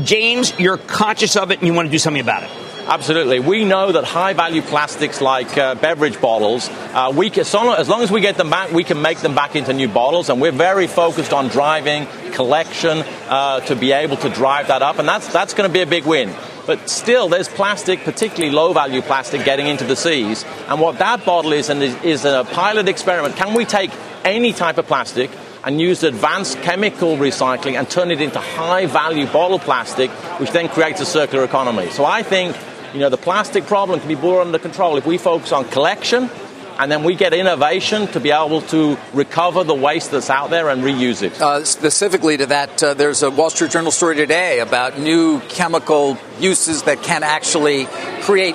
James, 0.04 0.58
you're 0.58 0.78
conscious 0.78 1.36
of 1.36 1.50
it 1.50 1.58
and 1.58 1.66
you 1.66 1.74
want 1.74 1.86
to 1.86 1.92
do 1.92 1.98
something 1.98 2.20
about 2.20 2.42
it. 2.44 2.50
Absolutely. 2.88 3.38
We 3.38 3.66
know 3.66 3.92
that 3.92 4.04
high 4.04 4.32
value 4.32 4.62
plastics 4.62 5.20
like 5.20 5.58
uh, 5.58 5.74
beverage 5.74 6.20
bottles, 6.22 6.70
uh, 6.70 7.12
we 7.14 7.28
can, 7.28 7.44
so 7.44 7.62
long, 7.62 7.76
as 7.76 7.86
long 7.86 8.00
as 8.00 8.10
we 8.10 8.22
get 8.22 8.38
them 8.38 8.48
back, 8.48 8.72
we 8.72 8.82
can 8.82 9.02
make 9.02 9.18
them 9.18 9.34
back 9.34 9.56
into 9.56 9.74
new 9.74 9.88
bottles. 9.88 10.30
And 10.30 10.40
we're 10.40 10.52
very 10.52 10.86
focused 10.86 11.34
on 11.34 11.48
driving 11.48 12.06
collection 12.32 13.04
uh, 13.28 13.60
to 13.60 13.76
be 13.76 13.92
able 13.92 14.16
to 14.18 14.30
drive 14.30 14.68
that 14.68 14.80
up. 14.80 14.98
And 14.98 15.06
that's, 15.06 15.30
that's 15.30 15.52
going 15.52 15.68
to 15.68 15.72
be 15.72 15.82
a 15.82 15.86
big 15.86 16.06
win. 16.06 16.34
But 16.66 16.88
still, 16.88 17.28
there's 17.28 17.48
plastic, 17.48 18.04
particularly 18.04 18.54
low 18.54 18.72
value 18.72 19.02
plastic, 19.02 19.44
getting 19.44 19.66
into 19.66 19.84
the 19.84 19.96
seas. 19.96 20.46
And 20.68 20.80
what 20.80 20.98
that 20.98 21.26
bottle 21.26 21.52
is, 21.52 21.68
and 21.68 21.82
is, 21.82 21.94
is 22.02 22.24
a 22.24 22.46
pilot 22.52 22.88
experiment. 22.88 23.36
Can 23.36 23.52
we 23.52 23.66
take 23.66 23.90
any 24.24 24.54
type 24.54 24.78
of 24.78 24.86
plastic 24.86 25.30
and 25.64 25.80
use 25.80 26.02
advanced 26.02 26.60
chemical 26.62 27.16
recycling 27.16 27.78
and 27.78 27.88
turn 27.88 28.10
it 28.10 28.20
into 28.20 28.38
high 28.38 28.86
value 28.86 29.26
bottle 29.26 29.58
plastic, 29.58 30.10
which 30.40 30.50
then 30.50 30.68
creates 30.68 31.00
a 31.00 31.06
circular 31.06 31.44
economy? 31.44 31.90
So 31.90 32.04
I 32.04 32.22
think 32.22 32.56
you 32.94 33.00
know, 33.00 33.10
the 33.10 33.18
plastic 33.18 33.64
problem 33.64 34.00
can 34.00 34.08
be 34.08 34.14
brought 34.14 34.46
under 34.46 34.58
control 34.58 34.96
if 34.96 35.06
we 35.06 35.18
focus 35.18 35.52
on 35.52 35.68
collection 35.68 36.30
and 36.78 36.92
then 36.92 37.02
we 37.02 37.16
get 37.16 37.34
innovation 37.34 38.06
to 38.06 38.20
be 38.20 38.30
able 38.30 38.62
to 38.62 38.96
recover 39.12 39.64
the 39.64 39.74
waste 39.74 40.12
that's 40.12 40.30
out 40.30 40.50
there 40.50 40.68
and 40.68 40.82
reuse 40.82 41.22
it. 41.22 41.38
Uh, 41.40 41.64
specifically 41.64 42.36
to 42.36 42.46
that, 42.46 42.82
uh, 42.82 42.94
there's 42.94 43.22
a 43.22 43.30
Wall 43.30 43.50
Street 43.50 43.72
Journal 43.72 43.90
story 43.90 44.14
today 44.14 44.60
about 44.60 44.98
new 44.98 45.40
chemical 45.48 46.16
uses 46.38 46.84
that 46.84 47.02
can 47.02 47.24
actually 47.24 47.86
create 48.22 48.54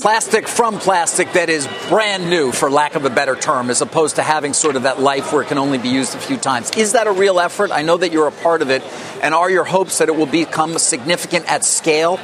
plastic 0.00 0.48
from 0.48 0.78
plastic 0.78 1.30
that 1.34 1.50
is 1.50 1.68
brand 1.88 2.30
new, 2.30 2.52
for 2.52 2.70
lack 2.70 2.94
of 2.94 3.04
a 3.04 3.10
better 3.10 3.36
term, 3.36 3.68
as 3.68 3.82
opposed 3.82 4.16
to 4.16 4.22
having 4.22 4.54
sort 4.54 4.76
of 4.76 4.84
that 4.84 4.98
life 4.98 5.30
where 5.30 5.42
it 5.42 5.48
can 5.48 5.58
only 5.58 5.76
be 5.76 5.90
used 5.90 6.14
a 6.14 6.18
few 6.18 6.38
times. 6.38 6.70
Is 6.70 6.92
that 6.92 7.06
a 7.06 7.12
real 7.12 7.38
effort? 7.38 7.70
I 7.70 7.82
know 7.82 7.98
that 7.98 8.10
you're 8.10 8.26
a 8.26 8.32
part 8.32 8.62
of 8.62 8.70
it. 8.70 8.82
And 9.22 9.34
are 9.34 9.50
your 9.50 9.64
hopes 9.64 9.98
that 9.98 10.08
it 10.08 10.16
will 10.16 10.24
become 10.24 10.78
significant 10.78 11.44
at 11.52 11.66
scale? 11.66 12.18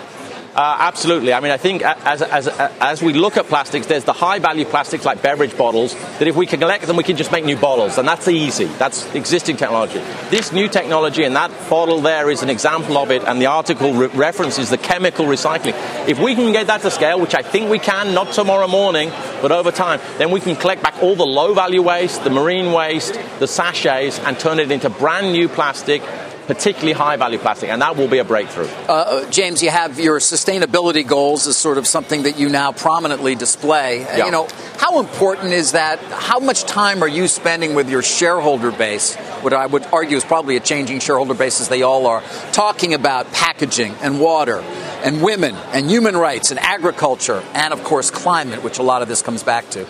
Uh, 0.56 0.74
absolutely. 0.80 1.34
I 1.34 1.40
mean, 1.40 1.52
I 1.52 1.58
think 1.58 1.82
as, 1.82 2.22
as, 2.22 2.48
as 2.48 3.02
we 3.02 3.12
look 3.12 3.36
at 3.36 3.44
plastics, 3.44 3.88
there's 3.88 4.04
the 4.04 4.14
high 4.14 4.38
value 4.38 4.64
plastics 4.64 5.04
like 5.04 5.20
beverage 5.20 5.54
bottles 5.54 5.94
that 6.18 6.26
if 6.26 6.34
we 6.34 6.46
can 6.46 6.60
collect 6.60 6.86
them, 6.86 6.96
we 6.96 7.02
can 7.02 7.18
just 7.18 7.30
make 7.30 7.44
new 7.44 7.58
bottles. 7.58 7.98
And 7.98 8.08
that's 8.08 8.26
easy. 8.26 8.64
That's 8.64 9.14
existing 9.14 9.58
technology. 9.58 9.98
This 10.30 10.52
new 10.52 10.66
technology 10.66 11.24
and 11.24 11.36
that 11.36 11.50
bottle 11.68 12.00
there 12.00 12.30
is 12.30 12.42
an 12.42 12.48
example 12.48 12.96
of 12.96 13.10
it. 13.10 13.22
And 13.24 13.38
the 13.38 13.46
article 13.46 13.92
re- 13.92 14.06
references 14.06 14.70
the 14.70 14.78
chemical 14.78 15.26
recycling. 15.26 15.74
If 16.08 16.18
we 16.18 16.34
can 16.34 16.52
get 16.52 16.68
that 16.68 16.80
to 16.80 16.90
scale, 16.90 17.20
which 17.20 17.34
I 17.34 17.42
think 17.42 17.68
we 17.68 17.78
can, 17.78 18.14
not 18.14 18.32
tomorrow 18.32 18.66
morning, 18.66 19.10
but 19.42 19.52
over 19.52 19.70
time, 19.70 20.00
then 20.16 20.30
we 20.30 20.40
can 20.40 20.56
collect 20.56 20.82
back 20.82 21.02
all 21.02 21.16
the 21.16 21.26
low 21.26 21.52
value 21.52 21.82
waste, 21.82 22.24
the 22.24 22.30
marine 22.30 22.72
waste, 22.72 23.20
the 23.40 23.46
sachets, 23.46 24.18
and 24.20 24.38
turn 24.38 24.58
it 24.58 24.70
into 24.70 24.88
brand 24.88 25.32
new 25.32 25.50
plastic 25.50 26.00
particularly 26.46 26.92
high 26.92 27.16
value 27.16 27.38
plastic, 27.38 27.70
and 27.70 27.82
that 27.82 27.96
will 27.96 28.08
be 28.08 28.18
a 28.18 28.24
breakthrough. 28.24 28.68
Uh, 28.88 28.92
uh, 28.92 29.30
James, 29.30 29.62
you 29.62 29.70
have 29.70 29.98
your 29.98 30.18
sustainability 30.18 31.06
goals 31.06 31.46
as 31.46 31.56
sort 31.56 31.78
of 31.78 31.86
something 31.86 32.22
that 32.22 32.38
you 32.38 32.48
now 32.48 32.72
prominently 32.72 33.34
display. 33.34 34.00
Yeah. 34.00 34.26
You 34.26 34.30
know, 34.30 34.48
how 34.78 35.00
important 35.00 35.52
is 35.52 35.72
that? 35.72 35.98
How 35.98 36.38
much 36.38 36.64
time 36.64 37.02
are 37.02 37.08
you 37.08 37.28
spending 37.28 37.74
with 37.74 37.90
your 37.90 38.02
shareholder 38.02 38.70
base? 38.70 39.14
What 39.42 39.52
I 39.52 39.66
would 39.66 39.84
argue 39.86 40.16
is 40.16 40.24
probably 40.24 40.56
a 40.56 40.60
changing 40.60 41.00
shareholder 41.00 41.34
base 41.34 41.60
as 41.60 41.68
they 41.68 41.82
all 41.82 42.06
are, 42.06 42.22
talking 42.52 42.94
about 42.94 43.32
packaging 43.32 43.94
and 44.02 44.20
water 44.20 44.60
and 45.04 45.22
women 45.22 45.54
and 45.72 45.90
human 45.90 46.16
rights 46.16 46.50
and 46.50 46.60
agriculture 46.60 47.42
and, 47.54 47.72
of 47.72 47.82
course, 47.84 48.10
climate, 48.10 48.62
which 48.62 48.78
a 48.78 48.82
lot 48.82 49.02
of 49.02 49.08
this 49.08 49.22
comes 49.22 49.42
back 49.42 49.68
to. 49.70 49.86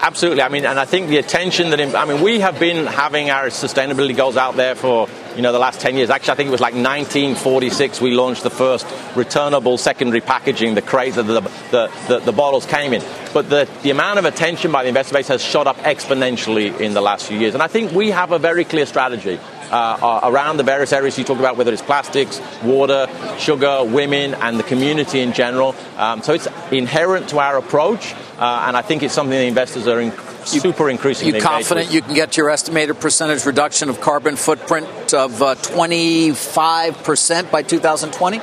Absolutely. 0.00 0.42
I 0.42 0.48
mean, 0.50 0.66
and 0.66 0.78
I 0.78 0.84
think 0.84 1.08
the 1.08 1.16
attention 1.16 1.70
that, 1.70 1.80
I 1.80 2.04
mean, 2.04 2.20
we 2.20 2.40
have 2.40 2.60
been 2.60 2.86
having 2.86 3.30
our 3.30 3.46
sustainability 3.46 4.14
goals 4.14 4.36
out 4.36 4.54
there 4.54 4.74
for, 4.74 5.08
you 5.36 5.42
know, 5.42 5.52
the 5.52 5.58
last 5.58 5.80
10 5.80 5.96
years. 5.96 6.10
Actually, 6.10 6.32
I 6.32 6.36
think 6.36 6.48
it 6.48 6.52
was 6.52 6.60
like 6.60 6.74
1946 6.74 8.00
we 8.00 8.12
launched 8.12 8.42
the 8.42 8.50
first 8.50 8.86
returnable 9.16 9.78
secondary 9.78 10.20
packaging, 10.20 10.74
the 10.74 10.82
crate 10.82 11.14
that 11.14 11.24
the, 11.24 11.40
the, 11.40 11.92
the, 12.08 12.18
the 12.20 12.32
bottles 12.32 12.66
came 12.66 12.92
in. 12.92 13.02
But 13.32 13.50
the, 13.50 13.68
the 13.82 13.90
amount 13.90 14.18
of 14.18 14.24
attention 14.24 14.70
by 14.72 14.82
the 14.82 14.88
investor 14.88 15.14
base 15.14 15.28
has 15.28 15.42
shot 15.42 15.66
up 15.66 15.76
exponentially 15.78 16.78
in 16.80 16.94
the 16.94 17.00
last 17.00 17.26
few 17.26 17.38
years. 17.38 17.54
And 17.54 17.62
I 17.62 17.68
think 17.68 17.92
we 17.92 18.10
have 18.10 18.32
a 18.32 18.38
very 18.38 18.64
clear 18.64 18.86
strategy. 18.86 19.38
Uh, 19.70 20.20
around 20.24 20.58
the 20.58 20.62
various 20.62 20.92
areas 20.92 21.18
you 21.18 21.24
talked 21.24 21.40
about, 21.40 21.56
whether 21.56 21.72
it's 21.72 21.82
plastics, 21.82 22.40
water, 22.62 23.08
sugar, 23.38 23.82
women, 23.82 24.34
and 24.34 24.58
the 24.58 24.62
community 24.62 25.20
in 25.20 25.32
general. 25.32 25.74
Um, 25.96 26.22
so 26.22 26.34
it's 26.34 26.46
inherent 26.70 27.30
to 27.30 27.38
our 27.38 27.56
approach. 27.56 28.14
Uh, 28.38 28.66
and 28.68 28.76
I 28.76 28.82
think 28.82 29.02
it's 29.02 29.14
something 29.14 29.36
the 29.36 29.46
investors 29.46 29.88
are 29.88 30.00
in, 30.00 30.12
super 30.46 30.90
increasing. 30.90 31.34
You 31.34 31.40
confident 31.40 31.92
you 31.92 32.02
can 32.02 32.14
get 32.14 32.32
to 32.32 32.40
your 32.40 32.50
estimated 32.50 33.00
percentage 33.00 33.44
reduction 33.44 33.88
of 33.88 34.00
carbon 34.00 34.36
footprint 34.36 35.14
of 35.14 35.42
uh, 35.42 35.54
25% 35.56 37.50
by 37.50 37.62
2020? 37.62 38.40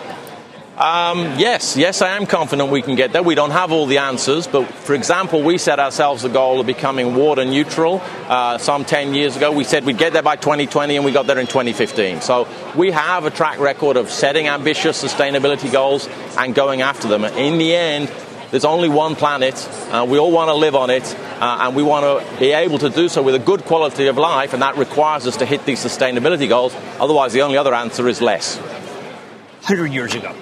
Um, 0.82 1.38
yes, 1.38 1.78
yes, 1.78 2.02
I 2.02 2.18
am 2.18 2.26
confident 2.26 2.72
we 2.72 2.82
can 2.82 2.96
get 2.96 3.14
there. 3.14 3.22
We 3.22 3.36
don't 3.36 3.52
have 3.52 3.72
all 3.72 3.86
the 3.86 4.00
answers, 4.00 4.48
but 4.48 4.66
for 4.66 4.96
example, 4.96 5.44
we 5.44 5.60
set 5.60 5.80
ourselves 5.80 6.24
the 6.24 6.30
goal 6.30 6.60
of 6.60 6.66
becoming 6.66 7.14
water 7.14 7.46
neutral 7.46 8.02
uh, 8.28 8.58
some 8.58 8.84
10 8.84 9.14
years 9.14 9.38
ago. 9.38 9.52
We 9.52 9.64
said 9.64 9.86
we'd 9.86 10.00
get 10.00 10.14
there 10.14 10.24
by 10.24 10.38
2020, 10.38 10.96
and 10.96 11.06
we 11.06 11.12
got 11.12 11.28
there 11.28 11.38
in 11.38 11.46
2015. 11.46 12.22
So 12.22 12.48
we 12.76 12.90
have 12.90 13.26
a 13.26 13.30
track 13.30 13.60
record 13.60 13.96
of 13.96 14.10
setting 14.10 14.48
ambitious 14.48 15.04
sustainability 15.04 15.72
goals 15.72 16.10
and 16.36 16.56
going 16.56 16.82
after 16.82 17.08
them. 17.08 17.26
In 17.26 17.60
the 17.60 17.76
end, 17.76 18.12
there's 18.52 18.66
only 18.66 18.90
one 18.90 19.16
planet. 19.16 19.56
Uh, 19.90 20.06
we 20.08 20.20
all 20.20 20.32
want 20.32 20.50
to 20.50 20.54
live 20.54 20.76
on 20.76 20.90
it, 20.90 21.04
uh, 21.40 21.60
and 21.62 21.76
we 21.76 21.84
want 21.84 22.04
to 22.04 22.40
be 22.40 22.52
able 22.52 22.78
to 22.80 22.90
do 22.90 23.08
so 23.08 23.24
with 23.24 23.34
a 23.34 23.40
good 23.40 23.64
quality 23.64 24.08
of 24.08 24.18
life, 24.18 24.52
and 24.52 24.62
that 24.62 24.76
requires 24.76 25.26
us 25.26 25.38
to 25.38 25.46
hit 25.46 25.66
these 25.66 25.84
sustainability 25.84 26.50
goals. 26.50 26.76
Otherwise, 27.00 27.32
the 27.32 27.42
only 27.42 27.58
other 27.58 27.74
answer 27.74 28.10
is 28.10 28.22
less. 28.22 28.58
100 28.58 29.94
years 29.94 30.16
ago, 30.16 30.36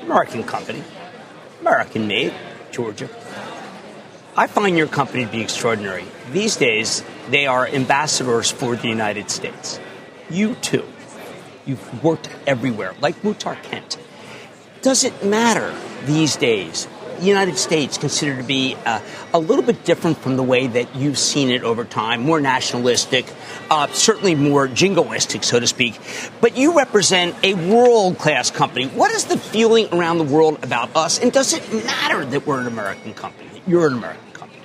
American 0.00 0.44
company, 0.44 0.82
American 1.60 2.06
made, 2.06 2.32
Georgia. 2.70 3.10
I 4.34 4.46
find 4.46 4.78
your 4.78 4.86
company 4.86 5.26
to 5.26 5.30
be 5.30 5.42
extraordinary. 5.42 6.06
These 6.30 6.56
days, 6.56 7.04
they 7.28 7.46
are 7.46 7.66
ambassadors 7.66 8.50
for 8.50 8.76
the 8.76 8.88
United 8.88 9.30
States. 9.30 9.78
You 10.30 10.54
too. 10.54 10.86
You've 11.66 12.02
worked 12.02 12.30
everywhere, 12.46 12.94
like 13.02 13.20
Muhtar 13.20 13.62
Kent. 13.62 13.98
Does 14.80 15.04
it 15.04 15.22
matter 15.22 15.74
these 16.06 16.36
days 16.36 16.88
United 17.22 17.56
States 17.56 17.98
considered 17.98 18.38
to 18.38 18.44
be 18.44 18.76
uh, 18.84 19.00
a 19.32 19.38
little 19.38 19.64
bit 19.64 19.84
different 19.84 20.18
from 20.18 20.36
the 20.36 20.42
way 20.42 20.66
that 20.66 20.94
you've 20.96 21.18
seen 21.18 21.50
it 21.50 21.62
over 21.62 21.84
time, 21.84 22.22
more 22.22 22.40
nationalistic, 22.40 23.26
uh, 23.70 23.86
certainly 23.88 24.34
more 24.34 24.68
jingoistic, 24.68 25.44
so 25.44 25.60
to 25.60 25.66
speak. 25.66 25.98
But 26.40 26.56
you 26.56 26.76
represent 26.76 27.36
a 27.42 27.54
world 27.54 28.18
class 28.18 28.50
company. 28.50 28.86
What 28.88 29.12
is 29.12 29.26
the 29.26 29.38
feeling 29.38 29.88
around 29.92 30.18
the 30.18 30.24
world 30.24 30.62
about 30.62 30.94
us? 30.96 31.18
And 31.18 31.32
does 31.32 31.52
it 31.52 31.72
matter 31.84 32.24
that 32.24 32.46
we're 32.46 32.60
an 32.60 32.66
American 32.66 33.14
company, 33.14 33.48
that 33.50 33.68
you're 33.68 33.86
an 33.86 33.94
American 33.94 34.32
company? 34.32 34.60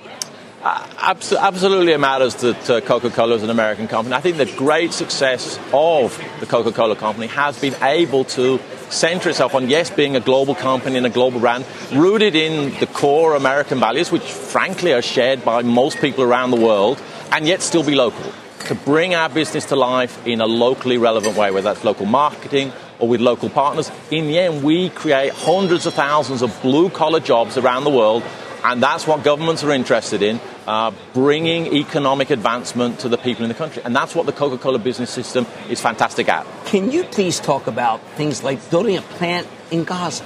Uh, 0.60 0.86
absolutely, 0.98 1.92
it 1.92 2.00
matters 2.00 2.34
that 2.36 2.70
uh, 2.70 2.80
Coca 2.80 3.10
Cola 3.10 3.36
is 3.36 3.44
an 3.44 3.50
American 3.50 3.86
company. 3.86 4.14
I 4.16 4.20
think 4.20 4.38
the 4.38 4.46
great 4.46 4.92
success 4.92 5.58
of 5.72 6.20
the 6.40 6.46
Coca 6.46 6.72
Cola 6.72 6.96
company 6.96 7.28
has 7.28 7.60
been 7.60 7.74
able 7.82 8.24
to 8.24 8.58
center 8.90 9.30
itself 9.30 9.54
on, 9.54 9.68
yes, 9.68 9.90
being 9.90 10.16
a 10.16 10.20
global 10.20 10.54
company 10.54 10.96
and 10.96 11.06
a 11.06 11.10
global 11.10 11.40
brand, 11.40 11.64
rooted 11.92 12.34
in 12.34 12.78
the 12.80 12.86
core 12.86 13.34
American 13.34 13.80
values, 13.80 14.10
which 14.10 14.22
frankly 14.22 14.92
are 14.92 15.02
shared 15.02 15.44
by 15.44 15.62
most 15.62 15.98
people 15.98 16.24
around 16.24 16.50
the 16.50 16.60
world, 16.60 17.00
and 17.32 17.46
yet 17.46 17.62
still 17.62 17.84
be 17.84 17.94
local. 17.94 18.32
To 18.66 18.74
bring 18.74 19.14
our 19.14 19.28
business 19.28 19.66
to 19.66 19.76
life 19.76 20.26
in 20.26 20.40
a 20.40 20.46
locally 20.46 20.98
relevant 20.98 21.36
way, 21.36 21.50
whether 21.50 21.72
that's 21.72 21.84
local 21.84 22.06
marketing 22.06 22.72
or 22.98 23.08
with 23.08 23.20
local 23.20 23.48
partners. 23.48 23.90
In 24.10 24.26
the 24.26 24.38
end, 24.38 24.62
we 24.62 24.90
create 24.90 25.32
hundreds 25.32 25.86
of 25.86 25.94
thousands 25.94 26.42
of 26.42 26.60
blue 26.62 26.90
collar 26.90 27.20
jobs 27.20 27.56
around 27.56 27.84
the 27.84 27.90
world 27.90 28.22
and 28.64 28.82
that's 28.82 29.06
what 29.06 29.22
governments 29.22 29.62
are 29.64 29.72
interested 29.72 30.22
in, 30.22 30.40
uh, 30.66 30.92
bringing 31.14 31.74
economic 31.74 32.30
advancement 32.30 33.00
to 33.00 33.08
the 33.08 33.18
people 33.18 33.44
in 33.44 33.48
the 33.48 33.54
country. 33.54 33.82
And 33.84 33.94
that's 33.94 34.14
what 34.14 34.26
the 34.26 34.32
Coca 34.32 34.58
Cola 34.58 34.78
business 34.78 35.10
system 35.10 35.46
is 35.68 35.80
fantastic 35.80 36.28
at. 36.28 36.46
Can 36.66 36.90
you 36.90 37.04
please 37.04 37.40
talk 37.40 37.66
about 37.66 38.00
things 38.16 38.42
like 38.42 38.70
building 38.70 38.96
a 38.96 39.02
plant 39.02 39.46
in 39.70 39.84
Gaza? 39.84 40.24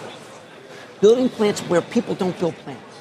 Building 1.01 1.29
plants 1.29 1.61
where 1.63 1.83
people 1.83 2.15
don't 2.15 2.39
build 2.39 2.57
plants. 2.59 2.92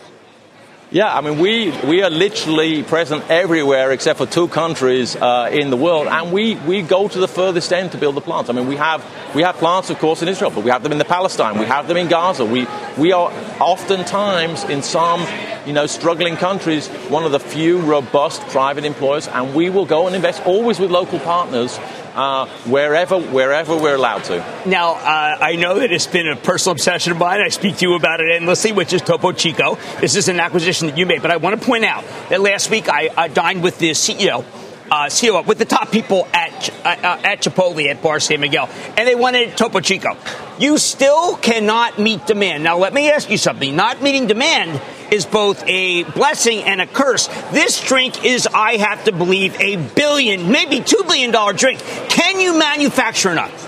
Yeah, 0.93 1.07
I 1.15 1.21
mean, 1.21 1.39
we, 1.39 1.71
we 1.87 2.03
are 2.03 2.09
literally 2.09 2.83
present 2.83 3.23
everywhere 3.29 3.93
except 3.93 4.17
for 4.17 4.25
two 4.25 4.49
countries 4.49 5.15
uh, 5.15 5.49
in 5.49 5.69
the 5.69 5.77
world, 5.77 6.07
and 6.07 6.33
we, 6.33 6.55
we 6.55 6.81
go 6.81 7.07
to 7.07 7.17
the 7.17 7.29
furthest 7.29 7.71
end 7.71 7.93
to 7.93 7.97
build 7.97 8.15
the 8.15 8.19
plants. 8.19 8.49
I 8.49 8.53
mean, 8.53 8.67
we 8.67 8.75
have, 8.75 9.01
we 9.33 9.41
have 9.43 9.55
plants, 9.55 9.89
of 9.89 9.99
course, 9.99 10.21
in 10.21 10.27
Israel, 10.27 10.51
but 10.51 10.65
we 10.65 10.69
have 10.69 10.83
them 10.83 10.91
in 10.91 10.97
the 10.97 11.05
Palestine, 11.05 11.57
we 11.57 11.65
have 11.65 11.87
them 11.87 11.95
in 11.95 12.09
Gaza. 12.09 12.43
We, 12.43 12.67
we 12.97 13.13
are 13.13 13.31
oftentimes 13.61 14.65
in 14.65 14.83
some 14.83 15.25
you 15.65 15.71
know, 15.71 15.85
struggling 15.85 16.35
countries, 16.35 16.89
one 17.07 17.23
of 17.23 17.31
the 17.31 17.39
few 17.39 17.79
robust 17.79 18.41
private 18.47 18.83
employers, 18.83 19.29
and 19.29 19.55
we 19.55 19.69
will 19.69 19.85
go 19.85 20.07
and 20.07 20.15
invest 20.15 20.45
always 20.45 20.77
with 20.77 20.91
local 20.91 21.19
partners 21.19 21.79
uh, 22.15 22.47
wherever 22.65 23.19
wherever 23.19 23.75
we're 23.75 23.95
allowed 23.95 24.23
to. 24.25 24.37
Now, 24.65 24.93
uh, 24.93 25.37
I 25.41 25.55
know 25.55 25.79
that 25.79 25.91
it's 25.91 26.07
been 26.07 26.27
a 26.27 26.35
personal 26.35 26.73
obsession 26.73 27.11
of 27.11 27.17
mine. 27.17 27.41
I 27.41 27.49
speak 27.49 27.77
to 27.77 27.87
you 27.87 27.95
about 27.95 28.19
it 28.19 28.31
endlessly, 28.35 28.71
which 28.71 28.93
is 28.93 29.01
Topo 29.01 29.31
Chico. 29.31 29.77
This 29.99 30.15
is 30.15 30.27
an 30.27 30.39
acquisition 30.39 30.87
that 30.87 30.97
you 30.97 31.05
made, 31.05 31.21
but 31.21 31.31
I 31.31 31.37
want 31.37 31.59
to 31.59 31.65
point 31.65 31.85
out 31.85 32.03
that 32.29 32.41
last 32.41 32.69
week 32.69 32.89
I, 32.89 33.09
I 33.17 33.27
dined 33.27 33.63
with 33.63 33.79
the 33.79 33.91
CEO. 33.91 34.45
Uh, 34.91 35.05
CEO 35.05 35.45
with 35.45 35.57
the 35.57 35.63
top 35.63 35.89
people 35.89 36.27
at 36.33 36.69
uh, 36.83 36.89
uh, 36.89 37.21
at 37.23 37.41
Chipotle 37.41 37.89
at 37.89 38.03
Bar 38.03 38.19
San 38.19 38.41
Miguel, 38.41 38.69
and 38.97 39.07
they 39.07 39.15
wanted 39.15 39.55
Topo 39.55 39.79
Chico. 39.79 40.17
You 40.59 40.77
still 40.77 41.37
cannot 41.37 41.97
meet 41.97 42.27
demand. 42.27 42.63
Now, 42.63 42.77
let 42.77 42.93
me 42.93 43.09
ask 43.09 43.29
you 43.29 43.37
something. 43.37 43.73
Not 43.73 44.01
meeting 44.01 44.27
demand 44.27 44.81
is 45.11 45.25
both 45.25 45.63
a 45.67 46.03
blessing 46.03 46.63
and 46.63 46.81
a 46.81 46.87
curse. 46.87 47.27
This 47.51 47.83
drink 47.85 48.23
is, 48.23 48.47
I 48.47 48.77
have 48.77 49.03
to 49.03 49.11
believe, 49.11 49.59
a 49.59 49.75
billion, 49.75 50.51
maybe 50.51 50.79
two 50.79 51.03
billion 51.03 51.31
dollar 51.31 51.53
drink. 51.53 51.79
Can 52.09 52.39
you 52.39 52.57
manufacture 52.57 53.29
enough? 53.29 53.67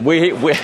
We, 0.00 0.32
we, 0.32 0.54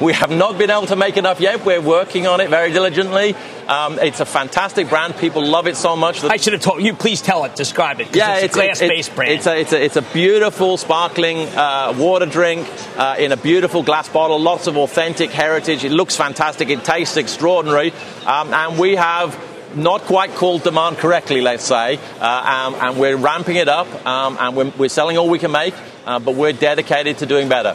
we 0.00 0.12
have 0.12 0.30
not 0.30 0.58
been 0.58 0.70
able 0.70 0.86
to 0.86 0.96
make 0.96 1.16
enough 1.16 1.40
yet. 1.40 1.64
We're 1.64 1.80
working 1.80 2.26
on 2.26 2.40
it 2.40 2.50
very 2.50 2.72
diligently. 2.72 3.34
Um, 3.68 3.98
it's 4.00 4.18
a 4.18 4.26
fantastic 4.26 4.88
brand. 4.88 5.16
People 5.16 5.46
love 5.46 5.68
it 5.68 5.76
so 5.76 5.94
much. 5.94 6.24
I 6.24 6.36
should 6.36 6.52
have 6.52 6.62
told 6.62 6.82
you. 6.82 6.92
Please 6.92 7.22
tell 7.22 7.44
it. 7.44 7.54
Describe 7.54 8.00
it. 8.00 8.14
Yeah, 8.14 8.34
it's, 8.34 8.46
it's 8.46 8.54
a 8.56 8.58
glass-based 8.58 9.10
it, 9.10 9.14
brand. 9.14 9.32
It's 9.32 9.46
a, 9.46 9.56
it's 9.56 9.72
a, 9.72 9.84
it's 9.84 9.96
a 9.96 10.02
beautiful, 10.02 10.76
sparkling 10.76 11.48
uh, 11.50 11.94
water 11.96 12.26
drink 12.26 12.68
uh, 12.96 13.14
in 13.18 13.30
a 13.30 13.36
beautiful 13.36 13.84
glass 13.84 14.08
bottle. 14.08 14.40
Lots 14.40 14.66
of 14.66 14.76
authentic 14.76 15.30
heritage. 15.30 15.84
It 15.84 15.92
looks 15.92 16.16
fantastic. 16.16 16.68
It 16.68 16.82
tastes 16.84 17.16
extraordinary. 17.16 17.92
Um, 18.26 18.52
and 18.52 18.78
we 18.78 18.96
have 18.96 19.38
not 19.76 20.02
quite 20.02 20.34
called 20.34 20.62
demand 20.62 20.98
correctly, 20.98 21.40
let's 21.40 21.64
say, 21.64 21.98
uh, 22.20 22.24
um, 22.24 22.74
and 22.74 22.98
we're 22.98 23.16
ramping 23.16 23.56
it 23.56 23.68
up, 23.68 24.06
um, 24.06 24.36
and 24.40 24.56
we're, 24.56 24.72
we're, 24.78 24.88
selling 24.88 25.16
all 25.18 25.28
we 25.28 25.38
can 25.38 25.50
make, 25.50 25.74
uh, 26.06 26.18
but 26.18 26.34
we're 26.34 26.52
dedicated 26.52 27.18
to 27.18 27.26
doing 27.26 27.48
better. 27.48 27.74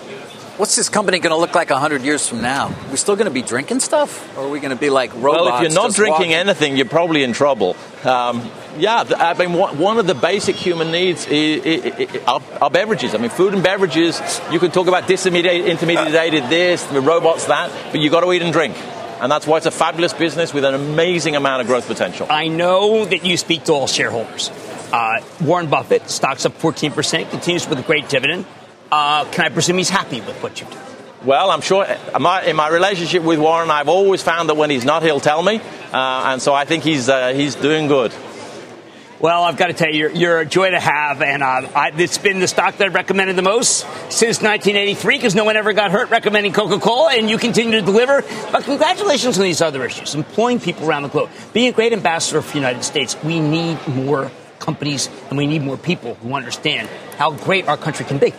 What's 0.57 0.75
this 0.75 0.89
company 0.89 1.19
going 1.19 1.35
to 1.35 1.37
look 1.37 1.53
like 1.53 1.69
100 1.69 2.01
years 2.01 2.27
from 2.27 2.41
now? 2.41 2.69
Are 2.69 2.89
we 2.89 2.97
still 2.97 3.15
going 3.15 3.27
to 3.27 3.31
be 3.31 3.43
drinking 3.43 3.79
stuff? 3.79 4.35
Or 4.35 4.45
are 4.45 4.49
we 4.49 4.59
going 4.59 4.71
to 4.71 4.75
be 4.75 4.89
like 4.89 5.13
robots? 5.13 5.45
Well, 5.45 5.55
if 5.55 5.61
you're 5.61 5.71
not 5.71 5.93
drinking 5.93 6.31
walking? 6.31 6.33
anything, 6.33 6.77
you're 6.77 6.87
probably 6.87 7.21
in 7.21 7.33
trouble. 7.33 7.75
Um, 8.03 8.49
yeah, 8.79 9.03
I 9.17 9.35
mean, 9.35 9.53
one 9.53 9.99
of 9.99 10.07
the 10.07 10.15
basic 10.15 10.55
human 10.55 10.91
needs 10.91 11.27
is, 11.27 12.23
are, 12.27 12.41
are, 12.59 12.69
beverages. 12.71 13.13
I 13.13 13.19
mean, 13.19 13.29
food 13.29 13.53
and 13.53 13.61
beverages, 13.61 14.19
you 14.51 14.57
can 14.57 14.71
talk 14.71 14.87
about 14.87 15.03
disintermediated 15.03 16.49
this, 16.49 16.83
the 16.85 17.01
robots 17.01 17.45
that, 17.45 17.71
but 17.91 18.01
you've 18.01 18.11
got 18.11 18.21
to 18.21 18.31
eat 18.31 18.41
and 18.41 18.51
drink. 18.51 18.75
And 19.20 19.32
that's 19.32 19.47
why 19.47 19.57
it's 19.57 19.65
a 19.65 19.72
fabulous 19.72 20.13
business 20.13 20.53
with 20.53 20.63
an 20.63 20.74
amazing 20.74 21.36
amount 21.36 21.61
of 21.61 21.68
growth 21.68 21.88
potential. 21.88 22.28
I 22.30 22.47
know 22.47 23.05
that 23.05 23.26
you 23.26 23.38
speak 23.38 23.65
to 23.65 23.74
all 23.74 23.88
shareholders. 23.88 24.49
Uh, 24.91 25.22
Warren 25.41 25.68
Buffett, 25.70 26.09
stocks 26.09 26.45
up 26.45 26.53
14%, 26.59 27.30
continues 27.30 27.68
with 27.68 27.80
a 27.80 27.84
great 27.84 28.07
dividend. 28.09 28.45
Uh, 28.91 29.26
can 29.32 29.45
I 29.45 29.49
presume 29.49 29.78
he's 29.78 29.89
happy 29.89 30.22
with 30.22 30.41
what 30.41 30.61
you 30.61 30.68
do? 30.68 30.78
Well, 31.26 31.49
I'm 31.49 31.61
sure 31.61 31.84
in 31.86 32.22
my 32.55 32.70
relationship 32.70 33.24
with 33.24 33.39
Warren, 33.39 33.72
I've 33.72 33.89
always 33.89 34.22
found 34.22 34.49
that 34.49 34.55
when 34.55 34.70
he's 34.70 34.86
not, 34.86 35.03
he'll 35.03 35.20
tell 35.20 35.41
me. 35.41 35.59
Uh, 35.91 36.24
and 36.28 36.41
so 36.41 36.53
I 36.53 36.65
think 36.65 36.84
he's, 36.84 37.09
uh, 37.09 37.34
he's 37.34 37.55
doing 37.55 37.88
good. 37.88 38.13
Well, 39.20 39.43
I've 39.43 39.57
got 39.57 39.68
to 39.68 39.74
tell 39.74 39.89
you, 39.89 39.97
you're, 39.97 40.11
you're 40.11 40.39
a 40.41 40.45
joy 40.45 40.70
to 40.70 40.80
have, 40.80 41.24
and 41.24 41.41
uh, 41.41 41.68
I, 41.74 41.91
it's 41.97 42.20
been 42.20 42.39
the 42.39 42.47
stock 42.47 42.78
that 42.78 42.86
I've 42.86 42.93
recommended 42.93 43.36
the 43.36 43.41
most 43.41 43.80
since 44.11 44.43
1983 44.43 45.18
because 45.18 45.34
no 45.34 45.43
one 45.43 45.57
ever 45.57 45.74
got 45.74 45.89
hurt 45.89 46.11
recommending 46.11 46.53
Coca 46.53 46.80
Cola, 46.80 47.13
and 47.13 47.28
you 47.28 47.39
continue 47.39 47.80
to 47.80 47.82
deliver. 47.82 48.22
But 48.51 48.65
congratulations 48.65 49.39
on 49.39 49.43
these 49.43 49.59
other 49.59 49.84
issues, 49.84 50.13
employing 50.13 50.59
people 50.59 50.88
around 50.88 51.01
the 51.01 51.09
globe, 51.09 51.32
being 51.51 51.70
a 51.70 51.72
great 51.72 51.93
ambassador 51.93 52.43
for 52.43 52.51
the 52.51 52.59
United 52.59 52.84
States. 52.84 53.18
We 53.24 53.39
need 53.39 53.80
more 53.88 54.30
companies, 54.59 55.09
and 55.30 55.38
we 55.38 55.47
need 55.47 55.63
more 55.63 55.78
people 55.78 56.13
who 56.15 56.34
understand 56.34 56.88
how 57.18 57.32
great 57.32 57.68
our 57.68 57.78
country 57.78 58.05
can 58.05 58.20
be. 58.20 58.36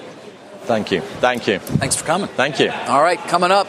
Thank 0.63 0.93
you. 0.93 1.01
Thank 1.01 1.49
you. 1.49 1.59
Thanks 1.59 1.97
for 1.97 2.05
coming. 2.05 2.29
Thank 2.29 2.61
you. 2.61 2.71
All 2.71 3.03
right, 3.03 3.19
coming 3.19 3.51
up, 3.51 3.67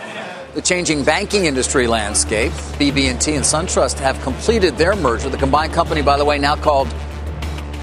the 0.53 0.61
changing 0.61 1.03
banking 1.03 1.45
industry 1.45 1.87
landscape. 1.87 2.51
BB&T 2.51 3.35
and 3.35 3.45
SunTrust 3.45 3.99
have 3.99 4.19
completed 4.21 4.77
their 4.77 4.95
merger. 4.95 5.29
The 5.29 5.37
combined 5.37 5.73
company, 5.73 6.01
by 6.01 6.17
the 6.17 6.25
way, 6.25 6.37
now 6.37 6.55
called 6.55 6.87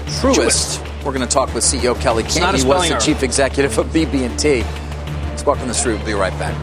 Truist. 0.05 0.35
Truist. 0.35 1.03
We're 1.05 1.13
going 1.13 1.27
to 1.27 1.33
talk 1.33 1.53
with 1.53 1.63
CEO 1.63 1.99
Kelly 2.01 2.23
King. 2.23 2.43
He 2.55 2.65
was 2.65 2.89
the 2.89 2.97
chief 2.97 3.23
executive 3.23 3.77
of 3.77 3.87
BB&T. 3.87 4.63
Squawk 5.37 5.59
on 5.59 5.67
the 5.67 5.73
Street. 5.73 5.95
We'll 5.95 6.05
be 6.05 6.13
right 6.13 6.37
back. 6.39 6.55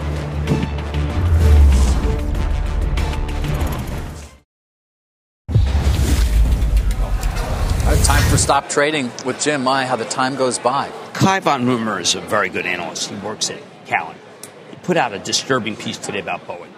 Time 8.04 8.22
for 8.30 8.36
stop 8.36 8.68
trading 8.68 9.10
with 9.24 9.40
Jim 9.40 9.64
Mai. 9.64 9.86
How 9.86 9.96
the 9.96 10.04
time 10.04 10.36
goes 10.36 10.58
by. 10.58 10.90
Kai 11.14 11.40
von 11.40 11.64
Rumohr 11.64 12.02
is 12.02 12.14
a 12.14 12.20
very 12.20 12.50
good 12.50 12.66
analyst. 12.66 13.08
He 13.08 13.16
works 13.20 13.48
at 13.48 13.62
Cowen. 13.86 14.14
Put 14.84 14.98
out 14.98 15.14
a 15.14 15.18
disturbing 15.18 15.76
piece 15.76 15.96
today 15.96 16.20
about 16.20 16.46
Boeing, 16.46 16.68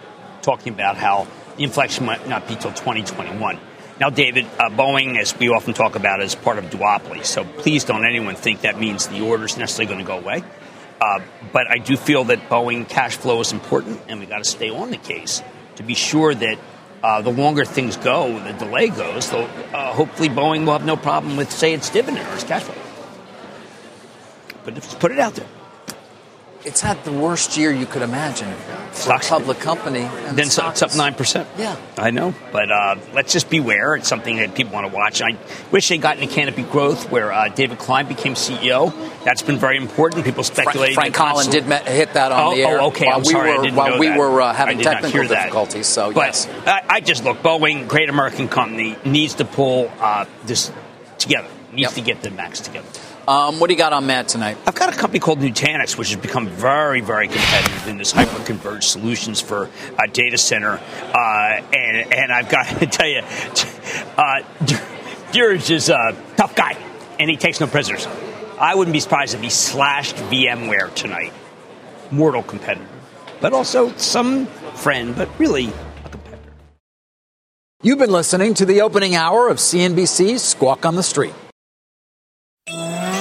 talking 0.41 0.73
about 0.73 0.95
how 0.95 1.27
the 1.57 1.63
inflection 1.63 2.05
might 2.05 2.25
not 2.27 2.47
be 2.47 2.55
till 2.55 2.71
2021. 2.71 3.59
Now, 3.99 4.09
David, 4.09 4.45
uh, 4.57 4.69
Boeing, 4.69 5.19
as 5.19 5.37
we 5.37 5.49
often 5.49 5.73
talk 5.73 5.95
about, 5.95 6.21
is 6.21 6.33
part 6.33 6.57
of 6.57 6.65
duopoly. 6.65 7.25
So 7.25 7.43
please 7.43 7.83
don't 7.83 8.05
anyone 8.05 8.35
think 8.35 8.61
that 8.61 8.79
means 8.79 9.07
the 9.07 9.21
order 9.21 9.43
is 9.43 9.57
necessarily 9.57 9.93
going 9.93 10.05
to 10.05 10.07
go 10.07 10.19
away. 10.19 10.43
Uh, 11.01 11.19
but 11.51 11.67
I 11.69 11.79
do 11.79 11.97
feel 11.97 12.23
that 12.25 12.47
Boeing 12.47 12.87
cash 12.87 13.17
flow 13.17 13.41
is 13.41 13.51
important, 13.51 13.99
and 14.07 14.21
we 14.21 14.25
got 14.25 14.37
to 14.37 14.49
stay 14.49 14.69
on 14.69 14.89
the 14.91 14.97
case 14.97 15.43
to 15.75 15.83
be 15.83 15.93
sure 15.93 16.33
that 16.33 16.57
uh, 17.03 17.21
the 17.21 17.31
longer 17.31 17.65
things 17.65 17.97
go, 17.97 18.39
the 18.39 18.53
delay 18.53 18.87
goes. 18.87 19.25
So 19.25 19.41
uh, 19.73 19.93
hopefully, 19.93 20.29
Boeing 20.29 20.65
will 20.65 20.73
have 20.73 20.85
no 20.85 20.95
problem 20.95 21.35
with, 21.35 21.51
say, 21.51 21.73
its 21.73 21.89
dividend 21.89 22.25
or 22.25 22.33
its 22.35 22.45
cash 22.45 22.63
flow. 22.63 22.75
But 24.63 24.75
just 24.75 24.97
put 24.99 25.11
it 25.11 25.19
out 25.19 25.35
there. 25.35 25.47
It's 26.67 26.81
had 26.81 27.01
the 27.05 27.13
worst 27.13 27.55
year 27.55 27.71
you 27.71 27.85
could 27.85 28.01
imagine 28.01 28.53
for 28.91 29.13
a 29.13 29.19
public 29.19 29.61
company. 29.61 30.01
And 30.01 30.37
then 30.37 30.49
the 30.49 30.67
it's 30.67 30.81
up 30.81 30.93
nine 30.97 31.13
percent. 31.13 31.47
Yeah, 31.57 31.77
I 31.97 32.11
know, 32.11 32.35
but 32.51 32.69
uh, 32.69 32.97
let's 33.13 33.31
just 33.31 33.49
beware. 33.49 33.95
It's 33.95 34.09
something 34.09 34.35
that 34.35 34.53
people 34.53 34.73
want 34.73 34.85
to 34.85 34.93
watch. 34.93 35.21
I 35.21 35.37
wish 35.71 35.87
they 35.87 35.97
got 35.97 36.19
into 36.19 36.33
Canopy 36.33 36.63
Growth, 36.63 37.09
where 37.09 37.31
uh, 37.31 37.47
David 37.47 37.77
Klein 37.77 38.09
became 38.09 38.33
CEO. 38.33 38.93
That's 39.23 39.41
been 39.41 39.59
very 39.59 39.77
important. 39.77 40.25
People 40.25 40.43
speculate. 40.43 40.93
Frank, 40.93 41.15
Frank 41.15 41.31
Holland 41.31 41.51
did 41.51 41.63
hit 41.63 42.13
that 42.15 42.33
on 42.33 42.51
oh, 42.51 42.55
the 42.57 42.63
air. 42.63 42.81
Oh, 42.81 42.87
okay. 42.87 43.05
While 43.05 43.15
I'm 43.15 43.21
we 43.21 43.31
sorry, 43.31 43.51
were, 43.51 43.59
I 43.59 43.61
didn't 43.61 43.75
while 43.77 43.89
know 43.91 43.99
we 43.99 44.07
that. 44.07 44.19
were 44.19 44.41
uh, 44.41 44.53
having 44.53 44.79
technical 44.79 45.23
difficulties. 45.25 45.87
So 45.87 46.11
but 46.11 46.25
yes, 46.25 46.49
I, 46.65 46.83
I, 46.89 46.99
just 46.99 47.23
look. 47.23 47.37
Boeing, 47.37 47.87
great 47.87 48.09
American 48.09 48.49
company, 48.49 48.97
needs 49.05 49.35
to 49.35 49.45
pull 49.45 49.89
uh, 50.01 50.25
this 50.43 50.69
together. 51.17 51.47
Needs 51.71 51.81
yep. 51.83 51.93
to 51.93 52.01
get 52.01 52.21
the 52.23 52.31
max 52.31 52.59
together. 52.59 52.89
Um, 53.27 53.59
what 53.59 53.67
do 53.67 53.73
you 53.73 53.77
got 53.77 53.91
on 53.91 54.07
Matt 54.07 54.29
tonight? 54.29 54.57
I've 54.65 54.75
got 54.75 54.93
a 54.93 54.97
company 54.97 55.19
called 55.19 55.39
Nutanix, 55.39 55.97
which 55.97 56.11
has 56.11 56.21
become 56.21 56.47
very, 56.47 57.01
very 57.01 57.27
competitive 57.27 57.87
in 57.89 57.97
this 57.97 58.13
hyper-converged 58.13 58.85
solutions 58.85 59.41
for 59.41 59.69
uh, 59.99 60.05
data 60.13 60.37
center. 60.37 60.79
Uh, 61.13 61.61
and, 61.73 62.13
and 62.13 62.31
I've 62.31 62.47
got 62.47 62.67
to 62.79 62.85
tell 62.85 63.07
you, 63.07 63.19
uh, 63.19 64.43
Dheeraj 65.33 65.69
is 65.71 65.89
a 65.89 66.15
tough 66.37 66.55
guy, 66.55 66.77
and 67.19 67.29
he 67.29 67.35
takes 67.35 67.59
no 67.59 67.67
prisoners. 67.67 68.07
I 68.57 68.75
wouldn't 68.75 68.93
be 68.93 69.01
surprised 69.01 69.35
if 69.35 69.41
he 69.41 69.49
slashed 69.49 70.15
VMware 70.15 70.95
tonight. 70.95 71.33
Mortal 72.11 72.43
competitor. 72.43 72.87
But 73.41 73.51
also 73.51 73.91
some 73.97 74.45
friend, 74.45 75.13
but 75.17 75.37
really 75.37 75.67
a 76.05 76.09
competitor. 76.09 76.53
You've 77.83 77.99
been 77.99 78.13
listening 78.13 78.53
to 78.53 78.65
the 78.65 78.79
opening 78.81 79.15
hour 79.15 79.49
of 79.49 79.57
CNBC's 79.57 80.41
Squawk 80.41 80.85
on 80.85 80.95
the 80.95 81.03
Street. 81.03 81.33